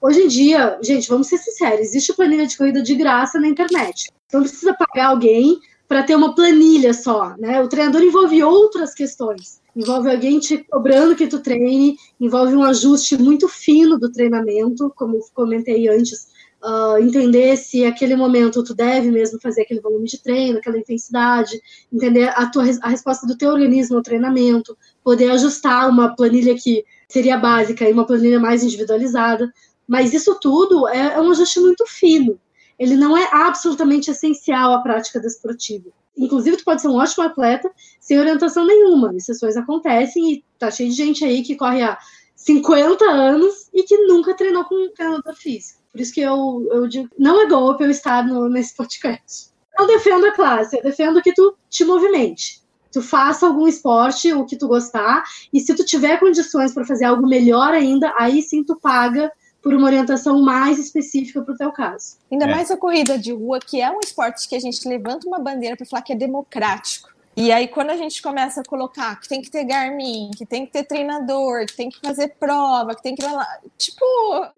hoje 0.01 0.21
em 0.21 0.27
dia, 0.27 0.80
gente, 0.82 1.08
vamos 1.10 1.27
ser 1.27 1.38
sinceros, 1.38 1.82
existe 1.82 2.13
planilha 2.13 2.47
de 2.47 2.58
corrida 2.58 2.82
de 2.82 2.95
graça 2.95 3.39
na 3.39 3.47
internet. 3.47 4.12
Não 4.34 4.41
precisa 4.41 4.73
pagar 4.73 5.08
alguém 5.08 5.60
para 5.88 6.04
ter 6.04 6.15
uma 6.15 6.34
planilha 6.34 6.93
só, 6.93 7.36
né? 7.38 7.62
O 7.62 7.67
treinador 7.67 8.01
envolve 8.01 8.41
outras 8.41 8.93
questões. 8.93 9.61
Envolve 9.75 10.10
alguém 10.10 10.39
te 10.39 10.57
cobrando 10.65 11.15
que 11.15 11.27
tu 11.27 11.39
treine, 11.39 11.95
envolve 12.19 12.55
um 12.55 12.63
ajuste 12.63 13.17
muito 13.17 13.47
fino 13.47 13.97
do 13.97 14.12
treinamento, 14.12 14.91
como 14.95 15.19
comentei 15.34 15.88
antes, 15.88 16.27
uh, 16.62 16.97
entender 16.99 17.55
se 17.57 17.86
aquele 17.86 18.15
momento 18.15 18.63
tu 18.63 18.73
deve 18.73 19.10
mesmo 19.10 19.39
fazer 19.39 19.62
aquele 19.62 19.79
volume 19.79 20.05
de 20.05 20.21
treino, 20.21 20.60
aquela 20.60 20.77
intensidade, 20.77 21.62
entender 21.91 22.29
a, 22.36 22.45
tua, 22.47 22.63
a 22.81 22.89
resposta 22.89 23.25
do 23.25 23.38
teu 23.38 23.49
organismo 23.49 23.97
ao 23.97 24.03
treinamento, 24.03 24.77
poder 25.03 25.31
ajustar 25.31 25.89
uma 25.89 26.15
planilha 26.15 26.55
que 26.55 26.84
seria 27.07 27.38
básica 27.38 27.89
e 27.89 27.93
uma 27.93 28.05
planilha 28.05 28.39
mais 28.39 28.63
individualizada. 28.63 29.51
Mas 29.88 30.13
isso 30.13 30.38
tudo 30.39 30.88
é, 30.88 31.15
é 31.15 31.21
um 31.21 31.31
ajuste 31.31 31.60
muito 31.60 31.86
fino. 31.86 32.39
Ele 32.77 32.95
não 32.95 33.17
é 33.17 33.27
absolutamente 33.31 34.10
essencial 34.10 34.73
à 34.73 34.81
prática 34.81 35.19
desportiva. 35.19 35.89
Inclusive, 36.17 36.58
tu 36.58 36.63
pode 36.63 36.82
ser 36.82 36.88
um 36.88 36.97
ótimo 36.97 37.24
atleta 37.24 37.71
sem 38.00 38.19
orientação 38.19 38.65
nenhuma. 38.65 39.15
Exceções 39.15 39.56
acontecem 39.56 40.34
e 40.34 40.45
tá 40.60 40.69
cheio 40.69 40.89
de 40.89 40.95
gente 40.95 41.24
aí 41.24 41.41
que 41.41 41.56
corre 41.56 41.82
há 41.82 41.97
50 42.36 43.06
anos 43.06 43.69
e 43.74 43.84
que 43.84 43.97
nunca 44.06 44.36
treinou 44.36 44.65
com 44.65 44.76
um 44.76 44.93
treinador 44.93 45.36
físico. 45.36 45.80
Por 45.91 46.02
isso 46.02 46.13
que 46.13 46.21
eu, 46.21 46.67
eu 46.71 46.88
digo, 46.88 47.10
não 47.17 47.41
é 47.41 47.47
golpe 47.47 47.84
eu 47.84 47.89
estar 47.91 48.26
no, 48.26 48.50
nesse 48.50 48.76
podcast. 48.76 49.52
Eu 49.78 49.88
defendo 49.88 50.26
a 50.26 50.32
classe, 50.32 50.78
eu 50.78 50.84
defendo 50.84 51.21
que 51.21 51.34
tu 51.34 51.56
te 51.69 51.84
movimente. 51.84 52.62
Tu 52.91 53.02
faça 53.02 53.45
algum 53.45 53.67
esporte, 53.67 54.34
o 54.34 54.45
que 54.45 54.58
tu 54.58 54.67
gostar, 54.67 55.24
e 55.54 55.60
se 55.60 55.74
tu 55.74 55.86
tiver 55.86 56.19
condições 56.19 56.74
para 56.74 56.86
fazer 56.86 57.06
algo 57.06 57.26
melhor 57.26 57.74
ainda, 57.74 58.13
aí 58.17 58.41
sim 58.41 58.63
tu 58.63 58.76
paga 58.76 59.32
por 59.62 59.74
uma 59.74 59.88
orientação 59.88 60.41
mais 60.41 60.80
específica 60.80 61.41
para 61.41 61.54
o 61.54 61.58
teu 61.58 61.71
caso. 61.71 62.17
Ainda 62.32 62.45
é. 62.45 62.52
mais 62.52 62.71
a 62.71 62.78
corrida 62.78 63.17
de 63.17 63.32
rua, 63.32 63.60
que 63.60 63.80
é 63.80 63.89
um 63.91 64.00
esporte 64.04 64.47
que 64.47 64.56
a 64.56 64.60
gente 64.60 64.88
levanta 64.88 65.28
uma 65.28 65.39
bandeira 65.39 65.78
para 65.78 65.86
falar 65.86 66.02
que 66.02 66.13
é 66.13 66.15
democrático. 66.15 67.12
E 67.36 67.50
aí, 67.50 67.67
quando 67.67 67.91
a 67.91 67.97
gente 67.97 68.21
começa 68.21 68.60
a 68.60 68.63
colocar 68.63 69.17
que 69.19 69.30
tem 69.30 69.41
que 69.41 69.50
ter 69.50 69.63
Garmin, 69.63 70.32
que 70.36 70.45
tem 70.45 70.65
que 70.65 70.74
ter 70.74 70.84
treinador, 70.84 71.65
que 71.65 71.78
tem 71.78 71.89
que 71.89 71.97
fazer 72.00 72.36
prova, 72.38 72.93
que 72.93 73.02
tem 73.02 73.15
que. 73.15 73.24
Tipo, 73.78 74.06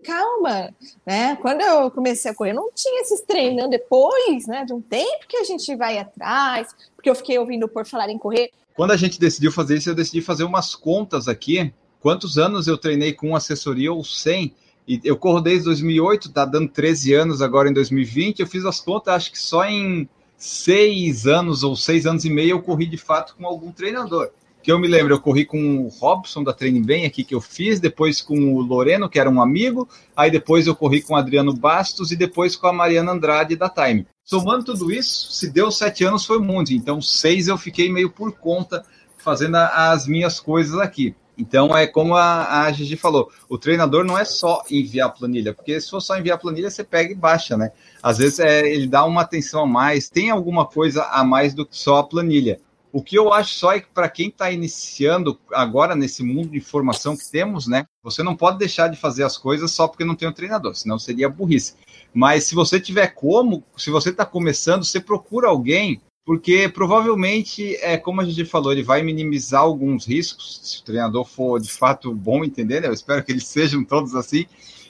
calma, 0.03 0.73
né? 1.05 1.35
Quando 1.35 1.61
eu 1.61 1.91
comecei 1.91 2.31
a 2.31 2.33
correr, 2.33 2.53
não 2.53 2.71
tinha 2.73 3.01
esses 3.01 3.21
treinando 3.21 3.69
depois, 3.69 4.47
né? 4.47 4.65
De 4.65 4.73
um 4.73 4.81
tempo 4.81 5.27
que 5.29 5.37
a 5.37 5.43
gente 5.43 5.75
vai 5.75 5.99
atrás, 5.99 6.69
porque 6.95 7.09
eu 7.09 7.15
fiquei 7.15 7.37
ouvindo 7.37 7.67
por 7.67 7.85
falar 7.85 8.09
em 8.09 8.17
correr. 8.17 8.49
Quando 8.75 8.91
a 8.91 8.97
gente 8.97 9.19
decidiu 9.19 9.51
fazer 9.51 9.77
isso, 9.77 9.91
eu 9.91 9.95
decidi 9.95 10.21
fazer 10.21 10.43
umas 10.43 10.73
contas 10.73 11.27
aqui. 11.27 11.71
Quantos 11.99 12.39
anos 12.39 12.67
eu 12.67 12.77
treinei 12.77 13.13
com 13.13 13.35
assessoria 13.35 13.93
ou 13.93 14.03
sem? 14.03 14.55
E 14.87 14.99
eu 15.03 15.17
corro 15.17 15.39
desde 15.39 15.65
2008, 15.65 16.31
tá 16.31 16.45
dando 16.45 16.69
13 16.69 17.13
anos 17.13 17.41
agora 17.41 17.69
em 17.69 17.73
2020. 17.73 18.39
Eu 18.39 18.47
fiz 18.47 18.65
as 18.65 18.79
contas, 18.79 19.13
acho 19.13 19.31
que 19.31 19.39
só 19.39 19.65
em 19.65 20.07
seis 20.37 21.25
anos 21.25 21.63
ou 21.63 21.75
seis 21.75 22.05
anos 22.05 22.25
e 22.25 22.29
meio 22.29 22.51
eu 22.51 22.61
corri 22.61 22.85
de 22.85 22.97
fato 22.97 23.35
com 23.37 23.47
algum 23.47 23.71
treinador. 23.71 24.29
Que 24.61 24.71
eu 24.71 24.79
me 24.79 24.87
lembro, 24.87 25.13
eu 25.13 25.19
corri 25.19 25.45
com 25.45 25.85
o 25.85 25.87
Robson 25.87 26.43
da 26.43 26.53
Training 26.53 26.83
Bem 26.83 27.05
aqui 27.05 27.23
que 27.23 27.35
eu 27.35 27.41
fiz, 27.41 27.79
depois 27.79 28.21
com 28.21 28.55
o 28.55 28.61
Loreno, 28.61 29.09
que 29.09 29.19
era 29.19 29.29
um 29.29 29.41
amigo, 29.41 29.87
aí 30.15 30.31
depois 30.31 30.67
eu 30.67 30.75
corri 30.75 31.01
com 31.01 31.13
o 31.13 31.17
Adriano 31.17 31.53
Bastos 31.53 32.11
e 32.11 32.15
depois 32.15 32.55
com 32.55 32.67
a 32.67 32.73
Mariana 32.73 33.11
Andrade 33.11 33.55
da 33.55 33.69
Time. 33.69 34.07
Somando 34.23 34.63
tudo 34.65 34.91
isso, 34.91 35.33
se 35.33 35.49
deu 35.49 35.69
sete 35.69 36.05
anos 36.05 36.25
foi 36.25 36.39
muito, 36.39 36.73
então 36.73 37.01
seis 37.01 37.49
eu 37.49 37.57
fiquei 37.57 37.91
meio 37.91 38.09
por 38.09 38.31
conta 38.33 38.85
fazendo 39.17 39.55
as 39.55 40.07
minhas 40.07 40.39
coisas 40.39 40.77
aqui. 40.79 41.13
Então 41.37 41.75
é 41.75 41.87
como 41.87 42.15
a, 42.15 42.63
a 42.63 42.71
Gigi 42.71 42.95
falou, 42.95 43.31
o 43.49 43.57
treinador 43.57 44.03
não 44.03 44.17
é 44.17 44.23
só 44.23 44.61
enviar 44.69 45.07
a 45.07 45.11
planilha, 45.11 45.53
porque 45.53 45.79
se 45.81 45.89
for 45.89 45.99
só 45.99 46.17
enviar 46.17 46.37
a 46.37 46.39
planilha, 46.39 46.69
você 46.69 46.83
pega 46.83 47.11
e 47.11 47.15
baixa, 47.15 47.57
né? 47.57 47.71
Às 48.01 48.19
vezes 48.19 48.39
é, 48.39 48.67
ele 48.67 48.87
dá 48.87 49.03
uma 49.03 49.21
atenção 49.21 49.63
a 49.63 49.67
mais, 49.67 50.09
tem 50.09 50.29
alguma 50.29 50.65
coisa 50.65 51.03
a 51.05 51.23
mais 51.23 51.53
do 51.53 51.65
que 51.65 51.75
só 51.75 51.97
a 51.97 52.03
planilha. 52.03 52.59
O 52.91 53.01
que 53.01 53.17
eu 53.17 53.33
acho 53.33 53.55
só 53.55 53.73
é 53.73 53.79
que 53.79 53.87
para 53.91 54.07
quem 54.07 54.27
está 54.27 54.51
iniciando 54.51 55.39
agora 55.51 55.95
nesse 55.95 56.21
mundo 56.21 56.49
de 56.49 56.57
informação 56.59 57.17
que 57.17 57.27
temos, 57.27 57.65
né? 57.65 57.85
Você 58.03 58.21
não 58.21 58.35
pode 58.35 58.59
deixar 58.59 58.87
de 58.87 58.95
fazer 58.95 59.23
as 59.23 59.35
coisas 59.35 59.71
só 59.71 59.87
porque 59.87 60.05
não 60.05 60.13
tem 60.13 60.27
um 60.27 60.33
treinador, 60.33 60.75
senão 60.75 60.99
seria 60.99 61.27
burrice. 61.27 61.73
Mas 62.13 62.43
se 62.43 62.53
você 62.53 62.79
tiver 62.79 63.07
como, 63.07 63.63
se 63.75 63.89
você 63.89 64.11
está 64.11 64.23
começando, 64.23 64.85
você 64.85 64.99
procura 64.99 65.47
alguém 65.47 65.99
porque 66.25 66.69
provavelmente, 66.69 67.75
é 67.77 67.97
como 67.97 68.21
a 68.21 68.25
gente 68.25 68.45
falou, 68.45 68.71
ele 68.71 68.83
vai 68.83 69.03
minimizar 69.03 69.61
alguns 69.61 70.05
riscos, 70.05 70.59
se 70.63 70.79
o 70.79 70.83
treinador 70.83 71.25
for 71.25 71.59
de 71.59 71.71
fato 71.71 72.13
bom 72.13 72.43
entender, 72.43 72.81
né? 72.81 72.87
eu 72.87 72.93
espero 72.93 73.23
que 73.23 73.31
eles 73.31 73.45
sejam 73.47 73.83
todos 73.83 74.15
assim. 74.15 74.45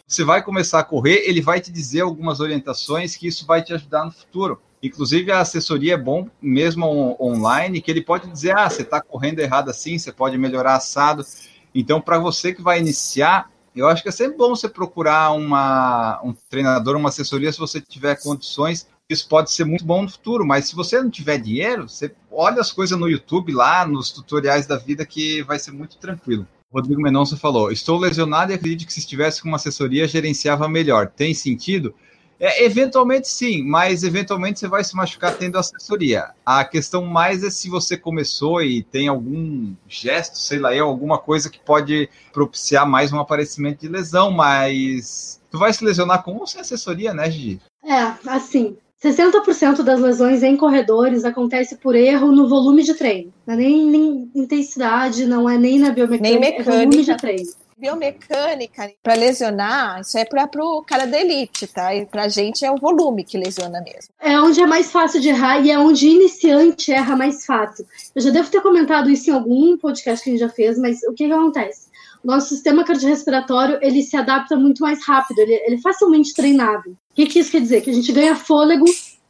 Você 0.06 0.24
vai 0.24 0.44
começar 0.44 0.80
a 0.80 0.84
correr, 0.84 1.24
ele 1.26 1.42
vai 1.42 1.60
te 1.60 1.72
dizer 1.72 2.02
algumas 2.02 2.40
orientações 2.40 3.16
que 3.16 3.28
isso 3.28 3.46
vai 3.48 3.64
te 3.64 3.74
ajudar 3.74 4.06
no 4.06 4.12
futuro. 4.12 4.62
Inclusive, 4.84 5.32
a 5.32 5.40
assessoria 5.40 5.94
é 5.94 5.98
bom, 5.98 6.28
mesmo 6.42 6.86
on 6.86 7.16
online, 7.20 7.82
que 7.82 7.90
ele 7.90 8.02
pode 8.02 8.30
dizer: 8.30 8.56
ah, 8.56 8.70
você 8.70 8.82
está 8.82 9.02
correndo 9.02 9.40
errado 9.40 9.70
assim, 9.70 9.98
você 9.98 10.12
pode 10.12 10.38
melhorar 10.38 10.76
assado. 10.76 11.26
Então, 11.74 12.02
para 12.02 12.20
você 12.20 12.54
que 12.54 12.62
vai 12.62 12.80
iniciar, 12.80 13.50
eu 13.74 13.88
acho 13.88 14.04
que 14.04 14.10
é 14.10 14.12
sempre 14.12 14.38
bom 14.38 14.50
você 14.50 14.68
procurar 14.68 15.32
uma, 15.32 16.22
um 16.22 16.34
treinador, 16.50 16.98
uma 16.98 17.10
assessoria, 17.10 17.52
se 17.52 17.58
você 17.58 17.80
tiver 17.80 18.22
condições, 18.22 18.88
isso 19.14 19.28
pode 19.28 19.52
ser 19.52 19.64
muito 19.64 19.86
bom 19.86 20.02
no 20.02 20.10
futuro, 20.10 20.46
mas 20.46 20.68
se 20.68 20.76
você 20.76 21.02
não 21.02 21.10
tiver 21.10 21.38
dinheiro, 21.38 21.88
você 21.88 22.14
olha 22.32 22.60
as 22.60 22.72
coisas 22.72 22.98
no 23.00 23.10
YouTube 23.10 23.54
lá, 23.54 23.86
nos 23.88 24.12
tutoriais 24.12 24.68
da 24.68 24.78
vida, 24.78 25.06
que 25.06 25.42
vai 25.44 25.60
ser 25.60 25.72
muito 25.72 25.98
tranquilo. 25.98 26.48
Rodrigo 26.74 27.02
Mendonça 27.02 27.38
falou: 27.38 27.72
Estou 27.72 28.00
lesionado 28.00 28.52
e 28.52 28.56
acredito 28.56 28.88
que 28.88 28.94
se 28.94 29.00
estivesse 29.00 29.42
com 29.42 29.48
uma 29.48 29.58
assessoria, 29.58 30.08
gerenciava 30.08 30.68
melhor. 30.68 31.08
Tem 31.08 31.34
sentido? 31.34 31.94
É, 32.40 32.66
eventualmente 32.66 33.28
sim, 33.30 33.64
mas 33.64 34.04
eventualmente 34.04 34.60
você 34.60 34.68
vai 34.68 34.84
se 34.84 34.96
machucar 34.96 35.38
tendo 35.38 35.58
assessoria. 35.58 36.32
A 36.46 36.66
questão 36.66 37.06
mais 37.06 37.44
é 37.44 37.50
se 37.50 37.70
você 37.70 37.96
começou 37.96 38.62
e 38.62 38.84
tem 38.84 39.08
algum 39.08 39.74
gesto, 39.88 40.38
sei 40.38 40.60
lá, 40.60 40.78
alguma 40.82 41.18
coisa 41.18 41.50
que 41.50 41.60
pode 41.60 42.10
propiciar 42.34 42.86
mais 42.86 43.14
um 43.14 43.20
aparecimento 43.20 43.82
de 43.82 43.88
lesão, 43.88 44.32
mas 44.32 45.40
tu 45.50 45.58
vai 45.58 45.72
se 45.72 45.86
lesionar 45.86 46.24
com 46.24 46.36
ou 46.36 46.48
sem 46.48 46.60
assessoria, 46.60 47.14
né, 47.14 47.32
Gigi? 47.32 47.62
É, 47.86 48.14
assim, 48.28 48.76
60% 49.04 49.84
das 49.84 50.00
lesões 50.00 50.44
em 50.44 50.56
corredores 50.56 51.26
acontece 51.26 51.76
por 51.76 51.94
erro 51.94 52.32
no 52.32 52.48
volume 52.48 52.84
de 52.84 52.94
treino. 52.94 53.34
Não 53.46 53.54
é 53.54 53.58
nem, 53.58 53.86
nem 53.86 54.32
intensidade, 54.34 55.26
não 55.26 55.50
é 55.50 55.58
nem 55.58 55.78
na 55.78 55.92
biomecânica, 55.92 56.40
nem 56.40 56.40
mecânica. 56.40 56.72
é 56.72 56.86
volume 56.86 57.04
de 57.04 57.18
treino. 57.18 57.64
Biomecânica, 57.76 58.94
para 59.04 59.16
lesionar, 59.16 60.00
isso 60.00 60.18
é 60.18 60.24
para 60.24 60.48
o 60.64 60.82
cara 60.84 61.06
da 61.06 61.20
elite, 61.20 61.68
tá? 61.68 61.94
E 61.94 62.06
para 62.06 62.24
a 62.24 62.30
gente 62.30 62.64
é 62.64 62.72
o 62.72 62.78
volume 62.78 63.26
que 63.26 63.38
lesiona 63.38 63.82
mesmo. 63.82 64.14
É 64.22 64.40
onde 64.40 64.62
é 64.62 64.66
mais 64.66 64.90
fácil 64.90 65.20
de 65.20 65.28
errar 65.28 65.60
e 65.60 65.70
é 65.70 65.78
onde 65.78 66.08
iniciante 66.08 66.94
erra 66.94 67.18
mais 67.18 67.46
fácil. 67.46 67.86
Eu 68.16 68.22
já 68.22 68.30
devo 68.30 68.50
ter 68.50 68.62
comentado 68.62 69.10
isso 69.10 69.30
em 69.30 69.34
algum 69.34 69.78
podcast 69.78 70.24
que 70.24 70.30
a 70.30 70.34
gente 70.34 70.40
já 70.40 70.48
fez, 70.50 70.80
mas 70.80 71.04
o 71.04 71.12
que, 71.12 71.28
que 71.28 71.34
acontece? 71.34 71.90
Nosso 72.24 72.50
sistema 72.50 72.84
cardiorrespiratório 72.84 73.80
ele 73.82 74.02
se 74.02 74.16
adapta 74.16 74.56
muito 74.56 74.82
mais 74.82 75.06
rápido, 75.06 75.40
ele, 75.40 75.54
ele 75.66 75.76
é 75.76 75.82
facilmente 75.82 76.34
treinável. 76.34 76.94
O 76.94 77.16
que, 77.16 77.26
que 77.26 77.40
isso 77.40 77.52
quer 77.52 77.62
dizer? 77.62 77.82
Que 77.82 77.90
a 77.90 77.94
gente 77.94 78.12
ganha 78.12 78.36
fôlego 78.36 78.86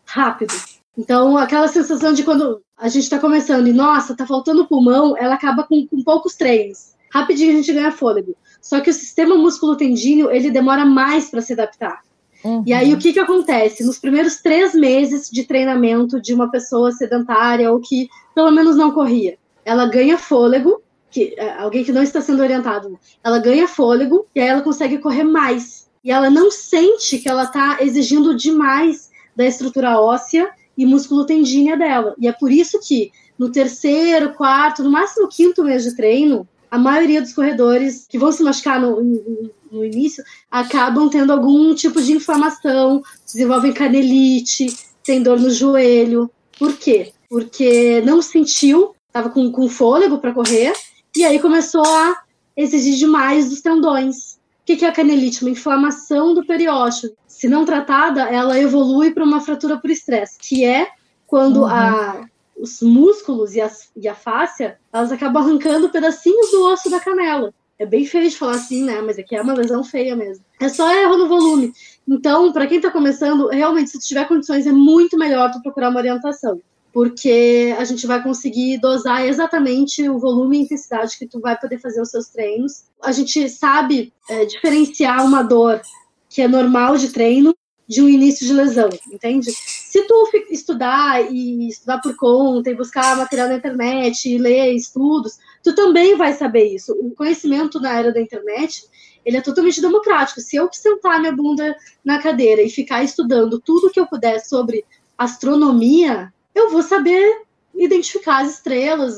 rápido. 0.06 0.54
Então, 0.98 1.38
aquela 1.38 1.68
sensação 1.68 2.14
de 2.14 2.24
quando 2.24 2.62
a 2.78 2.88
gente 2.88 3.04
está 3.04 3.18
começando 3.18 3.68
e, 3.68 3.74
nossa, 3.74 4.16
tá 4.16 4.28
faltando 4.28 4.68
pulmão, 4.68 5.18
ela 5.18 5.34
acaba 5.34 5.64
com, 5.64 5.88
com 5.88 6.04
poucos 6.04 6.36
treinos. 6.36 6.94
Rapidinho 7.12 7.52
a 7.52 7.56
gente 7.56 7.74
ganha 7.74 7.92
fôlego. 7.92 8.36
Só 8.62 8.80
que 8.80 8.90
o 8.90 8.94
sistema 8.94 9.36
músculo-tendíneo, 9.36 10.32
ele 10.32 10.52
demora 10.52 10.86
mais 10.86 11.30
para 11.30 11.42
se 11.42 11.54
adaptar. 11.54 12.02
Uhum. 12.44 12.64
E 12.66 12.74
aí, 12.74 12.94
o 12.94 12.98
que, 12.98 13.14
que 13.14 13.20
acontece? 13.20 13.84
Nos 13.84 13.98
primeiros 13.98 14.38
três 14.38 14.74
meses 14.74 15.30
de 15.30 15.44
treinamento 15.44 16.22
de 16.22 16.34
uma 16.34 16.52
pessoa 16.52 16.92
sedentária 16.92 17.72
ou 17.72 17.80
que 17.80 18.10
pelo 18.36 18.52
menos 18.52 18.76
não 18.76 18.92
corria, 18.92 19.38
ela 19.64 19.86
ganha 19.86 20.18
fôlego, 20.18 20.82
que 21.14 21.36
é, 21.38 21.52
alguém 21.60 21.84
que 21.84 21.92
não 21.92 22.02
está 22.02 22.20
sendo 22.20 22.42
orientado, 22.42 23.00
ela 23.24 23.38
ganha 23.38 23.68
fôlego 23.68 24.26
e 24.34 24.42
aí 24.42 24.48
ela 24.48 24.62
consegue 24.62 24.98
correr 24.98 25.24
mais. 25.24 25.88
E 26.04 26.12
ela 26.12 26.30
não 26.30 26.52
sente 26.52 27.20
que 27.20 27.30
ela 27.30 27.44
está 27.44 27.78
exigindo 27.80 28.36
demais 28.36 29.12
da 29.36 29.46
estrutura 29.46 30.02
óssea 30.02 30.50
e 30.76 30.86
músculo 30.86 31.26
tendínea 31.26 31.78
dela. 31.78 32.16
E 32.20 32.28
é 32.28 32.32
por 32.32 32.52
isso 32.52 32.80
que 32.80 33.12
no 33.38 33.52
terceiro, 33.52 34.34
quarto, 34.34 34.84
no 34.84 34.92
máximo 34.92 35.30
quinto 35.30 35.64
mês 35.64 35.84
de 35.84 35.96
treino, 35.96 36.48
a 36.70 36.78
maioria 36.78 37.22
dos 37.22 37.34
corredores 37.34 38.08
que 38.10 38.18
vão 38.18 38.32
se 38.32 38.44
machucar 38.44 38.82
no, 38.82 39.02
no, 39.02 39.52
no 39.72 39.86
início 39.86 40.24
acabam 40.50 41.08
tendo 41.10 41.32
algum 41.32 41.76
tipo 41.76 42.02
de 42.02 42.14
inflamação, 42.14 43.04
desenvolvem 43.24 43.72
canelite, 43.72 44.76
tem 45.04 45.22
dor 45.22 45.40
no 45.40 45.52
joelho. 45.52 46.30
Por 46.58 46.74
quê? 46.74 47.14
Porque 47.30 48.02
não 48.02 48.22
sentiu, 48.22 48.96
estava 49.08 49.30
com, 49.30 49.52
com 49.52 49.70
fôlego 49.70 50.18
para 50.18 50.34
correr, 50.34 50.74
e 51.16 51.24
aí 51.24 51.40
começou 51.40 51.86
a 51.86 52.24
exigir 52.58 52.96
demais 52.96 53.50
dos 53.50 53.62
tendões. 53.62 54.40
que, 54.66 54.76
que 54.76 54.86
é 54.86 54.90
a 54.90 54.92
canelite? 54.92 55.44
Uma 55.44 55.52
inflamação 55.52 56.34
do 56.34 56.46
periósteo. 56.46 57.12
Se 57.28 57.48
não 57.48 57.66
tratada, 57.66 58.24
ela 58.24 58.60
evolui 58.60 59.12
para 59.12 59.24
uma 59.24 59.42
fratura 59.42 59.78
por 59.78 59.90
estresse, 59.90 60.38
que 60.40 60.64
é 60.64 60.88
quando 61.28 61.62
uhum. 61.62 61.66
a, 61.66 62.26
os 62.58 62.82
músculos 62.82 63.56
e, 63.56 63.62
e 63.98 64.08
a 64.08 64.16
fáscia, 64.16 64.80
elas 64.92 65.12
acabam 65.12 65.44
arrancando 65.44 65.90
pedacinhos 65.90 66.52
do 66.52 66.64
osso 66.66 66.90
da 66.90 67.00
canela. 67.00 67.54
É 67.78 67.86
bem 67.86 68.06
feio 68.06 68.30
de 68.30 68.38
falar 68.38 68.54
assim, 68.54 68.84
né? 68.84 69.02
Mas 69.02 69.18
aqui 69.18 69.36
é 69.36 69.42
uma 69.42 69.54
lesão 69.54 69.84
feia 69.84 70.16
mesmo. 70.16 70.46
É 70.60 70.70
só 70.70 70.92
erro 70.94 71.18
no 71.18 71.28
volume. 71.28 71.74
Então, 72.08 72.54
para 72.54 72.68
quem 72.68 72.78
está 72.78 72.90
começando, 72.90 73.48
realmente, 73.48 73.90
se 73.90 74.00
tiver 74.00 74.28
condições, 74.28 74.68
é 74.68 74.72
muito 74.72 75.18
melhor 75.18 75.52
tu 75.52 75.62
procurar 75.62 75.90
uma 75.90 76.00
orientação 76.00 76.62
porque 76.94 77.76
a 77.78 77.84
gente 77.84 78.06
vai 78.06 78.22
conseguir 78.22 78.80
dosar 78.80 79.26
exatamente 79.26 80.08
o 80.08 80.20
volume 80.20 80.60
e 80.60 80.62
intensidade 80.62 81.18
que 81.18 81.26
tu 81.26 81.40
vai 81.40 81.60
poder 81.60 81.80
fazer 81.80 82.00
os 82.00 82.12
seus 82.12 82.28
treinos. 82.28 82.84
A 83.02 83.12
gente 83.12 83.50
sabe 83.50 84.14
é, 84.30 84.46
diferenciar 84.46 85.26
uma 85.26 85.42
dor 85.42 85.82
que 86.30 86.42
é 86.42 86.48
normal 86.48 86.96
de 86.98 87.10
treino 87.10 87.56
de 87.88 88.02
um 88.02 88.08
início 88.08 88.46
de 88.46 88.54
lesão, 88.54 88.90
entende? 89.12 89.52
Se 89.52 90.08
tu 90.08 90.30
estudar 90.50 91.32
e 91.32 91.68
estudar 91.68 92.00
por 92.00 92.16
conta 92.16 92.70
e 92.70 92.76
buscar 92.76 93.18
material 93.18 93.50
na 93.50 93.56
internet 93.56 94.30
e 94.30 94.38
ler 94.38 94.74
estudos, 94.74 95.38
tu 95.64 95.76
também 95.76 96.16
vai 96.16 96.34
saber 96.34 96.74
isso. 96.74 96.94
O 96.94 97.12
conhecimento 97.12 97.80
na 97.80 98.00
era 98.00 98.14
da 98.14 98.22
internet, 98.22 98.86
ele 99.26 99.38
é 99.38 99.42
totalmente 99.42 99.82
democrático. 99.82 100.42
Se 100.42 100.56
eu 100.56 100.70
sentar 100.72 101.20
minha 101.20 101.36
bunda 101.36 101.76
na 102.06 102.22
cadeira 102.22 102.62
e 102.62 102.70
ficar 102.70 103.04
estudando 103.04 103.60
tudo 103.60 103.92
que 103.92 104.00
eu 104.00 104.08
puder 104.08 104.40
sobre 104.40 104.86
astronomia, 105.18 106.33
eu 106.54 106.70
vou 106.70 106.82
saber 106.82 107.44
identificar 107.76 108.44
as 108.44 108.56
estrelas, 108.56 109.18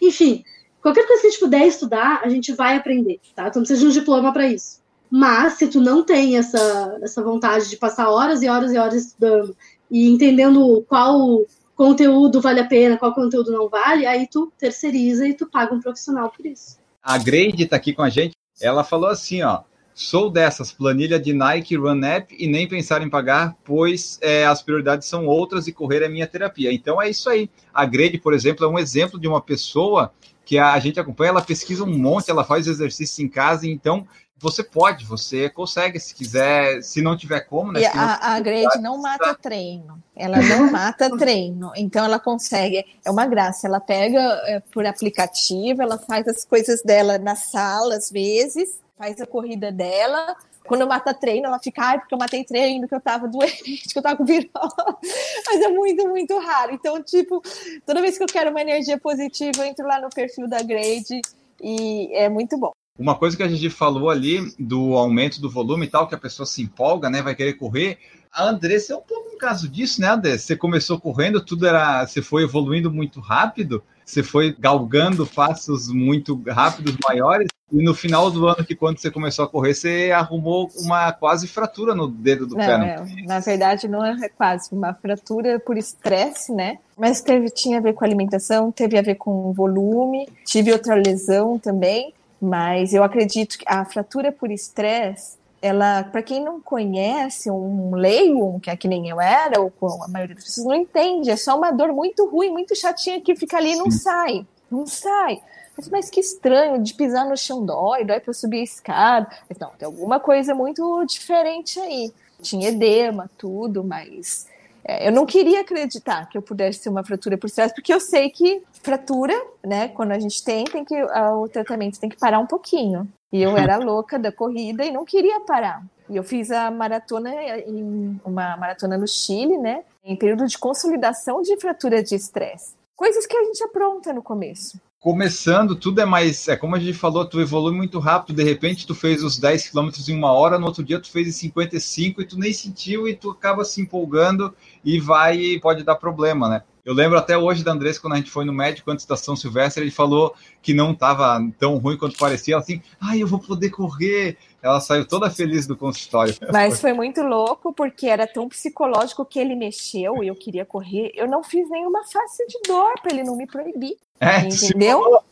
enfim, 0.00 0.44
qualquer 0.82 1.06
coisa 1.06 1.22
que 1.22 1.28
a 1.28 1.30
gente 1.30 1.40
puder 1.40 1.66
estudar, 1.66 2.20
a 2.22 2.28
gente 2.28 2.52
vai 2.52 2.76
aprender, 2.76 3.18
tá? 3.34 3.48
Então 3.48 3.60
não 3.60 3.66
precisa 3.66 3.80
de 3.80 3.86
um 3.86 4.00
diploma 4.00 4.32
para 4.32 4.46
isso. 4.46 4.82
Mas 5.10 5.54
se 5.54 5.68
tu 5.68 5.80
não 5.80 6.02
tem 6.02 6.36
essa, 6.36 6.98
essa 7.02 7.22
vontade 7.22 7.70
de 7.70 7.76
passar 7.76 8.10
horas 8.10 8.42
e 8.42 8.48
horas 8.48 8.72
e 8.72 8.78
horas 8.78 9.06
estudando 9.06 9.56
e 9.90 10.08
entendendo 10.08 10.84
qual 10.88 11.46
conteúdo 11.76 12.40
vale 12.40 12.60
a 12.60 12.66
pena, 12.66 12.96
qual 12.98 13.14
conteúdo 13.14 13.52
não 13.52 13.68
vale, 13.68 14.06
aí 14.06 14.26
tu 14.26 14.52
terceiriza 14.58 15.26
e 15.26 15.34
tu 15.34 15.46
paga 15.46 15.74
um 15.74 15.80
profissional 15.80 16.30
por 16.30 16.44
isso. 16.44 16.78
A 17.02 17.18
Grade 17.18 17.64
está 17.64 17.76
aqui 17.76 17.92
com 17.92 18.02
a 18.02 18.10
gente. 18.10 18.34
Ela 18.60 18.84
falou 18.84 19.08
assim, 19.08 19.42
ó, 19.42 19.62
Sou 19.94 20.28
dessas, 20.28 20.72
planilha 20.72 21.20
de 21.20 21.32
Nike, 21.32 21.76
Run 21.76 22.04
App 22.04 22.34
e 22.36 22.48
nem 22.48 22.68
pensar 22.68 23.00
em 23.00 23.08
pagar, 23.08 23.56
pois 23.64 24.18
é, 24.20 24.44
as 24.44 24.60
prioridades 24.60 25.06
são 25.06 25.26
outras 25.26 25.68
e 25.68 25.72
correr 25.72 26.02
é 26.02 26.08
minha 26.08 26.26
terapia. 26.26 26.72
Então 26.72 27.00
é 27.00 27.08
isso 27.08 27.30
aí. 27.30 27.48
A 27.72 27.86
Grade, 27.86 28.18
por 28.18 28.34
exemplo, 28.34 28.64
é 28.64 28.68
um 28.68 28.78
exemplo 28.78 29.20
de 29.20 29.28
uma 29.28 29.40
pessoa 29.40 30.12
que 30.44 30.58
a 30.58 30.78
gente 30.80 30.98
acompanha, 30.98 31.30
ela 31.30 31.40
pesquisa 31.40 31.84
um 31.84 31.96
monte, 31.96 32.30
ela 32.30 32.44
faz 32.44 32.66
exercício 32.66 33.24
em 33.24 33.28
casa, 33.28 33.66
então 33.66 34.06
você 34.36 34.62
pode, 34.62 35.04
você 35.06 35.48
consegue, 35.48 35.98
se 35.98 36.14
quiser, 36.14 36.82
se 36.82 37.00
não 37.00 37.16
tiver 37.16 37.40
como, 37.40 37.72
né? 37.72 37.86
A, 37.86 38.34
a 38.34 38.40
Grade 38.40 38.78
não 38.80 39.00
mata 39.00 39.34
treino, 39.34 40.02
ela 40.14 40.36
não 40.42 40.68
mata 40.72 41.16
treino, 41.16 41.72
então 41.76 42.04
ela 42.04 42.18
consegue, 42.18 42.84
é 43.04 43.10
uma 43.10 43.26
graça, 43.26 43.66
ela 43.66 43.80
pega 43.80 44.18
é, 44.44 44.60
por 44.60 44.84
aplicativo, 44.84 45.80
ela 45.80 45.96
faz 45.98 46.28
as 46.28 46.44
coisas 46.44 46.82
dela 46.82 47.16
na 47.16 47.36
sala 47.36 47.94
às 47.94 48.10
vezes, 48.10 48.83
faz 48.96 49.20
a 49.20 49.26
corrida 49.26 49.70
dela. 49.70 50.36
Quando 50.66 50.86
mata 50.86 51.12
treino, 51.12 51.46
ela 51.46 51.58
fica, 51.58 51.82
ai, 51.82 51.98
porque 51.98 52.14
eu 52.14 52.18
matei 52.18 52.42
treino, 52.42 52.88
que 52.88 52.94
eu 52.94 53.00
tava 53.00 53.28
doente, 53.28 53.82
que 53.92 53.98
eu 53.98 54.02
tava 54.02 54.16
com 54.16 54.24
virola. 54.24 54.98
Mas 55.46 55.60
é 55.60 55.68
muito, 55.68 56.08
muito 56.08 56.38
raro. 56.38 56.72
Então, 56.72 57.02
tipo, 57.02 57.42
toda 57.84 58.00
vez 58.00 58.16
que 58.16 58.24
eu 58.24 58.28
quero 58.28 58.50
uma 58.50 58.62
energia 58.62 58.98
positiva, 58.98 59.58
eu 59.58 59.64
entro 59.64 59.86
lá 59.86 60.00
no 60.00 60.08
perfil 60.08 60.48
da 60.48 60.62
Grade 60.62 61.20
e 61.60 62.10
é 62.14 62.28
muito 62.28 62.56
bom. 62.56 62.72
Uma 62.98 63.16
coisa 63.16 63.36
que 63.36 63.42
a 63.42 63.48
gente 63.48 63.68
falou 63.68 64.08
ali 64.08 64.54
do 64.58 64.94
aumento 64.94 65.40
do 65.40 65.50
volume 65.50 65.86
e 65.86 65.90
tal, 65.90 66.06
que 66.06 66.14
a 66.14 66.18
pessoa 66.18 66.46
se 66.46 66.62
empolga, 66.62 67.10
né? 67.10 67.20
Vai 67.20 67.34
querer 67.34 67.54
correr. 67.54 67.98
A 68.32 68.44
Andressa 68.44 68.94
é 68.94 68.96
um 68.96 69.02
pouco 69.02 69.34
um 69.34 69.38
caso 69.38 69.68
disso, 69.68 70.00
né, 70.00 70.08
Andressa? 70.08 70.46
Você 70.46 70.56
começou 70.56 71.00
correndo, 71.00 71.44
tudo 71.44 71.66
era. 71.66 72.06
Você 72.06 72.22
foi 72.22 72.44
evoluindo 72.44 72.92
muito 72.92 73.20
rápido, 73.20 73.82
você 74.04 74.22
foi 74.22 74.54
galgando 74.58 75.26
passos 75.26 75.88
muito 75.88 76.40
rápidos, 76.48 76.96
maiores, 77.06 77.48
e 77.72 77.82
no 77.82 77.94
final 77.94 78.30
do 78.30 78.46
ano, 78.46 78.64
que 78.64 78.76
quando 78.76 78.98
você 78.98 79.10
começou 79.10 79.44
a 79.44 79.48
correr, 79.48 79.74
você 79.74 80.12
arrumou 80.14 80.70
uma 80.76 81.12
quase 81.12 81.48
fratura 81.48 81.94
no 81.94 82.06
dedo 82.06 82.46
do 82.46 82.54
não, 82.54 82.64
pé. 82.64 82.72
É, 82.72 83.26
na 83.26 83.40
verdade, 83.40 83.88
não 83.88 84.04
é 84.04 84.28
quase 84.28 84.68
uma 84.72 84.94
fratura 84.94 85.58
por 85.58 85.76
estresse, 85.76 86.52
né? 86.52 86.78
Mas 86.96 87.20
teve, 87.20 87.50
tinha 87.50 87.78
a 87.78 87.80
ver 87.80 87.94
com 87.94 88.04
alimentação, 88.04 88.70
teve 88.70 88.96
a 88.96 89.02
ver 89.02 89.16
com 89.16 89.52
volume, 89.52 90.28
tive 90.44 90.72
outra 90.72 90.94
lesão 90.94 91.58
também. 91.58 92.14
Mas 92.40 92.92
eu 92.92 93.02
acredito 93.02 93.58
que 93.58 93.64
a 93.66 93.84
fratura 93.84 94.30
por 94.30 94.50
estresse, 94.50 95.36
ela, 95.64 96.04
para 96.04 96.22
quem 96.22 96.44
não 96.44 96.60
conhece, 96.60 97.50
um 97.50 97.94
leigo, 97.94 98.60
que 98.60 98.68
é 98.68 98.76
que 98.76 98.86
nem 98.86 99.08
eu 99.08 99.18
era, 99.18 99.58
ou 99.58 99.72
a 100.02 100.08
maioria 100.08 100.34
das 100.34 100.44
pessoas 100.44 100.66
não 100.66 100.74
entende, 100.74 101.30
é 101.30 101.36
só 101.36 101.56
uma 101.56 101.70
dor 101.70 101.90
muito 101.90 102.28
ruim, 102.28 102.50
muito 102.50 102.76
chatinha 102.76 103.18
que 103.18 103.34
fica 103.34 103.56
ali 103.56 103.72
e 103.72 103.76
não 103.76 103.90
sai, 103.90 104.46
não 104.70 104.86
sai. 104.86 105.40
Mas, 105.74 105.88
mas 105.88 106.10
que 106.10 106.20
estranho, 106.20 106.82
de 106.82 106.92
pisar 106.92 107.26
no 107.26 107.34
chão 107.34 107.64
dói, 107.64 108.04
dói 108.04 108.20
para 108.20 108.34
subir 108.34 108.60
a 108.60 108.64
escada. 108.64 109.26
Mas, 109.48 109.58
não, 109.58 109.70
tem 109.70 109.86
alguma 109.86 110.20
coisa 110.20 110.54
muito 110.54 111.02
diferente 111.06 111.80
aí. 111.80 112.12
Tinha 112.42 112.68
edema, 112.68 113.30
tudo, 113.38 113.82
mas 113.82 114.46
é, 114.84 115.08
eu 115.08 115.12
não 115.12 115.24
queria 115.24 115.62
acreditar 115.62 116.28
que 116.28 116.36
eu 116.36 116.42
pudesse 116.42 116.82
ter 116.82 116.90
uma 116.90 117.02
fratura 117.02 117.38
por 117.38 117.46
estresse, 117.46 117.74
porque 117.74 117.92
eu 117.92 118.00
sei 118.00 118.28
que 118.28 118.62
fratura, 118.82 119.34
né, 119.64 119.88
quando 119.88 120.12
a 120.12 120.18
gente 120.18 120.44
tem, 120.44 120.64
tem 120.64 120.84
que 120.84 121.02
o 121.02 121.48
tratamento 121.48 121.98
tem 121.98 122.10
que 122.10 122.18
parar 122.18 122.38
um 122.38 122.46
pouquinho. 122.46 123.08
E 123.34 123.42
eu 123.42 123.56
era 123.56 123.78
louca 123.78 124.16
da 124.16 124.30
corrida 124.30 124.84
e 124.84 124.92
não 124.92 125.04
queria 125.04 125.40
parar. 125.40 125.84
E 126.08 126.16
eu 126.16 126.22
fiz 126.22 126.52
a 126.52 126.70
maratona 126.70 127.34
em 127.66 128.20
uma 128.24 128.56
maratona 128.56 128.96
no 128.96 129.08
Chile, 129.08 129.58
né, 129.58 129.82
em 130.04 130.14
período 130.14 130.46
de 130.46 130.56
consolidação 130.56 131.42
de 131.42 131.56
fratura 131.56 132.00
de 132.00 132.14
estresse. 132.14 132.76
Coisas 132.94 133.26
que 133.26 133.36
a 133.36 133.42
gente 133.42 133.64
apronta 133.64 134.12
no 134.12 134.22
começo 134.22 134.78
começando, 135.04 135.76
tudo 135.76 136.00
é 136.00 136.06
mais. 136.06 136.48
É 136.48 136.56
como 136.56 136.74
a 136.74 136.78
gente 136.78 136.94
falou, 136.94 137.26
tu 137.26 137.38
evolui 137.38 137.76
muito 137.76 137.98
rápido. 137.98 138.36
De 138.36 138.42
repente, 138.42 138.86
tu 138.86 138.94
fez 138.94 139.22
os 139.22 139.38
10 139.38 139.68
km 139.68 139.90
em 140.08 140.16
uma 140.16 140.32
hora, 140.32 140.58
no 140.58 140.64
outro 140.64 140.82
dia, 140.82 140.98
tu 140.98 141.10
fez 141.10 141.28
em 141.28 141.30
55 141.30 142.22
e 142.22 142.24
tu 142.24 142.38
nem 142.38 142.54
sentiu 142.54 143.06
e 143.06 143.14
tu 143.14 143.30
acaba 143.30 143.66
se 143.66 143.82
empolgando 143.82 144.54
e 144.82 144.98
vai 144.98 145.58
pode 145.60 145.84
dar 145.84 145.96
problema, 145.96 146.48
né? 146.48 146.62
Eu 146.84 146.92
lembro 146.92 147.16
até 147.16 147.36
hoje 147.36 147.64
da 147.64 147.72
Andressa, 147.72 147.98
quando 147.98 148.12
a 148.12 148.16
gente 148.16 148.30
foi 148.30 148.44
no 148.44 148.52
médico 148.52 148.90
antes 148.90 149.06
da 149.06 149.16
São 149.16 149.34
Silvestre, 149.34 149.82
ele 149.82 149.90
falou 149.90 150.34
que 150.60 150.74
não 150.74 150.92
estava 150.92 151.40
tão 151.58 151.78
ruim 151.78 151.96
quanto 151.96 152.18
parecia. 152.18 152.54
Ela 152.54 152.62
assim, 152.62 152.82
ai, 153.00 153.22
eu 153.22 153.26
vou 153.26 153.38
poder 153.38 153.70
correr. 153.70 154.36
Ela 154.62 154.80
saiu 154.80 155.06
toda 155.06 155.30
feliz 155.30 155.66
do 155.66 155.76
consultório. 155.76 156.34
Mas 156.52 156.80
foi 156.80 156.92
muito 156.92 157.22
louco, 157.22 157.72
porque 157.72 158.06
era 158.06 158.26
tão 158.26 158.48
psicológico 158.48 159.24
que 159.24 159.38
ele 159.38 159.54
mexeu 159.54 160.22
e 160.22 160.28
eu 160.28 160.34
queria 160.34 160.66
correr. 160.66 161.10
Eu 161.14 161.26
não 161.26 161.42
fiz 161.42 161.68
nenhuma 161.70 162.04
face 162.04 162.46
de 162.46 162.58
dor 162.66 162.92
para 163.00 163.12
ele 163.12 163.24
não 163.24 163.36
me 163.36 163.46
proibir. 163.46 163.96
É, 164.20 164.40
entendeu? 164.40 165.22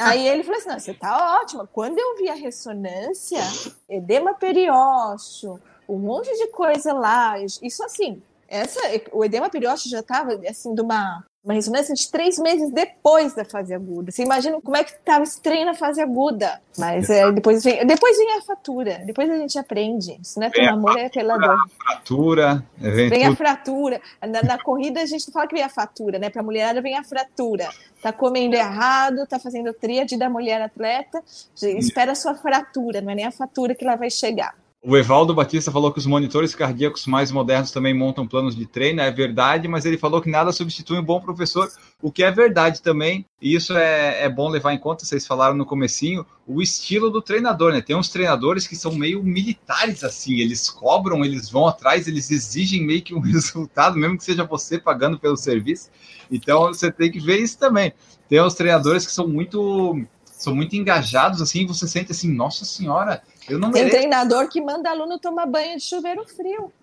Aí 0.00 0.26
ele 0.26 0.42
falou 0.42 0.58
assim: 0.58 0.68
não, 0.68 0.78
você 0.80 0.94
tá 0.94 1.40
ótima. 1.40 1.68
Quando 1.72 1.98
eu 1.98 2.16
vi 2.16 2.28
a 2.28 2.34
ressonância, 2.34 3.40
edema 3.88 4.34
periósteo, 4.34 5.60
um 5.88 5.98
monte 5.98 6.30
de 6.36 6.48
coisa 6.48 6.92
lá, 6.92 7.36
isso 7.40 7.84
assim, 7.84 8.20
essa, 8.48 8.80
o 9.12 9.24
edema 9.24 9.50
periósteo 9.50 9.90
já 9.90 10.00
estava 10.00 10.40
assim 10.48 10.74
de 10.74 10.80
uma, 10.80 11.22
uma 11.44 11.52
ressonância 11.52 11.94
de 11.94 12.10
três 12.10 12.38
meses 12.38 12.70
depois 12.70 13.34
da 13.34 13.44
fase 13.44 13.74
aguda. 13.74 14.10
Você 14.10 14.22
imagina 14.22 14.58
como 14.60 14.76
é 14.76 14.82
que 14.82 14.92
estava 14.92 15.22
esse 15.22 15.40
trem 15.40 15.66
na 15.66 15.74
fase 15.74 16.00
aguda. 16.00 16.58
Mas 16.78 17.10
é, 17.10 17.30
depois, 17.30 17.62
vem, 17.62 17.86
depois 17.86 18.16
vem 18.16 18.38
a 18.38 18.40
fatura. 18.40 19.02
Depois 19.04 19.30
a 19.30 19.36
gente 19.36 19.58
aprende. 19.58 20.18
Isso 20.22 20.40
não 20.40 20.46
é 20.46 20.50
pelo 20.50 20.68
amor, 20.70 20.98
é 20.98 21.10
pela 21.10 21.36
dor. 21.36 21.56
Fratura. 21.78 22.64
Vem, 22.78 23.10
vem 23.10 23.26
a 23.26 23.36
fratura. 23.36 24.00
Na, 24.22 24.42
na, 24.42 24.58
corrida 24.58 25.02
a 25.02 25.06
gente 25.06 25.30
fala 25.30 25.46
que 25.46 25.54
vem 25.54 25.64
a 25.64 25.68
fatura, 25.68 26.18
né? 26.18 26.30
Para 26.30 26.40
a 26.40 26.44
mulherada 26.44 26.80
vem 26.80 26.96
a 26.96 27.04
fratura. 27.04 27.68
Tá 28.02 28.12
comendo 28.12 28.56
errado, 28.56 29.26
tá 29.26 29.38
fazendo 29.38 29.74
tríade 29.74 30.16
da 30.16 30.30
mulher 30.30 30.62
atleta. 30.62 31.22
Espera 31.62 32.12
a 32.12 32.14
sua 32.14 32.34
fratura, 32.34 33.02
não 33.02 33.10
é 33.10 33.14
nem 33.14 33.26
a 33.26 33.32
fatura 33.32 33.74
que 33.74 33.84
ela 33.84 33.96
vai 33.96 34.10
chegar. 34.10 34.54
O 34.80 34.96
Evaldo 34.96 35.34
Batista 35.34 35.72
falou 35.72 35.92
que 35.92 35.98
os 35.98 36.06
monitores 36.06 36.54
cardíacos 36.54 37.04
mais 37.04 37.32
modernos 37.32 37.72
também 37.72 37.92
montam 37.92 38.28
planos 38.28 38.54
de 38.54 38.64
treino, 38.64 39.00
é 39.00 39.10
verdade, 39.10 39.66
mas 39.66 39.84
ele 39.84 39.98
falou 39.98 40.22
que 40.22 40.30
nada 40.30 40.52
substitui 40.52 40.96
um 40.96 41.04
bom 41.04 41.20
professor, 41.20 41.68
o 42.00 42.12
que 42.12 42.22
é 42.22 42.30
verdade 42.30 42.80
também, 42.80 43.26
e 43.42 43.56
isso 43.56 43.76
é, 43.76 44.22
é 44.22 44.28
bom 44.28 44.48
levar 44.48 44.72
em 44.72 44.78
conta, 44.78 45.04
vocês 45.04 45.26
falaram 45.26 45.56
no 45.56 45.66
comecinho, 45.66 46.24
o 46.46 46.62
estilo 46.62 47.10
do 47.10 47.20
treinador, 47.20 47.72
né? 47.72 47.80
Tem 47.80 47.96
uns 47.96 48.08
treinadores 48.08 48.68
que 48.68 48.76
são 48.76 48.94
meio 48.94 49.20
militares, 49.20 50.04
assim, 50.04 50.38
eles 50.38 50.70
cobram, 50.70 51.24
eles 51.24 51.50
vão 51.50 51.66
atrás, 51.66 52.06
eles 52.06 52.30
exigem 52.30 52.86
meio 52.86 53.02
que 53.02 53.16
um 53.16 53.18
resultado, 53.20 53.98
mesmo 53.98 54.16
que 54.16 54.24
seja 54.24 54.44
você 54.44 54.78
pagando 54.78 55.18
pelo 55.18 55.36
serviço, 55.36 55.90
então 56.30 56.68
você 56.68 56.92
tem 56.92 57.10
que 57.10 57.18
ver 57.18 57.38
isso 57.40 57.58
também. 57.58 57.92
Tem 58.28 58.40
uns 58.40 58.54
treinadores 58.54 59.04
que 59.04 59.12
são 59.12 59.26
muito 59.26 60.00
são 60.38 60.54
muito 60.54 60.76
engajados, 60.76 61.42
assim, 61.42 61.66
você 61.66 61.86
sente 61.88 62.12
assim, 62.12 62.32
nossa 62.32 62.64
senhora, 62.64 63.22
eu 63.50 63.58
não 63.58 63.72
Tem 63.72 63.82
mereço. 63.82 63.98
treinador 63.98 64.48
que 64.48 64.60
manda 64.60 64.88
aluno 64.88 65.18
tomar 65.18 65.46
banho 65.46 65.76
de 65.76 65.82
chuveiro 65.82 66.24
frio. 66.26 66.72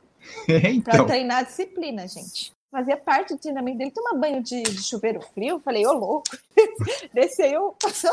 É, 0.49 0.71
então. 0.71 0.91
Para 0.91 1.03
treinar 1.05 1.37
a 1.37 1.43
disciplina, 1.43 2.07
gente. 2.07 2.51
Fazia 2.71 2.97
parte 2.97 3.35
do 3.35 3.39
treinamento 3.39 3.77
dele 3.77 3.91
tomar 3.91 4.15
banho 4.15 4.41
de, 4.41 4.63
de 4.63 4.81
chuveiro 4.81 5.21
frio. 5.21 5.61
Falei, 5.63 5.85
ô 5.85 5.93
louco, 5.93 6.35
desse 7.13 7.43
aí 7.43 7.53
eu 7.53 7.75
passo 7.79 8.07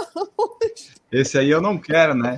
Esse 1.10 1.38
aí 1.38 1.48
eu 1.48 1.62
não 1.62 1.78
quero, 1.78 2.14
né? 2.14 2.36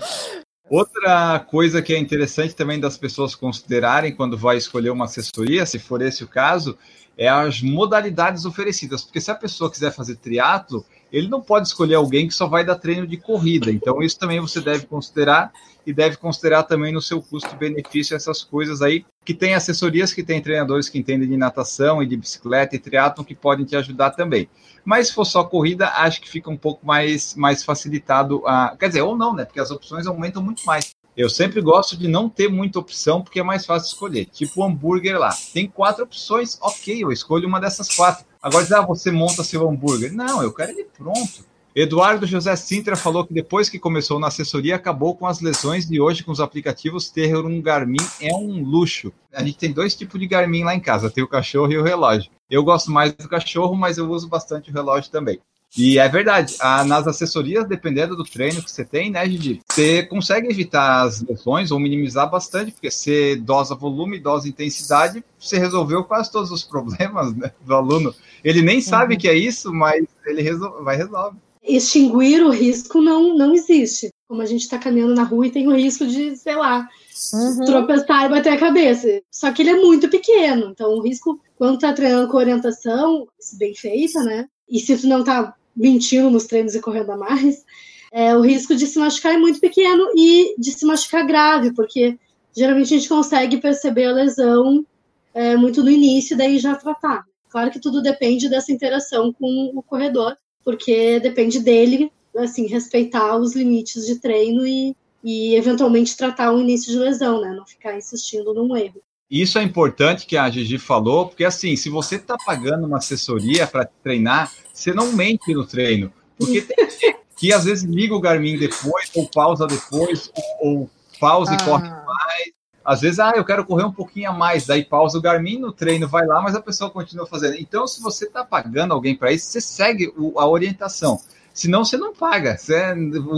Outra 0.70 1.40
coisa 1.40 1.82
que 1.82 1.92
é 1.92 1.98
interessante 1.98 2.55
também 2.55 2.78
das 2.78 2.96
pessoas 2.96 3.34
considerarem 3.34 4.14
quando 4.14 4.38
vai 4.38 4.57
escolher 4.57 4.90
uma 4.90 5.07
assessoria, 5.07 5.66
se 5.66 5.80
for 5.80 6.00
esse 6.00 6.22
o 6.22 6.28
caso, 6.28 6.78
é 7.18 7.28
as 7.28 7.61
modalidades 7.61 8.44
oferecidas. 8.44 9.02
Porque 9.02 9.20
se 9.20 9.30
a 9.30 9.34
pessoa 9.34 9.70
quiser 9.70 9.92
fazer 9.92 10.16
triatlo, 10.16 10.86
ele 11.14 11.28
não 11.28 11.40
pode 11.40 11.68
escolher 11.68 11.94
alguém 11.94 12.26
que 12.26 12.34
só 12.34 12.48
vai 12.48 12.64
dar 12.64 12.74
treino 12.74 13.06
de 13.06 13.16
corrida. 13.16 13.70
Então, 13.70 14.02
isso 14.02 14.18
também 14.18 14.40
você 14.40 14.60
deve 14.60 14.84
considerar 14.84 15.52
e 15.86 15.92
deve 15.92 16.16
considerar 16.16 16.64
também 16.64 16.92
no 16.92 17.00
seu 17.00 17.22
custo-benefício 17.22 18.16
essas 18.16 18.42
coisas 18.42 18.82
aí, 18.82 19.04
que 19.24 19.32
tem 19.32 19.54
assessorias, 19.54 20.12
que 20.12 20.24
tem 20.24 20.42
treinadores 20.42 20.88
que 20.88 20.98
entendem 20.98 21.28
de 21.28 21.36
natação 21.36 22.02
e 22.02 22.06
de 22.06 22.16
bicicleta 22.16 22.74
e 22.74 22.80
triatlon 22.80 23.24
que 23.24 23.34
podem 23.34 23.64
te 23.64 23.76
ajudar 23.76 24.10
também. 24.10 24.48
Mas 24.84 25.06
se 25.06 25.14
for 25.14 25.24
só 25.24 25.44
corrida, 25.44 25.88
acho 25.88 26.20
que 26.20 26.28
fica 26.28 26.50
um 26.50 26.56
pouco 26.56 26.84
mais, 26.84 27.36
mais 27.36 27.62
facilitado. 27.62 28.42
A... 28.44 28.76
Quer 28.76 28.88
dizer, 28.88 29.02
ou 29.02 29.16
não, 29.16 29.32
né? 29.32 29.44
Porque 29.44 29.60
as 29.60 29.70
opções 29.70 30.08
aumentam 30.08 30.42
muito 30.42 30.64
mais. 30.64 30.96
Eu 31.16 31.30
sempre 31.30 31.60
gosto 31.60 31.96
de 31.96 32.08
não 32.08 32.28
ter 32.28 32.48
muita 32.48 32.80
opção, 32.80 33.22
porque 33.22 33.38
é 33.38 33.42
mais 33.42 33.64
fácil 33.64 33.86
escolher. 33.86 34.24
Tipo 34.26 34.60
o 34.60 34.64
hambúrguer 34.64 35.16
lá. 35.16 35.30
Tem 35.52 35.68
quatro 35.68 36.02
opções, 36.02 36.58
ok, 36.60 37.04
eu 37.04 37.12
escolho 37.12 37.46
uma 37.46 37.60
dessas 37.60 37.94
quatro. 37.94 38.26
Agora, 38.45 38.66
ah, 38.76 38.82
você 38.82 39.11
monta 39.11 39.42
seu 39.42 39.66
hambúrguer. 39.66 40.12
Não, 40.12 40.42
eu 40.42 40.53
quero 40.53 40.72
ele 40.72 40.84
pronto. 40.84 41.47
Eduardo 41.74 42.26
José 42.26 42.55
Sintra 42.57 42.95
falou 42.95 43.26
que 43.26 43.32
depois 43.32 43.70
que 43.70 43.78
começou 43.78 44.20
na 44.20 44.26
assessoria, 44.26 44.76
acabou 44.76 45.16
com 45.16 45.26
as 45.26 45.40
lesões 45.40 45.90
e 45.90 45.99
hoje 45.99 46.22
com 46.22 46.30
os 46.30 46.40
aplicativos 46.40 47.09
ter 47.09 47.34
um 47.38 47.62
Garmin 47.62 47.97
é 48.20 48.34
um 48.34 48.62
luxo. 48.62 49.11
A 49.32 49.42
gente 49.42 49.57
tem 49.57 49.72
dois 49.72 49.95
tipos 49.97 50.20
de 50.20 50.26
Garmin 50.26 50.62
lá 50.62 50.74
em 50.74 50.78
casa, 50.78 51.11
tem 51.11 51.24
o 51.24 51.28
cachorro 51.28 51.72
e 51.72 51.78
o 51.78 51.82
relógio. 51.82 52.30
Eu 52.51 52.62
gosto 52.62 52.90
mais 52.90 53.14
do 53.14 53.26
cachorro, 53.30 53.74
mas 53.74 53.97
eu 53.97 54.11
uso 54.11 54.28
bastante 54.28 54.70
o 54.70 54.74
relógio 54.74 55.11
também. 55.11 55.40
E 55.76 55.98
é 55.98 56.08
verdade, 56.08 56.54
a, 56.60 56.84
nas 56.84 57.06
assessorias, 57.06 57.66
dependendo 57.66 58.16
do 58.16 58.22
treino 58.22 58.62
que 58.62 58.70
você 58.70 58.84
tem, 58.84 59.10
né, 59.10 59.28
Gigi, 59.28 59.60
você 59.68 60.04
consegue 60.04 60.48
evitar 60.48 61.02
as 61.02 61.20
lesões 61.20 61.70
ou 61.70 61.80
minimizar 61.80 62.30
bastante, 62.30 62.72
porque 62.72 62.90
você 62.90 63.34
dosa 63.36 63.74
volume, 63.74 64.18
dosa 64.18 64.48
intensidade, 64.48 65.24
você 65.38 65.58
resolveu 65.58 66.04
quase 66.04 66.30
todos 66.30 66.50
os 66.52 66.62
problemas 66.64 67.34
né, 67.34 67.52
do 67.64 67.74
aluno. 67.74 68.14
Ele 68.44 68.62
nem 68.62 68.80
sabe 68.80 69.14
uhum. 69.14 69.20
que 69.20 69.28
é 69.28 69.34
isso, 69.34 69.72
mas 69.72 70.04
ele 70.26 70.42
resol 70.42 70.82
vai 70.84 70.96
resolver 70.96 71.38
extinguir 71.66 72.44
o 72.44 72.50
risco 72.50 73.00
não, 73.00 73.34
não 73.36 73.54
existe. 73.54 74.10
Como 74.28 74.42
a 74.42 74.46
gente 74.46 74.62
está 74.62 74.78
caminhando 74.78 75.14
na 75.14 75.22
rua 75.22 75.46
e 75.46 75.50
tem 75.50 75.66
o 75.66 75.74
risco 75.74 76.06
de, 76.06 76.36
sei 76.36 76.56
lá, 76.56 76.88
uhum. 77.32 77.64
tropeçar 77.64 78.24
e 78.24 78.28
bater 78.28 78.52
a 78.52 78.58
cabeça. 78.58 79.22
Só 79.30 79.50
que 79.52 79.62
ele 79.62 79.70
é 79.70 79.80
muito 79.80 80.08
pequeno, 80.08 80.70
então 80.70 80.90
o 80.90 81.02
risco, 81.02 81.40
quando 81.56 81.78
tá 81.78 81.92
treinando 81.92 82.28
com 82.28 82.36
orientação, 82.36 83.26
bem 83.58 83.74
feita, 83.74 84.22
né? 84.22 84.46
E 84.68 84.80
se 84.80 84.96
tu 84.96 85.06
não 85.06 85.22
tá 85.22 85.54
mentindo 85.76 86.30
nos 86.30 86.46
treinos 86.46 86.74
e 86.74 86.80
correndo 86.80 87.12
a 87.12 87.16
mais, 87.16 87.64
é, 88.12 88.36
o 88.36 88.40
risco 88.40 88.74
de 88.74 88.86
se 88.86 88.98
machucar 88.98 89.34
é 89.34 89.38
muito 89.38 89.58
pequeno 89.58 90.08
e 90.14 90.54
de 90.58 90.70
se 90.70 90.86
machucar 90.86 91.26
grave, 91.26 91.72
porque 91.74 92.16
geralmente 92.56 92.94
a 92.94 92.96
gente 92.96 93.08
consegue 93.08 93.56
perceber 93.58 94.06
a 94.06 94.12
lesão 94.12 94.86
é, 95.34 95.56
muito 95.56 95.82
no 95.82 95.90
início, 95.90 96.36
daí 96.36 96.58
já 96.58 96.76
tratar. 96.76 97.24
Claro 97.48 97.70
que 97.70 97.80
tudo 97.80 98.00
depende 98.00 98.48
dessa 98.48 98.72
interação 98.72 99.32
com 99.32 99.72
o 99.74 99.82
corredor, 99.82 100.36
porque 100.64 101.18
depende 101.20 101.58
dele, 101.58 102.10
assim, 102.36 102.66
respeitar 102.66 103.36
os 103.36 103.54
limites 103.54 104.06
de 104.06 104.20
treino 104.20 104.66
e, 104.66 104.96
e 105.22 105.54
eventualmente 105.54 106.16
tratar 106.16 106.52
o 106.52 106.60
início 106.60 106.92
de 106.92 106.98
lesão, 106.98 107.40
né? 107.40 107.52
Não 107.52 107.66
ficar 107.66 107.96
insistindo 107.96 108.54
num 108.54 108.76
erro. 108.76 109.02
Isso 109.35 109.59
é 109.59 109.64
importante 109.64 110.26
que 110.26 110.37
a 110.37 110.49
Gigi 110.49 110.78
falou, 110.78 111.26
porque 111.26 111.45
assim, 111.45 111.74
se 111.74 111.91
você 111.91 112.14
está 112.14 112.37
pagando 112.47 112.87
uma 112.87 112.99
assessoria 112.99 113.66
para 113.66 113.85
treinar, 113.85 114.53
você 114.72 114.95
não 114.95 115.12
mente 115.12 115.53
no 115.53 115.66
treino. 115.66 116.12
Porque 116.39 116.62
tem 116.62 116.76
que 117.37 117.53
às 117.53 117.64
vezes 117.64 117.82
liga 117.82 118.14
o 118.14 118.20
Garmin 118.20 118.57
depois, 118.57 119.11
ou 119.12 119.28
pausa 119.28 119.66
depois, 119.66 120.30
ou, 120.61 120.82
ou 120.82 120.91
pausa 121.18 121.51
ah. 121.51 121.57
e 121.57 121.64
corre 121.64 121.89
mais. 121.89 122.53
Às 122.85 123.01
vezes, 123.01 123.18
ah, 123.18 123.32
eu 123.35 123.45
quero 123.45 123.64
correr 123.64 123.82
um 123.82 123.91
pouquinho 123.91 124.30
a 124.30 124.32
mais, 124.32 124.66
daí 124.66 124.85
pausa 124.85 125.18
o 125.18 125.20
Garmin 125.20 125.59
no 125.59 125.72
treino, 125.72 126.07
vai 126.07 126.24
lá, 126.24 126.41
mas 126.41 126.55
a 126.55 126.62
pessoa 126.62 126.89
continua 126.89 127.26
fazendo. 127.26 127.57
Então, 127.57 127.89
se 127.89 128.01
você 128.01 128.26
está 128.26 128.45
pagando 128.45 128.95
alguém 128.95 129.16
para 129.16 129.32
isso, 129.32 129.47
você 129.47 129.61
segue 129.61 130.14
o, 130.16 130.39
a 130.39 130.47
orientação. 130.47 131.18
Senão, 131.53 131.85
você 131.85 131.97
não 131.97 132.14
paga, 132.14 132.57
você 132.57 132.95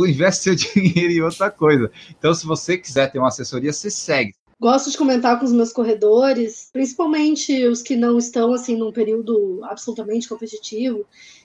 investe 0.07 0.43
seu 0.43 0.55
dinheiro 0.75 1.11
em 1.11 1.23
outra 1.23 1.51
coisa. 1.51 1.91
Então, 2.11 2.35
se 2.35 2.45
você 2.45 2.77
quiser 2.77 3.11
ter 3.11 3.19
uma 3.19 3.29
assessoria, 3.29 3.73
você 3.73 3.91
segue. 3.91 4.35
Gosto 4.59 4.91
de 4.91 4.97
comentar 4.97 5.39
com 5.39 5.45
os 5.45 5.53
meus 5.53 5.71
corredores, 5.71 6.71
principalmente 6.73 7.67
os 7.67 7.83
que 7.83 7.95
não 7.95 8.17
estão 8.17 8.55
assim 8.55 8.75
num 8.75 8.91
período 8.91 9.61
absolutamente 9.65 10.29
competitivo, 10.29 11.05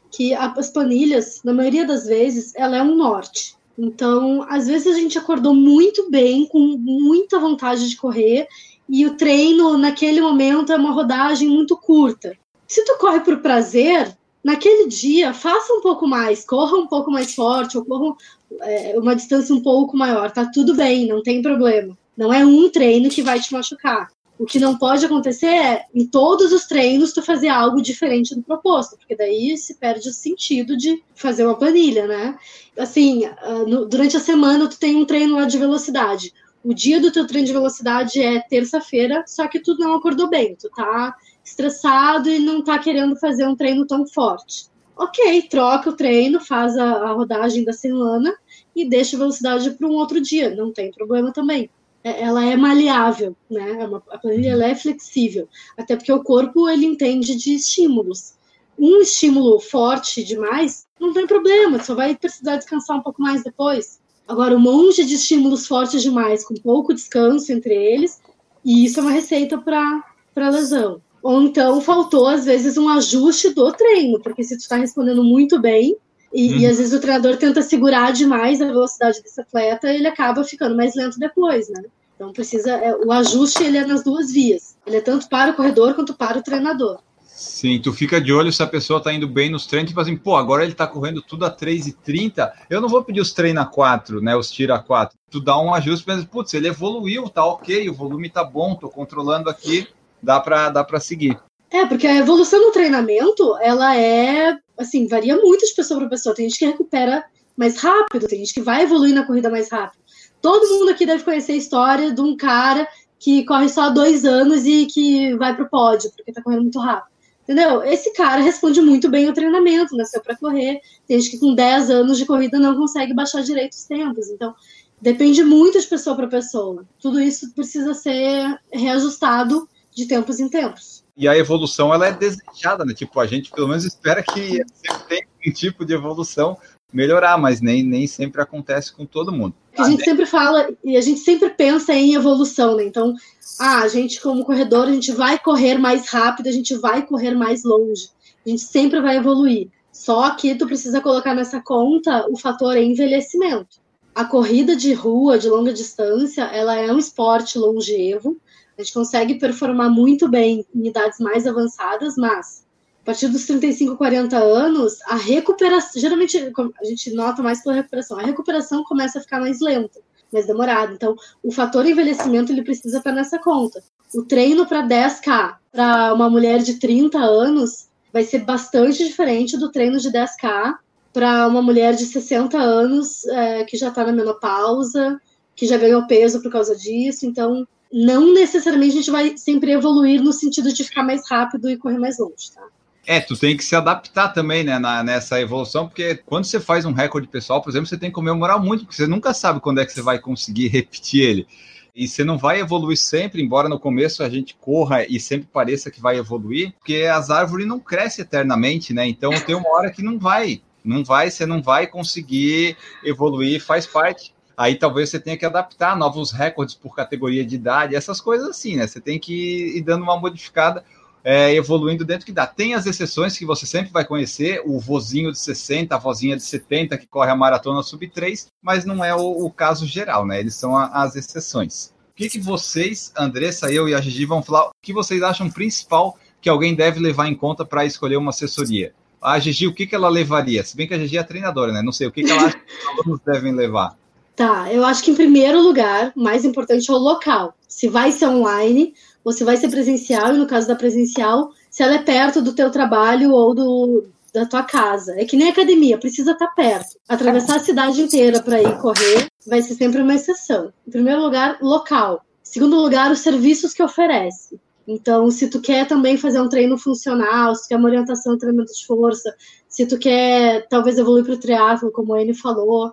que 0.10 0.34
as 0.34 0.70
planilhas, 0.70 1.42
na 1.44 1.54
maioria 1.54 1.86
das 1.86 2.06
vezes, 2.06 2.54
ela 2.56 2.78
é 2.78 2.82
um 2.82 2.96
norte. 2.96 3.56
Então, 3.78 4.46
às 4.50 4.68
vezes 4.68 4.88
a 4.96 4.98
gente 4.98 5.18
acordou 5.18 5.54
muito 5.54 6.10
bem, 6.10 6.46
com 6.48 6.60
muita 6.78 7.40
vontade 7.40 7.90
de 7.90 7.98
correr, 7.98 8.48
e 8.88 9.06
o 9.06 9.16
treino 9.16 9.78
naquele 9.78 10.22
momento 10.22 10.72
é 10.72 10.78
uma 10.78 10.92
rodagem 10.92 11.50
muito 11.50 11.76
curta. 11.76 12.38
Se 12.68 12.84
tu 12.86 12.98
corre 12.98 13.20
por 13.22 13.42
prazer, 13.42 14.16
naquele 14.44 14.88
dia 14.88 15.34
faça 15.34 15.74
um 15.74 15.82
pouco 15.82 16.08
mais, 16.08 16.46
corra 16.46 16.78
um 16.78 16.88
pouco 16.88 17.12
mais 17.12 17.34
forte, 17.34 17.78
ou 17.78 17.84
corra 17.84 18.16
é, 18.62 18.98
uma 18.98 19.16
distância 19.16 19.54
um 19.54 19.62
pouco 19.62 19.98
maior, 19.98 20.32
tá 20.32 20.50
tudo 20.54 20.76
bem, 20.76 21.08
não 21.08 21.22
tem 21.22 21.42
problema. 21.42 21.98
Não 22.18 22.34
é 22.34 22.46
um 22.46 22.70
treino 22.70 23.10
que 23.10 23.22
vai 23.22 23.40
te 23.40 23.54
machucar. 23.54 24.10
O 24.38 24.46
que 24.46 24.60
não 24.60 24.76
pode 24.76 25.06
acontecer 25.06 25.46
é, 25.46 25.86
em 25.94 26.06
todos 26.06 26.52
os 26.52 26.66
treinos, 26.66 27.14
tu 27.14 27.22
fazer 27.22 27.50
algo 27.50 27.80
diferente 27.80 28.34
do 28.34 28.42
proposto, 28.42 28.98
porque 28.98 29.16
daí 29.16 29.56
se 29.56 29.76
perde 29.76 30.10
o 30.10 30.14
sentido 30.14 30.76
de 30.76 31.00
fazer 31.14 31.46
uma 31.46 31.58
planilha, 31.58 32.08
né? 32.08 32.36
Assim, 32.76 33.26
ah, 33.26 33.64
durante 33.88 34.18
a 34.18 34.20
semana 34.20 34.68
tu 34.68 34.80
tem 34.80 34.96
um 34.96 35.06
treino 35.06 35.36
lá 35.36 35.46
de 35.46 35.60
velocidade. 35.60 36.34
O 36.64 36.74
dia 36.74 37.00
do 37.00 37.12
teu 37.12 37.28
treino 37.28 37.46
de 37.46 37.54
velocidade 37.54 38.20
é 38.20 38.40
terça-feira, 38.40 39.24
só 39.28 39.48
que 39.48 39.60
tu 39.60 39.76
não 39.78 39.94
acordou 39.94 40.28
bem, 40.28 40.56
tu 40.56 40.70
tá 40.70 41.16
estressado 41.44 42.30
e 42.30 42.40
não 42.40 42.64
tá 42.64 42.80
querendo 42.80 43.16
fazer 43.18 43.48
um 43.48 43.56
treino 43.56 43.86
tão 43.86 44.08
forte. 44.08 44.66
Ok, 44.96 45.44
troca 45.50 45.90
o 45.90 45.96
treino, 45.96 46.40
faz 46.40 46.78
a, 46.78 47.12
rodagem 47.12 47.64
da 47.64 47.74
semana 47.74 48.32
e 48.76 48.88
deixa 48.88 49.16
a 49.16 49.20
velocidade 49.20 49.72
para 49.72 49.88
um 49.88 49.94
outro 49.94 50.22
dia, 50.22 50.56
não 50.56 50.72
tem 50.72 50.92
problema 50.92 51.32
também. 51.32 51.70
É, 52.04 52.24
ela 52.24 52.44
é 52.46 52.56
maleável, 52.56 53.36
né? 53.50 53.80
É 53.80 53.84
a 53.84 54.18
planilha 54.18 54.52
ela 54.52 54.66
é 54.66 54.76
flexível, 54.76 55.48
até 55.78 55.96
porque 55.96 56.12
o 56.12 56.24
corpo 56.24 56.68
ele 56.68 56.86
entende 56.86 57.36
de 57.36 57.54
estímulos. 57.54 58.34
Um 58.78 59.02
estímulo 59.02 59.60
forte 59.60 60.24
demais 60.24 60.88
não 61.00 61.14
tem 61.14 61.28
problema, 61.28 61.84
só 61.84 61.94
vai 61.94 62.16
precisar 62.16 62.58
descansar 62.58 62.98
um 62.98 63.04
pouco 63.04 63.22
mais 63.22 63.44
depois. 63.44 64.00
Agora, 64.28 64.56
um 64.56 64.60
monte 64.60 65.06
de 65.06 65.16
estímulos 65.16 65.68
fortes 65.68 66.02
demais, 66.02 66.46
com 66.46 66.56
pouco 66.56 66.94
descanso 66.94 67.52
entre 67.52 67.74
eles, 67.74 68.22
e 68.64 68.86
isso 68.86 69.00
é 69.00 69.04
uma 69.04 69.12
receita 69.12 69.58
para 69.58 70.50
lesão. 70.50 71.02
Ou 71.22 71.42
então 71.44 71.82
faltou, 71.82 72.28
às 72.28 72.46
vezes, 72.46 72.78
um 72.78 72.90
ajuste 72.90 73.50
do 73.50 73.72
treino, 73.74 74.20
porque 74.22 74.44
se 74.44 74.58
tu 74.58 74.62
está 74.62 74.78
respondendo 74.78 75.24
muito 75.24 75.60
bem, 75.60 75.98
e, 76.34 76.60
e, 76.60 76.66
às 76.66 76.78
vezes 76.78 76.94
o 76.94 77.00
treinador 77.00 77.38
tenta 77.38 77.62
segurar 77.62 78.12
demais 78.12 78.62
a 78.62 78.66
velocidade 78.66 79.22
desse 79.22 79.42
atleta, 79.42 79.92
ele 79.92 80.08
acaba 80.08 80.44
ficando 80.44 80.76
mais 80.76 80.96
lento 80.96 81.20
depois, 81.20 81.70
né? 81.70 81.84
Então 82.16 82.32
precisa, 82.32 82.72
é, 82.72 82.96
o 82.96 83.12
ajuste 83.12 83.64
ele 83.64 83.78
é 83.78 83.86
nas 83.86 84.04
duas 84.04 84.32
vias. 84.32 84.78
Ele 84.86 84.98
é 84.98 85.02
tanto 85.02 85.28
para 85.28 85.52
o 85.52 85.56
corredor 85.56 85.94
quanto 85.94 86.14
para 86.14 86.38
o 86.38 86.44
treinador. 86.44 87.00
Sim, 87.26 87.80
tu 87.82 87.92
fica 87.92 88.22
de 88.22 88.32
olho 88.32 88.54
se 88.54 88.62
a 88.62 88.68
pessoa 88.68 89.00
está 89.00 89.12
indo 89.12 89.28
bem 89.28 89.50
nos 89.50 89.66
treinos, 89.66 89.90
tipo 89.90 90.00
assim, 90.00 90.16
pô, 90.16 90.36
agora 90.36 90.62
ele 90.62 90.74
está 90.74 90.86
correndo 90.86 91.24
tudo 91.24 91.44
a 91.44 91.52
3,30, 91.52 92.52
eu 92.70 92.80
não 92.80 92.88
vou 92.88 93.04
pedir 93.04 93.20
os 93.20 93.34
treina 93.34 93.66
4, 93.66 94.22
né, 94.22 94.36
os 94.36 94.52
tira 94.52 94.78
4. 94.78 95.18
Tu 95.32 95.40
dá 95.40 95.60
um 95.60 95.74
ajuste, 95.74 96.06
mas, 96.08 96.24
putz, 96.24 96.54
ele 96.54 96.68
evoluiu, 96.68 97.28
tá 97.30 97.44
ok, 97.44 97.90
o 97.90 97.94
volume 97.96 98.30
tá 98.30 98.44
bom, 98.44 98.76
tô 98.76 98.88
controlando 98.90 99.50
aqui, 99.50 99.88
dá 100.22 100.40
para 100.40 100.70
dá 100.70 100.84
para 100.84 101.00
seguir. 101.00 101.40
É, 101.72 101.86
porque 101.86 102.06
a 102.06 102.18
evolução 102.18 102.62
no 102.62 102.72
treinamento, 102.72 103.58
ela 103.62 103.96
é, 103.96 104.58
assim, 104.78 105.08
varia 105.08 105.38
muito 105.38 105.66
de 105.66 105.74
pessoa 105.74 106.02
para 106.02 106.10
pessoa. 106.10 106.36
Tem 106.36 106.50
gente 106.50 106.60
que 106.60 106.66
recupera 106.66 107.24
mais 107.56 107.78
rápido, 107.78 108.28
tem 108.28 108.40
gente 108.40 108.54
que 108.54 108.62
vai 108.62 108.84
evoluir 108.84 109.16
na 109.16 109.26
corrida 109.26 109.50
mais 109.50 109.72
rápido. 109.72 110.02
Todo 110.42 110.68
mundo 110.68 110.90
aqui 110.92 111.06
deve 111.06 111.24
conhecer 111.24 111.54
a 111.54 111.56
história 111.56 112.12
de 112.12 112.20
um 112.20 112.36
cara 112.36 112.86
que 113.18 113.46
corre 113.46 113.70
só 113.70 113.90
dois 113.90 114.26
anos 114.26 114.66
e 114.66 114.86
que 114.86 115.34
vai 115.36 115.56
pro 115.56 115.70
pódio, 115.70 116.12
porque 116.12 116.34
tá 116.34 116.42
correndo 116.42 116.64
muito 116.64 116.80
rápido. 116.80 117.10
Entendeu? 117.44 117.84
Esse 117.84 118.12
cara 118.14 118.42
responde 118.42 118.82
muito 118.82 119.10
bem 119.10 119.30
o 119.30 119.34
treinamento, 119.34 119.96
nasceu 119.96 120.22
para 120.22 120.36
correr. 120.36 120.82
Tem 121.08 121.20
gente 121.20 121.32
que 121.32 121.40
com 121.40 121.56
10 121.56 121.90
anos 121.90 122.18
de 122.18 122.26
corrida 122.26 122.60
não 122.60 122.76
consegue 122.76 123.14
baixar 123.14 123.44
direito 123.44 123.74
os 123.74 123.86
tempos. 123.86 124.30
Então, 124.30 124.54
depende 125.02 125.44
muito 125.44 125.80
de 125.80 125.88
pessoa 125.88 126.16
para 126.18 126.28
pessoa. 126.28 126.86
Tudo 127.02 127.20
isso 127.20 127.54
precisa 127.54 127.94
ser 127.94 128.60
reajustado 128.72 129.70
de 129.96 130.06
tempos 130.06 130.40
em 130.40 130.50
tempos 130.50 131.01
e 131.16 131.28
a 131.28 131.38
evolução 131.38 131.94
ela 131.94 132.08
é 132.08 132.12
desejada, 132.12 132.86
né? 132.86 132.94
Tipo, 132.94 133.20
a 133.20 133.28
gente 133.28 133.52
pelo 133.52 133.68
menos 133.68 133.86
espera 133.86 134.24
que 134.24 134.62
sempre 134.74 135.04
tenha 135.08 135.28
um 135.48 135.52
tipo 135.52 135.86
de 135.86 135.94
evolução 135.94 136.58
melhorar, 136.92 137.38
mas 137.38 137.62
nem, 137.62 137.84
nem 137.84 138.06
sempre 138.06 138.42
acontece 138.42 138.94
com 138.94 139.06
todo 139.06 139.32
mundo. 139.32 139.54
A 139.78 139.90
gente 139.90 140.04
sempre 140.04 140.26
fala 140.26 140.70
e 140.84 140.98
a 140.98 141.02
gente 141.02 141.22
sempre 141.22 141.50
pensa 141.50 141.94
em 141.94 142.16
evolução, 142.16 142.76
né? 142.76 142.84
Então, 142.84 143.16
ah, 143.60 143.82
a 143.82 143.88
gente 143.88 144.20
como 144.22 144.44
corredor, 144.44 144.88
a 144.88 144.92
gente 144.92 145.12
vai 145.12 145.40
correr 145.40 145.78
mais 145.78 146.10
rápido, 146.10 146.48
a 146.48 146.52
gente 146.52 146.76
vai 146.76 147.06
correr 147.06 147.34
mais 147.34 147.64
longe. 147.64 148.10
A 148.46 148.50
gente 148.50 148.64
sempre 148.64 149.00
vai 149.00 149.18
evoluir. 149.18 149.70
Só 149.92 150.32
que 150.32 150.56
tu 150.56 150.66
precisa 150.66 151.00
colocar 151.00 151.34
nessa 151.36 151.62
conta 151.62 152.26
o 152.30 152.38
fator 152.38 152.76
envelhecimento. 152.78 153.80
a 154.14 154.26
corrida 154.26 154.76
de 154.76 154.94
rua 154.94 155.40
de 155.40 155.48
longa 155.48 155.72
distância, 155.72 156.44
ela 156.44 156.76
é 156.76 156.92
um 156.92 156.98
esporte 156.98 157.58
longevo. 157.58 158.38
A 158.82 158.84
gente 158.84 158.94
consegue 158.96 159.36
performar 159.36 159.92
muito 159.92 160.28
bem 160.28 160.66
em 160.74 160.88
idades 160.88 161.20
mais 161.20 161.46
avançadas, 161.46 162.16
mas 162.18 162.66
a 163.04 163.06
partir 163.06 163.28
dos 163.28 163.46
35, 163.46 163.96
40 163.96 164.36
anos, 164.38 165.00
a 165.04 165.16
recuperação, 165.16 166.02
geralmente 166.02 166.38
a 166.82 166.86
gente 166.86 167.12
nota 167.14 167.44
mais 167.44 167.62
pela 167.62 167.76
recuperação, 167.76 168.18
a 168.18 168.24
recuperação 168.24 168.84
começa 168.84 169.20
a 169.20 169.22
ficar 169.22 169.40
mais 169.40 169.60
lenta, 169.62 170.00
mais 170.34 170.48
demorada. 170.48 170.94
Então, 170.94 171.16
o 171.44 171.52
fator 171.52 171.86
envelhecimento 171.86 172.52
ele 172.52 172.64
precisa 172.64 172.98
estar 172.98 173.12
nessa 173.12 173.38
conta. 173.38 173.84
O 174.16 174.24
treino 174.24 174.66
para 174.66 174.88
10K 174.88 175.58
para 175.72 176.12
uma 176.16 176.28
mulher 176.28 176.60
de 176.64 176.80
30 176.80 177.20
anos 177.20 177.88
vai 178.12 178.24
ser 178.24 178.40
bastante 178.40 179.06
diferente 179.06 179.58
do 179.58 179.72
treino 179.72 180.00
de 180.00 180.12
10K 180.12 180.76
para 181.14 181.48
uma 181.48 181.62
mulher 181.62 181.94
de 181.94 182.06
60 182.08 182.58
anos 182.58 183.28
é, 183.28 183.64
que 183.64 183.78
já 183.78 183.90
está 183.90 184.04
na 184.04 184.12
menopausa, 184.12 185.22
que 185.56 185.68
já 185.68 185.78
ganhou 185.78 186.08
peso 186.08 186.42
por 186.42 186.52
causa 186.52 186.76
disso. 186.76 187.28
Então, 187.28 187.68
não 187.92 188.34
necessariamente 188.34 188.94
a 188.94 188.96
gente 188.96 189.12
vai 189.12 189.38
sempre 189.38 189.72
evoluir 189.72 190.22
no 190.22 190.32
sentido 190.32 190.74
de 190.74 190.84
ficar 190.84 191.04
mais 191.04 191.30
rápido 191.30 191.70
e 191.70 191.78
correr 191.78 191.98
mais 191.98 192.18
longe, 192.20 192.52
tá? 192.54 192.64
É, 193.06 193.20
tu 193.20 193.36
tem 193.36 193.58
que 193.58 193.64
se 193.64 193.76
adaptar 193.76 194.30
também, 194.30 194.64
né, 194.64 194.78
na, 194.78 195.04
nessa 195.04 195.42
evolução, 195.42 195.88
porque 195.88 196.16
quando 196.16 196.46
você 196.46 196.60
faz 196.60 196.86
um 196.86 196.94
recorde 196.94 197.28
pessoal, 197.28 197.62
por 197.62 197.70
exemplo, 197.70 197.88
você 197.88 197.98
tem 197.98 198.10
que 198.10 198.16
comemorar 198.16 198.60
muito, 198.60 198.86
porque 198.86 198.96
você 198.96 199.08
nunca 199.08 199.34
sabe 199.34 199.60
quando 199.60 199.82
é 199.82 199.86
que 199.86 199.92
você 199.92 200.02
vai 200.02 200.20
conseguir 200.20 200.68
repetir 200.68 201.24
ele. 201.24 201.48
E 201.96 202.08
você 202.08 202.24
não 202.24 202.38
vai 202.38 202.60
evoluir 202.60 202.98
sempre, 202.98 203.42
embora 203.42 203.68
no 203.68 203.80
começo 203.80 204.24
a 204.24 204.30
gente 204.30 204.56
corra 204.56 205.06
e 205.06 205.20
sempre 205.20 205.48
pareça 205.52 205.92
que 205.92 206.00
vai 206.00 206.18
evoluir, 206.18 206.74
porque 206.74 207.04
as 207.04 207.30
árvores 207.30 207.68
não 207.68 207.80
crescem 207.80 208.24
eternamente, 208.24 208.94
né? 208.94 209.06
Então 209.08 209.32
tem 209.46 209.56
uma 209.56 209.70
hora 209.70 209.92
que 209.92 210.02
não 210.02 210.18
vai, 210.18 210.62
não 210.86 211.04
vai, 211.04 211.30
você 211.30 211.46
não 211.46 211.62
vai 211.62 211.88
conseguir 211.88 212.78
evoluir, 213.04 213.62
faz 213.62 213.86
parte. 213.86 214.34
Aí 214.62 214.76
talvez 214.76 215.10
você 215.10 215.20
tenha 215.20 215.36
que 215.36 215.44
adaptar 215.44 215.98
novos 215.98 216.32
recordes 216.32 216.76
por 216.76 216.96
categoria 216.96 217.44
de 217.44 217.56
idade, 217.56 217.96
essas 217.96 218.22
coisas 218.22 218.48
assim, 218.48 218.76
né? 218.76 218.86
Você 218.86 219.02
tem 219.02 219.18
que 219.18 219.76
ir 219.76 219.82
dando 219.82 220.04
uma 220.04 220.16
modificada 220.16 220.86
é, 221.24 221.52
evoluindo 221.56 222.06
dentro 222.06 222.28
que 222.28 222.32
dá. 222.32 222.46
Tem 222.46 222.76
as 222.76 222.86
exceções 222.86 223.36
que 223.36 223.44
você 223.44 223.66
sempre 223.66 223.92
vai 223.92 224.06
conhecer, 224.06 224.62
o 224.64 224.80
vozinho 224.80 225.32
de 225.32 225.40
60, 225.40 225.96
a 225.96 225.98
vozinha 225.98 226.38
de 226.38 226.44
70 226.44 226.96
que 227.00 227.08
corre 227.08 227.32
a 227.32 227.36
maratona 227.36 227.82
sub 227.82 228.08
3, 228.08 228.50
mas 228.62 228.86
não 228.86 229.04
é 229.04 229.16
o, 229.16 229.46
o 229.46 229.50
caso 229.50 229.88
geral, 229.88 230.28
né? 230.28 230.40
Eles 230.40 230.54
são 230.54 230.78
a, 230.78 230.86
as 230.90 231.16
exceções. 231.16 231.92
O 232.12 232.16
que, 232.16 232.30
que 232.30 232.40
vocês, 232.40 233.12
Andressa, 233.18 233.72
eu 233.72 233.90
e 233.90 233.96
a 233.96 234.00
Gigi, 234.00 234.26
vão 234.26 234.44
falar? 234.44 234.68
O 234.68 234.72
que 234.80 234.94
vocês 234.94 235.24
acham 235.24 235.50
principal 235.50 236.16
que 236.40 236.48
alguém 236.48 236.76
deve 236.76 237.00
levar 237.00 237.28
em 237.28 237.34
conta 237.34 237.66
para 237.66 237.84
escolher 237.84 238.18
uma 238.18 238.30
assessoria? 238.30 238.94
A 239.20 239.40
Gigi, 239.40 239.66
o 239.66 239.74
que, 239.74 239.88
que 239.88 239.96
ela 239.96 240.08
levaria? 240.08 240.64
Se 240.64 240.78
bem 240.78 240.88
que 240.88 240.94
a 240.94 241.00
Gigi 241.00 241.18
é 241.18 241.24
treinadora, 241.24 241.72
né? 241.72 241.82
Não 241.82 241.92
sei, 241.92 242.06
o 242.06 242.12
que, 242.12 242.22
que 242.22 242.30
ela 242.30 242.44
acha 242.46 242.60
que 242.60 242.72
os 242.72 243.00
alunos 243.00 243.20
devem 243.26 243.54
levar? 243.54 244.00
Tá, 244.42 244.74
eu 244.74 244.84
acho 244.84 245.04
que 245.04 245.12
em 245.12 245.16
primeiro 245.16 245.62
lugar, 245.62 246.12
mais 246.16 246.44
importante 246.44 246.90
é 246.90 246.94
o 246.96 246.98
local. 246.98 247.54
Se 247.68 247.88
vai 247.88 248.12
ser 248.12 248.26
online, 248.26 248.96
você 249.24 249.44
vai 249.44 249.56
ser 249.56 249.70
presencial, 249.70 250.34
e 250.34 250.38
no 250.40 250.48
caso 250.48 250.68
da 250.68 250.76
presencial, 250.76 251.52
se 251.70 251.84
ela 251.84 251.94
é 251.94 252.02
perto 252.02 252.42
do 252.42 252.52
teu 252.52 252.72
trabalho 252.72 253.34
ou 253.34 253.54
do, 253.54 254.06
da 254.34 254.44
tua 254.48 254.64
casa. 254.64 255.14
É 255.16 255.26
que 255.26 255.38
nem 255.38 255.50
academia, 255.50 255.96
precisa 256.00 256.32
estar 256.32 256.48
tá 256.48 256.54
perto. 256.56 256.98
Atravessar 257.08 257.58
a 257.58 257.60
cidade 257.60 258.02
inteira 258.02 258.42
para 258.42 258.60
ir 258.60 258.80
correr 258.80 259.28
vai 259.46 259.62
ser 259.62 259.76
sempre 259.76 260.02
uma 260.02 260.16
exceção. 260.16 260.74
Em 260.88 260.90
primeiro 260.90 261.22
lugar, 261.22 261.60
local. 261.62 262.26
Em 262.44 262.52
segundo 262.52 262.78
lugar, 262.78 263.12
os 263.12 263.20
serviços 263.20 263.76
que 263.76 263.84
oferece. 263.84 264.60
Então, 264.88 265.30
se 265.30 265.52
tu 265.52 265.62
quer 265.62 265.88
também 265.88 266.18
fazer 266.18 266.42
um 266.42 266.50
treino 266.50 266.80
funcional, 266.80 267.54
se 267.54 267.66
tu 267.66 267.68
quer 267.70 267.78
uma 267.78 267.90
orientação, 267.90 268.40
treinamento 268.40 268.74
de 268.74 268.88
força, 268.88 269.36
se 269.70 269.86
tu 269.86 270.00
quer 270.00 270.68
talvez 270.68 270.98
evoluir 270.98 271.26
para 271.26 271.36
o 271.36 271.40
triatlo, 271.40 271.92
como 271.92 272.16
a 272.16 272.20
Anne 272.20 272.34
falou, 272.34 272.92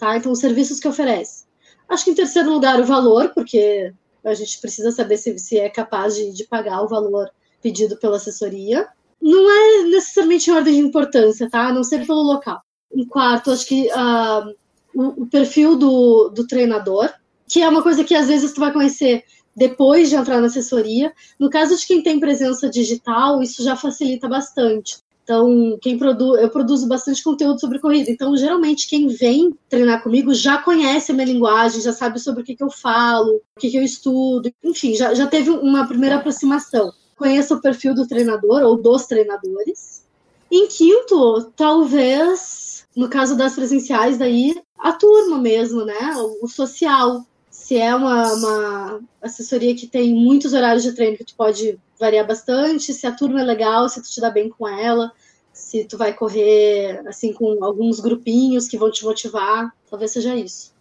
tá? 0.00 0.16
Então, 0.16 0.32
os 0.32 0.40
serviços 0.40 0.80
que 0.80 0.88
oferece. 0.88 1.44
Acho 1.88 2.04
que 2.04 2.10
em 2.10 2.14
terceiro 2.14 2.50
lugar, 2.50 2.80
o 2.80 2.84
valor, 2.84 3.32
porque 3.34 3.92
a 4.24 4.34
gente 4.34 4.60
precisa 4.60 4.90
saber 4.90 5.16
se, 5.16 5.38
se 5.38 5.58
é 5.58 5.68
capaz 5.68 6.16
de, 6.16 6.32
de 6.32 6.44
pagar 6.44 6.82
o 6.82 6.88
valor 6.88 7.30
pedido 7.62 7.96
pela 7.96 8.16
assessoria. 8.16 8.88
Não 9.20 9.50
é 9.50 9.82
necessariamente 9.84 10.50
em 10.50 10.54
ordem 10.54 10.74
de 10.74 10.80
importância, 10.80 11.48
tá? 11.48 11.68
A 11.68 11.72
não 11.72 11.84
ser 11.84 12.06
pelo 12.06 12.22
local. 12.22 12.60
Em 12.92 13.06
quarto, 13.06 13.50
acho 13.50 13.66
que 13.66 13.88
uh, 13.88 14.54
o, 14.94 15.22
o, 15.22 15.26
perfil 15.26 15.76
do, 15.76 16.30
do 16.30 16.46
treinador, 16.46 17.10
que 17.48 17.62
é 17.62 17.68
uma 17.68 17.82
coisa 17.82 18.02
que 18.02 18.14
às 18.14 18.28
vezes 18.28 18.52
tu 18.52 18.60
vai 18.60 18.72
conhecer 18.72 19.24
depois 19.54 20.08
de 20.08 20.16
entrar 20.16 20.40
na 20.40 20.46
assessoria. 20.46 21.12
No 21.38 21.50
caso 21.50 21.76
de 21.76 21.86
quem 21.86 22.02
tem 22.02 22.18
presença 22.18 22.68
digital, 22.68 23.42
isso 23.42 23.62
já 23.62 23.76
facilita 23.76 24.28
bastante. 24.28 24.98
Então, 25.30 25.78
quem 25.80 25.96
produz, 25.96 26.42
eu 26.42 26.50
produzo 26.50 26.88
bastante 26.88 27.22
conteúdo 27.22 27.60
sobre 27.60 27.78
corrida. 27.78 28.10
Então, 28.10 28.36
geralmente, 28.36 28.88
quem 28.88 29.06
vem 29.06 29.56
treinar 29.68 30.02
comigo 30.02 30.34
já 30.34 30.58
conhece 30.58 31.12
a 31.12 31.14
minha 31.14 31.28
linguagem, 31.28 31.80
já 31.80 31.92
sabe 31.92 32.18
sobre 32.18 32.42
o 32.42 32.44
que, 32.44 32.56
que 32.56 32.64
eu 32.64 32.68
falo, 32.68 33.36
o 33.36 33.60
que, 33.60 33.70
que 33.70 33.76
eu 33.76 33.82
estudo, 33.84 34.52
enfim, 34.64 34.96
já, 34.96 35.14
já 35.14 35.28
teve 35.28 35.48
uma 35.48 35.86
primeira 35.86 36.16
aproximação. 36.16 36.92
Conheça 37.16 37.54
o 37.54 37.60
perfil 37.60 37.94
do 37.94 38.08
treinador 38.08 38.62
ou 38.62 38.76
dos 38.76 39.06
treinadores. 39.06 40.04
Em 40.50 40.66
quinto, 40.66 41.52
talvez, 41.54 42.84
no 42.96 43.08
caso 43.08 43.36
das 43.36 43.54
presenciais, 43.54 44.18
daí, 44.18 44.60
a 44.76 44.90
turma 44.90 45.38
mesmo, 45.38 45.84
né? 45.84 46.12
O 46.42 46.48
social. 46.48 47.24
Se 47.70 47.78
é 47.78 47.94
uma, 47.94 48.32
uma 48.32 49.00
assessoria 49.22 49.76
que 49.76 49.86
tem 49.86 50.12
muitos 50.12 50.54
horários 50.54 50.82
de 50.82 50.90
treino 50.92 51.16
que 51.16 51.22
tu 51.22 51.36
pode 51.36 51.78
variar 52.00 52.26
bastante, 52.26 52.92
se 52.92 53.06
a 53.06 53.12
turma 53.12 53.42
é 53.42 53.44
legal, 53.44 53.88
se 53.88 54.02
tu 54.02 54.10
te 54.10 54.20
dá 54.20 54.28
bem 54.28 54.48
com 54.48 54.66
ela, 54.66 55.12
se 55.52 55.84
tu 55.84 55.96
vai 55.96 56.12
correr 56.12 57.00
assim 57.06 57.32
com 57.32 57.62
alguns 57.62 58.00
grupinhos 58.00 58.66
que 58.66 58.76
vão 58.76 58.90
te 58.90 59.04
motivar, 59.04 59.72
talvez 59.88 60.10
seja 60.10 60.34
isso. 60.34 60.72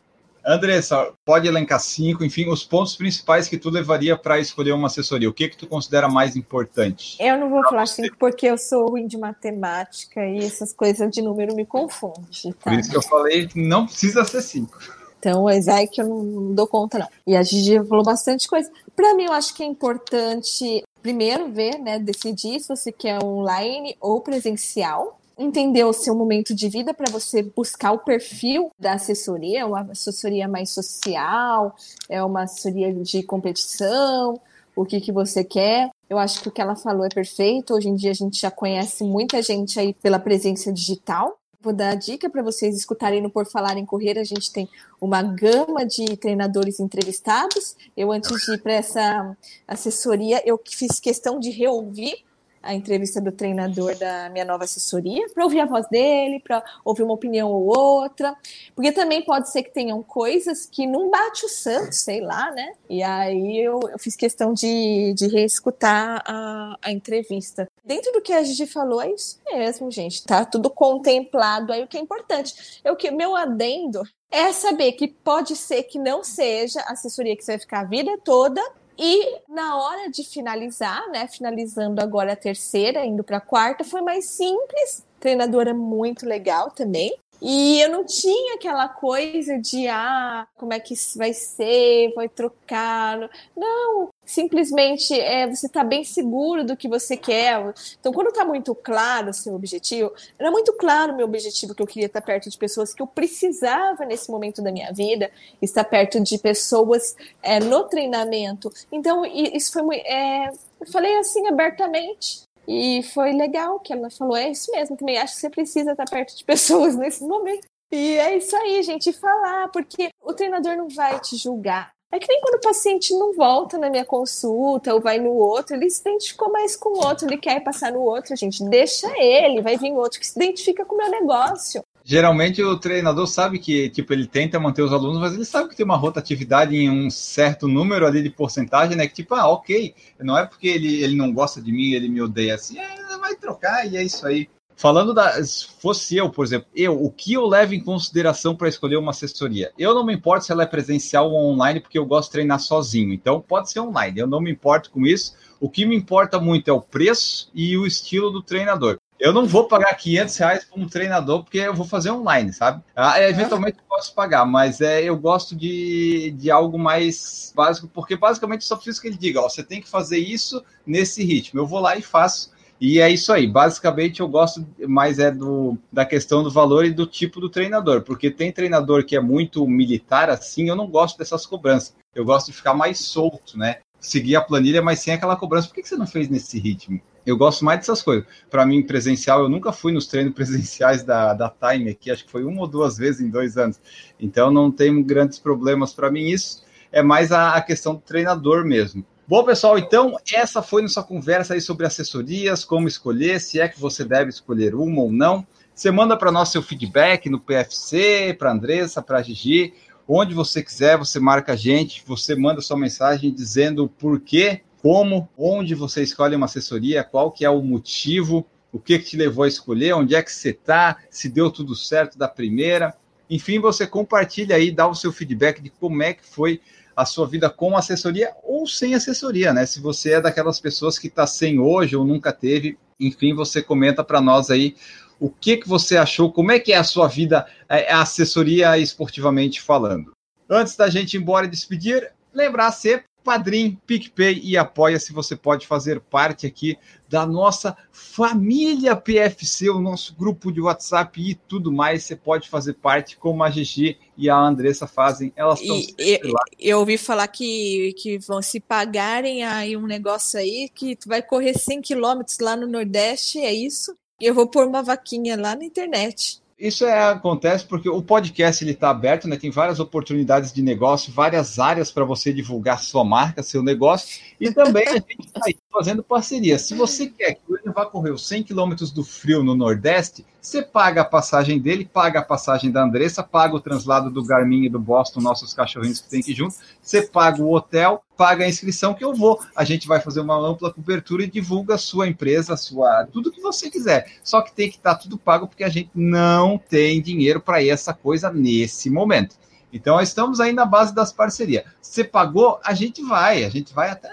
Andressa, 0.43 1.13
pode 1.23 1.47
elencar 1.47 1.79
cinco, 1.79 2.23
enfim, 2.23 2.49
os 2.49 2.63
pontos 2.63 2.95
principais 2.95 3.47
que 3.47 3.59
tu 3.59 3.69
levaria 3.69 4.17
para 4.17 4.39
escolher 4.39 4.71
uma 4.71 4.87
assessoria. 4.87 5.29
O 5.29 5.33
que 5.33 5.47
que 5.47 5.57
tu 5.57 5.67
considera 5.67 6.09
mais 6.09 6.35
importante? 6.35 7.17
Eu 7.19 7.37
não 7.37 7.51
vou 7.51 7.61
falar 7.65 7.85
cinco 7.85 8.15
porque 8.17 8.47
eu 8.47 8.57
sou 8.57 8.89
ruim 8.89 9.05
de 9.05 9.15
matemática 9.15 10.25
e 10.25 10.39
essas 10.39 10.73
coisas 10.73 11.11
de 11.11 11.21
número 11.21 11.55
me 11.55 11.67
confundem. 11.67 12.51
Tá? 12.53 12.71
Por 12.71 12.73
isso 12.73 12.89
que 12.89 12.97
eu 12.97 13.03
falei 13.03 13.47
que 13.47 13.61
não 13.61 13.85
precisa 13.85 14.25
ser 14.25 14.41
cinco. 14.41 14.79
Então, 15.19 15.49
é 15.49 15.85
que 15.85 16.01
eu 16.01 16.07
não 16.07 16.55
dou 16.55 16.65
conta, 16.65 16.97
não. 16.97 17.07
E 17.27 17.35
a 17.35 17.43
Gigi 17.43 17.77
falou 17.85 18.03
bastante 18.03 18.47
coisa. 18.47 18.71
Para 18.95 19.13
mim, 19.13 19.25
eu 19.25 19.33
acho 19.33 19.53
que 19.53 19.61
é 19.61 19.65
importante 19.65 20.83
primeiro 21.01 21.51
ver, 21.51 21.77
né, 21.77 21.99
decidir 21.99 22.59
se 22.59 22.67
você 22.67 22.91
quer 22.91 23.23
online 23.23 23.95
ou 24.01 24.21
presencial, 24.21 25.19
entender 25.37 25.85
o 25.85 25.93
seu 25.93 26.13
momento 26.13 26.53
de 26.53 26.67
vida 26.67 26.93
para 26.93 27.09
você 27.09 27.41
buscar 27.41 27.93
o 27.93 27.99
perfil 27.99 28.71
da 28.77 28.93
assessoria, 28.93 29.65
uma 29.65 29.81
assessoria 29.91 30.47
mais 30.47 30.69
social, 30.69 31.75
é 32.09 32.21
uma 32.23 32.43
assessoria 32.43 32.93
de 32.93 33.23
competição, 33.23 34.39
o 34.75 34.85
que, 34.85 34.99
que 34.99 35.11
você 35.11 35.43
quer. 35.43 35.89
Eu 36.09 36.17
acho 36.17 36.41
que 36.41 36.49
o 36.49 36.51
que 36.51 36.61
ela 36.61 36.75
falou 36.75 37.05
é 37.05 37.09
perfeito. 37.09 37.73
Hoje 37.73 37.87
em 37.87 37.95
dia 37.95 38.11
a 38.11 38.15
gente 38.15 38.41
já 38.41 38.51
conhece 38.51 39.03
muita 39.03 39.41
gente 39.41 39.79
aí 39.79 39.93
pela 39.93 40.19
presença 40.19 40.73
digital. 40.73 41.38
Vou 41.61 41.73
dar 41.73 41.89
a 41.89 41.95
dica 41.95 42.29
para 42.29 42.41
vocês 42.41 42.73
escutarem 42.73 43.21
no 43.21 43.29
Por 43.29 43.45
Falar 43.45 43.77
em 43.77 43.85
Correr. 43.85 44.17
A 44.17 44.23
gente 44.23 44.49
tem 44.49 44.69
uma 44.99 45.21
gama 45.21 45.85
de 45.85 46.15
treinadores 46.15 46.79
entrevistados. 46.79 47.75
Eu, 47.97 48.13
antes 48.13 48.45
de 48.45 48.53
ir 48.53 48.61
para 48.61 48.71
essa 48.71 49.37
assessoria, 49.67 50.41
eu 50.45 50.57
fiz 50.65 51.01
questão 51.01 51.37
de 51.37 51.49
reouvir 51.49 52.23
a 52.61 52.73
entrevista 52.73 53.21
do 53.21 53.31
treinador 53.31 53.95
da 53.95 54.29
minha 54.29 54.45
nova 54.45 54.63
assessoria, 54.63 55.27
para 55.33 55.43
ouvir 55.43 55.59
a 55.59 55.65
voz 55.65 55.87
dele, 55.87 56.39
para 56.39 56.63
ouvir 56.83 57.03
uma 57.03 57.13
opinião 57.13 57.51
ou 57.51 57.67
outra, 57.67 58.35
porque 58.75 58.91
também 58.91 59.23
pode 59.23 59.49
ser 59.49 59.63
que 59.63 59.73
tenham 59.73 60.01
coisas 60.03 60.65
que 60.65 60.85
não 60.85 61.09
bate 61.09 61.45
o 61.45 61.49
santo, 61.49 61.93
sei 61.93 62.21
lá, 62.21 62.51
né? 62.51 62.73
E 62.89 63.01
aí 63.01 63.57
eu, 63.57 63.79
eu 63.91 63.99
fiz 63.99 64.15
questão 64.15 64.53
de, 64.53 65.13
de 65.15 65.27
reescutar 65.27 66.23
a, 66.25 66.77
a 66.81 66.91
entrevista. 66.91 67.67
Dentro 67.83 68.11
do 68.11 68.21
que 68.21 68.33
a 68.33 68.43
Gigi 68.43 68.67
falou, 68.67 69.01
é 69.01 69.11
isso 69.11 69.39
mesmo, 69.51 69.89
gente. 69.89 70.23
Tá 70.23 70.45
tudo 70.45 70.69
contemplado 70.69 71.71
aí, 71.71 71.83
o 71.83 71.87
que 71.87 71.97
é 71.97 72.01
importante. 72.01 72.79
Eu 72.83 72.95
que 72.95 73.09
meu 73.11 73.35
adendo 73.35 74.03
é 74.31 74.51
saber 74.51 74.91
que 74.93 75.07
pode 75.07 75.55
ser 75.55 75.83
que 75.83 75.97
não 75.97 76.23
seja 76.23 76.81
a 76.81 76.93
assessoria 76.93 77.35
que 77.35 77.43
você 77.43 77.53
vai 77.53 77.59
ficar 77.59 77.79
a 77.81 77.85
vida 77.85 78.17
toda, 78.23 78.61
e 78.99 79.39
na 79.47 79.77
hora 79.77 80.09
de 80.09 80.25
finalizar, 80.25 81.07
né, 81.09 81.25
finalizando 81.25 82.01
agora 82.01 82.33
a 82.33 82.35
terceira, 82.35 83.05
indo 83.05 83.23
para 83.23 83.37
a 83.37 83.41
quarta, 83.41 83.85
foi 83.85 84.01
mais 84.01 84.25
simples. 84.25 85.05
Treinadora 85.21 85.73
muito 85.73 86.25
legal 86.25 86.69
também. 86.71 87.17
E 87.41 87.79
eu 87.79 87.89
não 87.89 88.03
tinha 88.03 88.55
aquela 88.55 88.89
coisa 88.89 89.57
de, 89.57 89.87
ah, 89.87 90.45
como 90.57 90.73
é 90.73 90.79
que 90.81 90.93
isso 90.93 91.17
vai 91.17 91.31
ser, 91.31 92.11
vai 92.13 92.27
trocar. 92.27 93.29
Não, 93.55 94.09
simplesmente 94.29 95.19
é, 95.19 95.47
você 95.47 95.65
está 95.65 95.83
bem 95.83 96.03
seguro 96.03 96.63
do 96.63 96.77
que 96.77 96.87
você 96.87 97.17
quer. 97.17 97.73
Então, 97.99 98.13
quando 98.13 98.27
está 98.27 98.45
muito 98.45 98.75
claro 98.75 99.31
o 99.31 99.33
seu 99.33 99.55
objetivo, 99.55 100.13
era 100.37 100.51
muito 100.51 100.71
claro 100.73 101.13
o 101.13 101.17
meu 101.17 101.25
objetivo 101.25 101.73
que 101.73 101.81
eu 101.81 101.87
queria 101.87 102.05
estar 102.05 102.21
perto 102.21 102.47
de 102.47 102.57
pessoas 102.57 102.93
que 102.93 103.01
eu 103.01 103.07
precisava 103.07 104.05
nesse 104.05 104.29
momento 104.29 104.61
da 104.61 104.71
minha 104.71 104.93
vida, 104.93 105.31
estar 105.59 105.83
perto 105.83 106.19
de 106.19 106.37
pessoas 106.37 107.15
é, 107.41 107.59
no 107.59 107.85
treinamento. 107.85 108.71
Então, 108.91 109.25
isso 109.25 109.73
foi 109.73 109.81
muito. 109.81 110.05
É, 110.05 110.49
eu 110.79 110.87
falei 110.91 111.17
assim 111.17 111.47
abertamente. 111.47 112.43
E 112.67 113.01
foi 113.01 113.31
legal 113.33 113.79
que 113.79 113.91
ela 113.91 114.11
falou: 114.11 114.37
é 114.37 114.51
isso 114.51 114.71
mesmo, 114.71 114.95
também 114.95 115.17
acho 115.17 115.33
que 115.33 115.39
você 115.39 115.49
precisa 115.49 115.91
estar 115.91 116.05
perto 116.05 116.37
de 116.37 116.45
pessoas 116.45 116.93
nesse 116.95 117.23
momento. 117.23 117.65
E 117.91 118.17
é 118.17 118.37
isso 118.37 118.55
aí, 118.55 118.83
gente, 118.83 119.11
falar, 119.11 119.69
porque 119.69 120.09
o 120.21 120.33
treinador 120.33 120.77
não 120.77 120.87
vai 120.87 121.19
te 121.19 121.35
julgar. 121.35 121.89
É 122.11 122.17
que 122.17 122.27
nem 122.27 122.41
quando 122.41 122.55
o 122.55 122.61
paciente 122.61 123.13
não 123.13 123.35
volta 123.35 123.77
na 123.77 123.89
minha 123.89 124.03
consulta 124.03 124.93
ou 124.93 124.99
vai 124.99 125.19
no 125.19 125.29
outro, 125.29 125.75
ele 125.75 125.89
se 125.89 126.01
identificou 126.01 126.51
mais 126.51 126.75
com 126.75 126.89
o 126.89 127.05
outro, 127.05 127.27
ele 127.27 127.37
quer 127.37 127.59
passar 127.63 127.91
no 127.91 127.99
outro, 127.99 128.35
gente. 128.35 128.63
Deixa 128.67 129.07
ele, 129.15 129.61
vai 129.61 129.77
vir 129.77 129.91
outro 129.93 130.19
que 130.19 130.25
se 130.25 130.37
identifica 130.39 130.83
com 130.83 130.95
o 130.95 130.97
meu 130.97 131.09
negócio. 131.09 131.83
Geralmente 132.03 132.63
o 132.63 132.79
treinador 132.79 133.27
sabe 133.27 133.59
que, 133.59 133.87
tipo, 133.91 134.11
ele 134.11 134.25
tenta 134.25 134.59
manter 134.59 134.81
os 134.81 134.91
alunos, 134.91 135.19
mas 135.19 135.35
ele 135.35 135.45
sabe 135.45 135.69
que 135.69 135.75
tem 135.75 135.85
uma 135.85 135.95
rotatividade 135.95 136.75
em 136.75 136.89
um 136.89 137.07
certo 137.11 137.67
número 137.67 138.07
ali 138.07 138.23
de 138.23 138.31
porcentagem, 138.31 138.97
né? 138.97 139.07
Que 139.07 139.13
tipo, 139.13 139.35
ah, 139.35 139.47
ok, 139.47 139.93
não 140.19 140.35
é 140.35 140.43
porque 140.43 140.67
ele, 140.67 141.03
ele 141.03 141.15
não 141.15 141.31
gosta 141.31 141.61
de 141.61 141.71
mim, 141.71 141.91
ele 141.91 142.09
me 142.09 142.19
odeia 142.19 142.55
assim, 142.55 142.79
é, 142.79 143.17
vai 143.19 143.35
trocar 143.35 143.85
e 143.85 143.95
é 143.95 144.01
isso 144.01 144.25
aí. 144.25 144.49
Falando 144.79 145.13
da. 145.13 145.43
Se 145.43 145.67
fosse 145.81 146.15
eu, 146.15 146.29
por 146.29 146.45
exemplo, 146.45 146.69
eu, 146.73 147.03
o 147.03 147.11
que 147.11 147.33
eu 147.33 147.45
levo 147.45 147.73
em 147.75 147.83
consideração 147.83 148.55
para 148.55 148.69
escolher 148.69 148.95
uma 148.95 149.11
assessoria? 149.11 149.73
Eu 149.77 149.93
não 149.93 150.05
me 150.05 150.13
importo 150.13 150.45
se 150.45 150.53
ela 150.53 150.63
é 150.63 150.65
presencial 150.65 151.29
ou 151.29 151.51
online, 151.51 151.81
porque 151.81 151.99
eu 151.99 152.05
gosto 152.05 152.29
de 152.29 152.31
treinar 152.31 152.61
sozinho. 152.61 153.13
Então, 153.13 153.41
pode 153.41 153.69
ser 153.69 153.81
online, 153.81 154.17
eu 154.17 154.25
não 154.25 154.39
me 154.39 154.49
importo 154.49 154.89
com 154.89 155.05
isso. 155.05 155.35
O 155.59 155.69
que 155.69 155.85
me 155.85 155.97
importa 155.97 156.39
muito 156.39 156.69
é 156.69 156.73
o 156.73 156.79
preço 156.79 157.51
e 157.53 157.77
o 157.77 157.85
estilo 157.85 158.31
do 158.31 158.41
treinador. 158.41 158.97
Eu 159.19 159.33
não 159.33 159.45
vou 159.45 159.67
pagar 159.67 159.93
500 159.95 160.37
reais 160.37 160.63
para 160.63 160.81
um 160.81 160.87
treinador, 160.87 161.43
porque 161.43 161.57
eu 161.57 161.73
vou 161.73 161.85
fazer 161.85 162.11
online, 162.11 162.53
sabe? 162.53 162.81
Ah, 162.95 163.21
eventualmente 163.21 163.79
eu 163.79 163.83
posso 163.85 164.15
pagar, 164.15 164.45
mas 164.45 164.79
é, 164.79 165.03
eu 165.03 165.17
gosto 165.17 165.57
de, 165.57 166.33
de 166.37 166.49
algo 166.49 166.79
mais 166.79 167.51
básico, 167.53 167.89
porque 167.89 168.15
basicamente 168.15 168.63
só 168.63 168.77
preciso 168.77 169.01
que 169.01 169.09
ele 169.09 169.17
diga: 169.17 169.41
ó, 169.41 169.49
você 169.49 169.61
tem 169.61 169.81
que 169.81 169.89
fazer 169.89 170.19
isso 170.19 170.63
nesse 170.87 171.21
ritmo. 171.21 171.59
Eu 171.59 171.67
vou 171.67 171.81
lá 171.81 171.97
e 171.97 172.01
faço 172.01 172.57
e 172.79 172.99
é 172.99 173.09
isso 173.09 173.33
aí. 173.33 173.45
Basicamente, 173.45 174.21
eu 174.21 174.27
gosto 174.27 174.65
mais 174.87 175.19
é 175.19 175.29
do, 175.31 175.77
da 175.91 176.05
questão 176.05 176.41
do 176.41 176.49
valor 176.49 176.85
e 176.85 176.91
do 176.91 177.05
tipo 177.05 177.41
do 177.41 177.49
treinador, 177.49 178.01
porque 178.03 178.31
tem 178.31 178.51
treinador 178.51 179.03
que 179.03 179.15
é 179.15 179.19
muito 179.19 179.67
militar 179.67 180.29
assim, 180.29 180.69
eu 180.69 180.75
não 180.75 180.87
gosto 180.87 181.17
dessas 181.17 181.45
cobranças. 181.45 181.95
Eu 182.15 182.23
gosto 182.23 182.47
de 182.47 182.53
ficar 182.53 182.73
mais 182.73 182.99
solto, 182.99 183.57
né? 183.57 183.79
Seguir 183.99 184.37
a 184.37 184.41
planilha, 184.41 184.81
mas 184.81 184.99
sem 184.99 185.13
aquela 185.13 185.35
cobrança. 185.35 185.67
Por 185.67 185.75
que 185.75 185.87
você 185.87 185.97
não 185.97 186.07
fez 186.07 186.29
nesse 186.29 186.57
ritmo? 186.57 187.01
Eu 187.25 187.37
gosto 187.37 187.65
mais 187.65 187.79
dessas 187.79 188.01
coisas. 188.01 188.25
Para 188.49 188.65
mim, 188.65 188.81
presencial, 188.81 189.43
eu 189.43 189.49
nunca 189.49 189.73
fui 189.73 189.91
nos 189.91 190.07
treinos 190.07 190.33
presenciais 190.35 191.03
da, 191.03 191.33
da 191.33 191.49
Time 191.49 191.91
aqui, 191.91 192.09
acho 192.09 192.25
que 192.25 192.31
foi 192.31 192.43
uma 192.43 192.61
ou 192.61 192.67
duas 192.67 192.97
vezes 192.97 193.21
em 193.21 193.29
dois 193.29 193.57
anos. 193.57 193.79
Então, 194.19 194.49
não 194.49 194.71
tem 194.71 195.03
grandes 195.03 195.37
problemas 195.37 195.93
para 195.93 196.09
mim. 196.09 196.27
Isso 196.29 196.63
é 196.91 197.03
mais 197.03 197.31
a, 197.31 197.55
a 197.55 197.61
questão 197.61 197.95
do 197.95 198.01
treinador 198.01 198.65
mesmo. 198.65 199.05
Bom, 199.29 199.43
pessoal, 199.43 199.77
então 199.77 200.17
essa 200.33 200.59
foi 200.59 200.81
nossa 200.81 201.03
conversa 201.03 201.53
aí 201.53 201.61
sobre 201.61 201.85
assessorias, 201.85 202.65
como 202.65 202.87
escolher, 202.87 203.39
se 203.39 203.59
é 203.61 203.67
que 203.67 203.79
você 203.79 204.03
deve 204.03 204.31
escolher 204.31 204.73
uma 204.73 205.03
ou 205.03 205.11
não. 205.11 205.45
Você 205.71 205.91
manda 205.91 206.17
para 206.17 206.31
nós 206.31 206.49
seu 206.49 206.63
feedback 206.63 207.29
no 207.29 207.39
PFC, 207.39 208.35
para 208.39 208.51
Andressa, 208.51 209.03
para 209.03 209.21
Gigi, 209.21 209.71
onde 210.07 210.33
você 210.33 210.63
quiser, 210.63 210.97
você 210.97 211.19
marca 211.19 211.53
a 211.53 211.55
gente, 211.55 212.03
você 212.07 212.33
manda 212.33 212.59
sua 212.59 212.75
mensagem 212.75 213.31
dizendo 213.31 213.83
o 213.83 213.87
porquê, 213.87 214.61
como, 214.81 215.29
onde 215.37 215.75
você 215.75 216.01
escolhe 216.01 216.35
uma 216.35 216.47
assessoria, 216.47 217.03
qual 217.03 217.31
que 217.31 217.45
é 217.45 217.49
o 217.51 217.61
motivo, 217.61 218.47
o 218.71 218.79
que, 218.79 218.97
que 218.97 219.11
te 219.11 219.15
levou 219.15 219.43
a 219.43 219.47
escolher, 219.47 219.93
onde 219.93 220.15
é 220.15 220.23
que 220.23 220.31
você 220.31 220.49
está, 220.49 220.97
se 221.07 221.29
deu 221.29 221.51
tudo 221.51 221.75
certo 221.75 222.17
da 222.17 222.27
primeira. 222.27 222.95
Enfim, 223.29 223.59
você 223.59 223.85
compartilha 223.85 224.55
aí, 224.55 224.71
dá 224.71 224.87
o 224.87 224.95
seu 224.95 225.13
feedback 225.13 225.61
de 225.61 225.69
como 225.69 226.01
é 226.01 226.15
que 226.15 226.25
foi 226.25 226.59
a 226.99 227.05
sua 227.05 227.25
vida 227.25 227.49
com 227.49 227.77
assessoria 227.77 228.33
ou 228.43 228.67
sem 228.67 228.93
assessoria, 228.93 229.53
né? 229.53 229.65
Se 229.65 229.79
você 229.79 230.15
é 230.15 230.21
daquelas 230.21 230.59
pessoas 230.59 230.99
que 230.99 231.07
está 231.07 231.25
sem 231.25 231.57
hoje 231.57 231.95
ou 231.95 232.03
nunca 232.03 232.33
teve, 232.33 232.77
enfim, 232.99 233.33
você 233.33 233.63
comenta 233.63 234.03
para 234.03 234.19
nós 234.19 234.49
aí 234.49 234.75
o 235.17 235.29
que, 235.29 235.55
que 235.55 235.67
você 235.67 235.95
achou, 235.95 236.29
como 236.29 236.51
é 236.51 236.59
que 236.59 236.73
é 236.73 236.77
a 236.77 236.83
sua 236.83 237.07
vida, 237.07 237.45
é, 237.69 237.89
a 237.89 238.01
assessoria 238.01 238.77
esportivamente 238.77 239.61
falando. 239.61 240.11
Antes 240.49 240.75
da 240.75 240.89
gente 240.89 241.13
ir 241.13 241.21
embora 241.21 241.45
e 241.45 241.49
despedir, 241.49 242.11
lembrar 242.33 242.71
sempre 242.73 243.05
Padrim, 243.23 243.79
PicPay 243.85 244.39
e 244.43 244.57
Apoia-se. 244.57 245.13
Você 245.13 245.35
pode 245.35 245.67
fazer 245.67 245.99
parte 245.99 246.47
aqui 246.47 246.77
da 247.07 247.25
nossa 247.25 247.75
família 247.91 248.95
PFC, 248.95 249.69
o 249.69 249.79
nosso 249.79 250.15
grupo 250.15 250.51
de 250.51 250.61
WhatsApp 250.61 251.21
e 251.21 251.35
tudo 251.35 251.71
mais. 251.71 252.03
Você 252.03 252.15
pode 252.15 252.49
fazer 252.49 252.73
parte, 252.73 253.17
como 253.17 253.43
a 253.43 253.49
Gigi 253.49 253.97
e 254.17 254.29
a 254.29 254.37
Andressa 254.37 254.87
fazem. 254.87 255.33
Elas 255.35 255.61
estão 255.61 255.77
lá. 256.23 256.43
Eu 256.59 256.79
ouvi 256.79 256.97
falar 256.97 257.27
que, 257.27 257.93
que 257.97 258.17
vão 258.19 258.41
se 258.41 258.59
pagarem 258.59 259.43
aí 259.43 259.75
um 259.75 259.87
negócio 259.87 260.39
aí, 260.39 260.69
que 260.73 260.95
tu 260.95 261.07
vai 261.07 261.21
correr 261.21 261.57
100 261.57 261.81
quilômetros 261.81 262.39
lá 262.39 262.55
no 262.55 262.67
Nordeste, 262.67 263.39
é 263.39 263.53
isso? 263.53 263.95
E 264.19 264.25
eu 264.25 264.33
vou 264.33 264.47
pôr 264.47 264.67
uma 264.67 264.83
vaquinha 264.83 265.39
lá 265.39 265.55
na 265.55 265.63
internet. 265.63 266.41
Isso 266.59 266.85
é, 266.85 267.11
acontece 267.11 267.63
porque 267.63 267.87
o 267.87 268.01
podcast 268.01 268.61
ele 268.61 268.71
está 268.71 268.89
aberto, 268.89 269.29
né? 269.29 269.37
Tem 269.37 269.49
várias 269.49 269.79
oportunidades 269.79 270.51
de 270.51 270.61
negócio, 270.61 271.13
várias 271.13 271.57
áreas 271.57 271.89
para 271.89 272.03
você 272.03 272.33
divulgar 272.33 272.81
sua 272.81 273.05
marca, 273.05 273.41
seu 273.41 273.63
negócio, 273.63 274.21
e 274.41 274.51
também 274.51 274.85
a 274.85 274.95
gente 274.95 275.25
está 275.25 275.39
fazendo 275.71 276.03
parceria. 276.03 276.59
Se 276.59 276.75
você 276.75 277.07
quer 277.07 277.35
que 277.35 277.41
o 277.47 277.53
William 277.53 277.71
vá 277.71 277.85
correr 277.85 278.11
os 278.11 278.27
100 278.27 278.43
quilômetros 278.43 278.91
do 278.91 279.05
frio 279.05 279.41
no 279.41 279.55
Nordeste, 279.55 280.25
você 280.41 280.61
paga 280.61 281.01
a 281.01 281.05
passagem 281.05 281.59
dele, 281.59 281.85
paga 281.85 282.19
a 282.19 282.23
passagem 282.23 282.71
da 282.71 282.83
Andressa, 282.83 283.21
paga 283.21 283.55
o 283.55 283.59
translado 283.59 284.09
do 284.09 284.23
Garmin 284.23 284.65
e 284.65 284.69
do 284.69 284.79
Boston, 284.79 285.19
nossos 285.19 285.53
cachorrinhos 285.53 285.99
que 285.99 286.09
tem 286.09 286.21
que 286.21 286.31
ir 286.31 286.35
junto, 286.35 286.55
você 286.81 287.01
paga 287.01 287.41
o 287.41 287.53
hotel, 287.53 288.03
paga 288.15 288.45
a 288.45 288.47
inscrição 288.47 288.93
que 288.93 289.03
eu 289.03 289.13
vou. 289.13 289.39
A 289.55 289.63
gente 289.63 289.87
vai 289.87 289.99
fazer 289.99 290.21
uma 290.21 290.37
ampla 290.37 290.73
cobertura 290.73 291.23
e 291.23 291.29
divulga 291.29 291.75
a 291.75 291.77
sua 291.77 292.07
empresa, 292.07 292.53
a 292.53 292.57
sua 292.57 293.05
tudo 293.11 293.31
que 293.31 293.41
você 293.41 293.69
quiser. 293.69 294.11
Só 294.23 294.41
que 294.41 294.53
tem 294.53 294.69
que 294.69 294.77
estar 294.77 294.95
tá 294.95 295.01
tudo 295.01 295.17
pago 295.17 295.47
porque 295.47 295.63
a 295.63 295.69
gente 295.69 295.91
não 295.93 296.57
tem 296.57 297.01
dinheiro 297.01 297.41
para 297.41 297.63
essa 297.63 297.93
coisa 297.93 298.31
nesse 298.31 298.89
momento. 298.89 299.35
Então, 299.71 300.01
estamos 300.01 300.39
aí 300.39 300.51
na 300.51 300.65
base 300.65 300.95
das 300.95 301.13
parcerias. 301.13 301.63
Você 301.79 302.03
pagou, 302.03 302.59
a 302.63 302.73
gente 302.73 303.03
vai, 303.03 303.43
a 303.43 303.49
gente 303.49 303.71
vai 303.73 303.91
até 303.91 304.09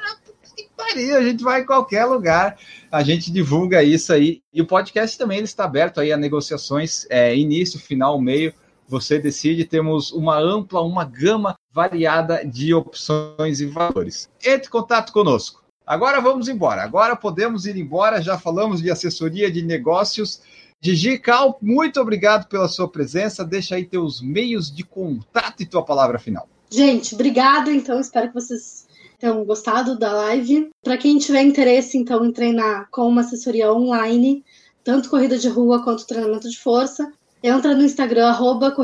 pariu, 0.77 1.17
a 1.17 1.23
gente 1.23 1.43
vai 1.43 1.63
em 1.63 1.67
qualquer 1.67 2.05
lugar, 2.05 2.57
a 2.97 3.03
gente 3.03 3.31
divulga 3.31 3.83
isso 3.83 4.11
aí. 4.11 4.41
E 4.51 4.63
o 4.63 4.67
podcast 4.67 5.19
também 5.19 5.37
ele 5.37 5.45
está 5.45 5.65
aberto 5.65 6.01
aí 6.01 6.11
a 6.11 6.17
negociações, 6.17 7.07
é, 7.11 7.37
início, 7.37 7.79
final, 7.79 8.19
meio. 8.19 8.55
Você 8.89 9.19
decide, 9.19 9.67
temos 9.67 10.11
uma 10.13 10.39
ampla, 10.39 10.81
uma 10.81 11.05
gama 11.05 11.59
variada 11.71 12.43
de 12.43 12.73
opções 12.73 13.61
e 13.61 13.67
valores. 13.67 14.31
Entre 14.43 14.69
em 14.69 14.71
contato 14.71 15.13
conosco. 15.13 15.63
Agora 15.87 16.23
vamos 16.23 16.49
embora. 16.49 16.83
Agora 16.83 17.15
podemos 17.15 17.67
ir 17.67 17.77
embora. 17.77 18.23
Já 18.23 18.39
falamos 18.39 18.81
de 18.81 18.91
assessoria 18.91 19.53
de 19.53 19.61
negócios. 19.61 20.41
Gigi 20.81 21.19
Cal, 21.19 21.59
muito 21.61 22.01
obrigado 22.01 22.49
pela 22.49 22.67
sua 22.67 22.89
presença. 22.89 23.45
Deixa 23.45 23.75
aí 23.75 23.85
teus 23.85 24.23
meios 24.23 24.75
de 24.75 24.85
contato 24.85 25.63
e 25.63 25.67
tua 25.67 25.85
palavra 25.85 26.19
final. 26.19 26.49
Gente, 26.71 27.15
obrigado. 27.15 27.71
Então, 27.71 28.01
espero 28.01 28.29
que 28.29 28.35
vocês 28.35 28.86
tenham 29.19 29.45
gostado 29.45 29.99
da 29.99 30.13
live. 30.13 30.71
Para 30.83 30.97
quem 30.97 31.19
tiver 31.19 31.43
interesse, 31.43 31.97
então, 31.97 32.25
em 32.25 32.33
treinar 32.33 32.89
com 32.91 33.09
uma 33.09 33.23
assessoria 33.23 33.73
online, 33.73 34.45
tanto 34.85 35.11
corrida 35.11 35.39
de 35.39 35.49
rua 35.49 35.83
quanto 35.83 36.07
treinamento 36.07 36.49
de 36.49 36.59
força, 36.59 37.11
entra 37.43 37.75
no 37.75 37.83
Instagram, 37.83 38.29
arroba 38.29 38.75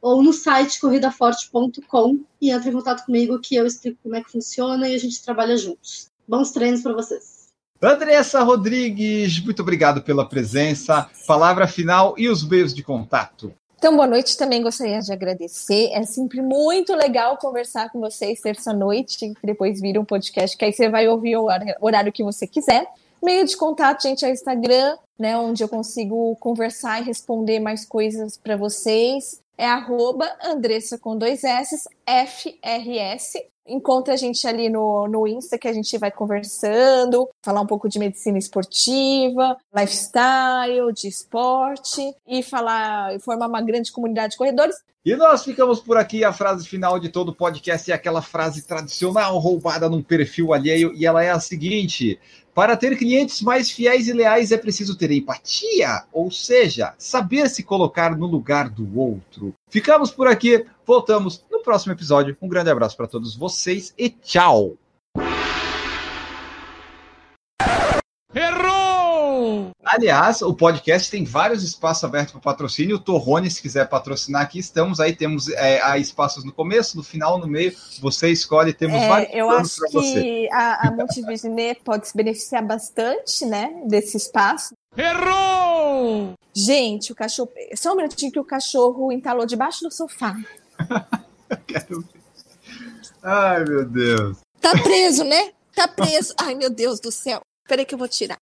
ou 0.00 0.22
no 0.22 0.32
site 0.32 0.80
corridaforte.com 0.80 2.18
e 2.40 2.50
entra 2.50 2.68
em 2.68 2.72
contato 2.72 3.06
comigo 3.06 3.38
que 3.38 3.54
eu 3.54 3.64
explico 3.64 3.98
como 4.02 4.16
é 4.16 4.22
que 4.22 4.32
funciona 4.32 4.88
e 4.88 4.94
a 4.94 4.98
gente 4.98 5.22
trabalha 5.22 5.56
juntos. 5.56 6.08
Bons 6.26 6.50
treinos 6.50 6.82
para 6.82 6.92
vocês. 6.92 7.42
Andressa 7.80 8.42
Rodrigues, 8.42 9.40
muito 9.40 9.62
obrigado 9.62 10.02
pela 10.02 10.28
presença. 10.28 11.08
Palavra 11.26 11.66
final 11.66 12.14
e 12.16 12.28
os 12.28 12.46
meios 12.46 12.74
de 12.74 12.82
contato. 12.82 13.52
Então, 13.82 13.96
boa 13.96 14.06
noite. 14.06 14.36
Também 14.36 14.62
gostaria 14.62 15.00
de 15.00 15.12
agradecer. 15.12 15.90
É 15.92 16.04
sempre 16.04 16.40
muito 16.40 16.94
legal 16.94 17.36
conversar 17.36 17.90
com 17.90 17.98
vocês 17.98 18.40
terça-noite, 18.40 19.34
depois 19.42 19.80
vira 19.80 20.00
um 20.00 20.04
podcast, 20.04 20.56
que 20.56 20.64
aí 20.64 20.72
você 20.72 20.88
vai 20.88 21.08
ouvir 21.08 21.36
o 21.36 21.48
horário 21.80 22.12
que 22.12 22.22
você 22.22 22.46
quiser. 22.46 22.86
Meio 23.20 23.44
de 23.44 23.56
contato, 23.56 24.04
gente, 24.04 24.24
é 24.24 24.28
o 24.28 24.30
Instagram, 24.30 24.96
né, 25.18 25.36
onde 25.36 25.64
eu 25.64 25.68
consigo 25.68 26.36
conversar 26.36 27.00
e 27.00 27.06
responder 27.06 27.58
mais 27.58 27.84
coisas 27.84 28.36
para 28.36 28.56
vocês. 28.56 29.42
É 29.58 29.66
arroba 29.66 30.32
Andressa 30.44 30.96
com 30.96 31.18
dois 31.18 31.42
S, 31.42 31.88
FRS. 32.06 33.51
Encontra 33.66 34.14
a 34.14 34.16
gente 34.16 34.46
ali 34.46 34.68
no, 34.68 35.06
no 35.06 35.26
Insta 35.26 35.56
que 35.56 35.68
a 35.68 35.72
gente 35.72 35.96
vai 35.96 36.10
conversando, 36.10 37.28
falar 37.42 37.60
um 37.60 37.66
pouco 37.66 37.88
de 37.88 37.98
medicina 37.98 38.36
esportiva, 38.36 39.56
lifestyle, 39.74 40.92
de 40.92 41.06
esporte 41.06 42.14
e 42.26 42.42
falar, 42.42 43.18
formar 43.20 43.46
uma 43.46 43.62
grande 43.62 43.92
comunidade 43.92 44.32
de 44.32 44.36
corredores. 44.36 44.76
E 45.04 45.16
nós 45.16 45.44
ficamos 45.44 45.80
por 45.80 45.96
aqui. 45.96 46.22
A 46.22 46.32
frase 46.32 46.66
final 46.66 46.98
de 46.98 47.08
todo 47.08 47.34
podcast 47.34 47.90
é 47.90 47.94
aquela 47.94 48.22
frase 48.22 48.62
tradicional 48.62 49.36
roubada 49.38 49.88
num 49.88 50.02
perfil 50.02 50.52
alheio, 50.52 50.92
e 50.94 51.04
ela 51.04 51.24
é 51.24 51.30
a 51.30 51.40
seguinte: 51.40 52.20
para 52.54 52.76
ter 52.76 52.96
clientes 52.96 53.40
mais 53.40 53.70
fiéis 53.70 54.06
e 54.06 54.12
leais 54.12 54.52
é 54.52 54.56
preciso 54.56 54.96
ter 54.96 55.10
empatia, 55.10 56.04
ou 56.12 56.30
seja, 56.30 56.94
saber 56.98 57.48
se 57.48 57.62
colocar 57.62 58.16
no 58.16 58.26
lugar 58.26 58.68
do 58.68 58.98
outro. 58.98 59.54
Ficamos 59.68 60.10
por 60.10 60.28
aqui, 60.28 60.64
voltamos 60.86 61.44
no 61.50 61.60
próximo 61.62 61.92
episódio. 61.92 62.36
Um 62.40 62.48
grande 62.48 62.70
abraço 62.70 62.96
para 62.96 63.06
todos 63.06 63.36
vocês 63.36 63.92
e 63.98 64.08
tchau! 64.10 64.74
Errou! 68.34 69.70
Aliás, 69.84 70.40
o 70.40 70.54
podcast 70.54 71.10
tem 71.10 71.22
vários 71.24 71.62
espaços 71.62 72.02
abertos 72.04 72.32
para 72.32 72.40
patrocínio. 72.40 72.96
O 72.96 72.98
Torrone, 72.98 73.50
se 73.50 73.60
quiser 73.60 73.86
patrocinar 73.88 74.40
aqui, 74.42 74.58
estamos 74.58 75.00
aí. 75.00 75.14
Temos 75.14 75.48
é, 75.50 75.82
há 75.82 75.98
espaços 75.98 76.44
no 76.44 76.52
começo, 76.52 76.96
no 76.96 77.02
final, 77.02 77.38
no 77.38 77.46
meio. 77.46 77.74
Você 78.00 78.30
escolhe, 78.30 78.72
temos 78.72 78.96
É, 78.96 79.08
vários 79.08 79.34
eu 79.34 79.50
acho 79.50 79.76
para 79.80 79.90
você. 79.90 80.22
que 80.22 80.48
a, 80.50 80.88
a 80.88 80.90
Multivisionê 80.92 81.74
pode 81.74 82.08
se 82.08 82.16
beneficiar 82.16 82.64
bastante, 82.64 83.44
né, 83.44 83.82
desse 83.86 84.16
espaço. 84.16 84.72
Errou! 84.96 86.32
Gente, 86.54 87.12
o 87.12 87.14
cachorro. 87.14 87.50
Só 87.76 87.92
um 87.92 87.96
minutinho 87.96 88.32
que 88.32 88.40
o 88.40 88.44
cachorro 88.44 89.12
entalou 89.12 89.44
debaixo 89.44 89.82
do 89.82 89.90
sofá. 89.90 90.36
Quero 91.66 92.00
ver. 92.00 92.22
Ai, 93.22 93.64
meu 93.64 93.84
Deus. 93.84 94.38
Tá 94.60 94.72
preso, 94.82 95.24
né? 95.24 95.52
Tá 95.74 95.88
preso. 95.88 96.34
Ai, 96.40 96.54
meu 96.54 96.70
Deus 96.70 97.00
do 97.00 97.10
céu. 97.12 97.40
Peraí 97.68 97.84
que 97.84 97.94
eu 97.94 97.98
vou 97.98 98.08
tirar. 98.08 98.36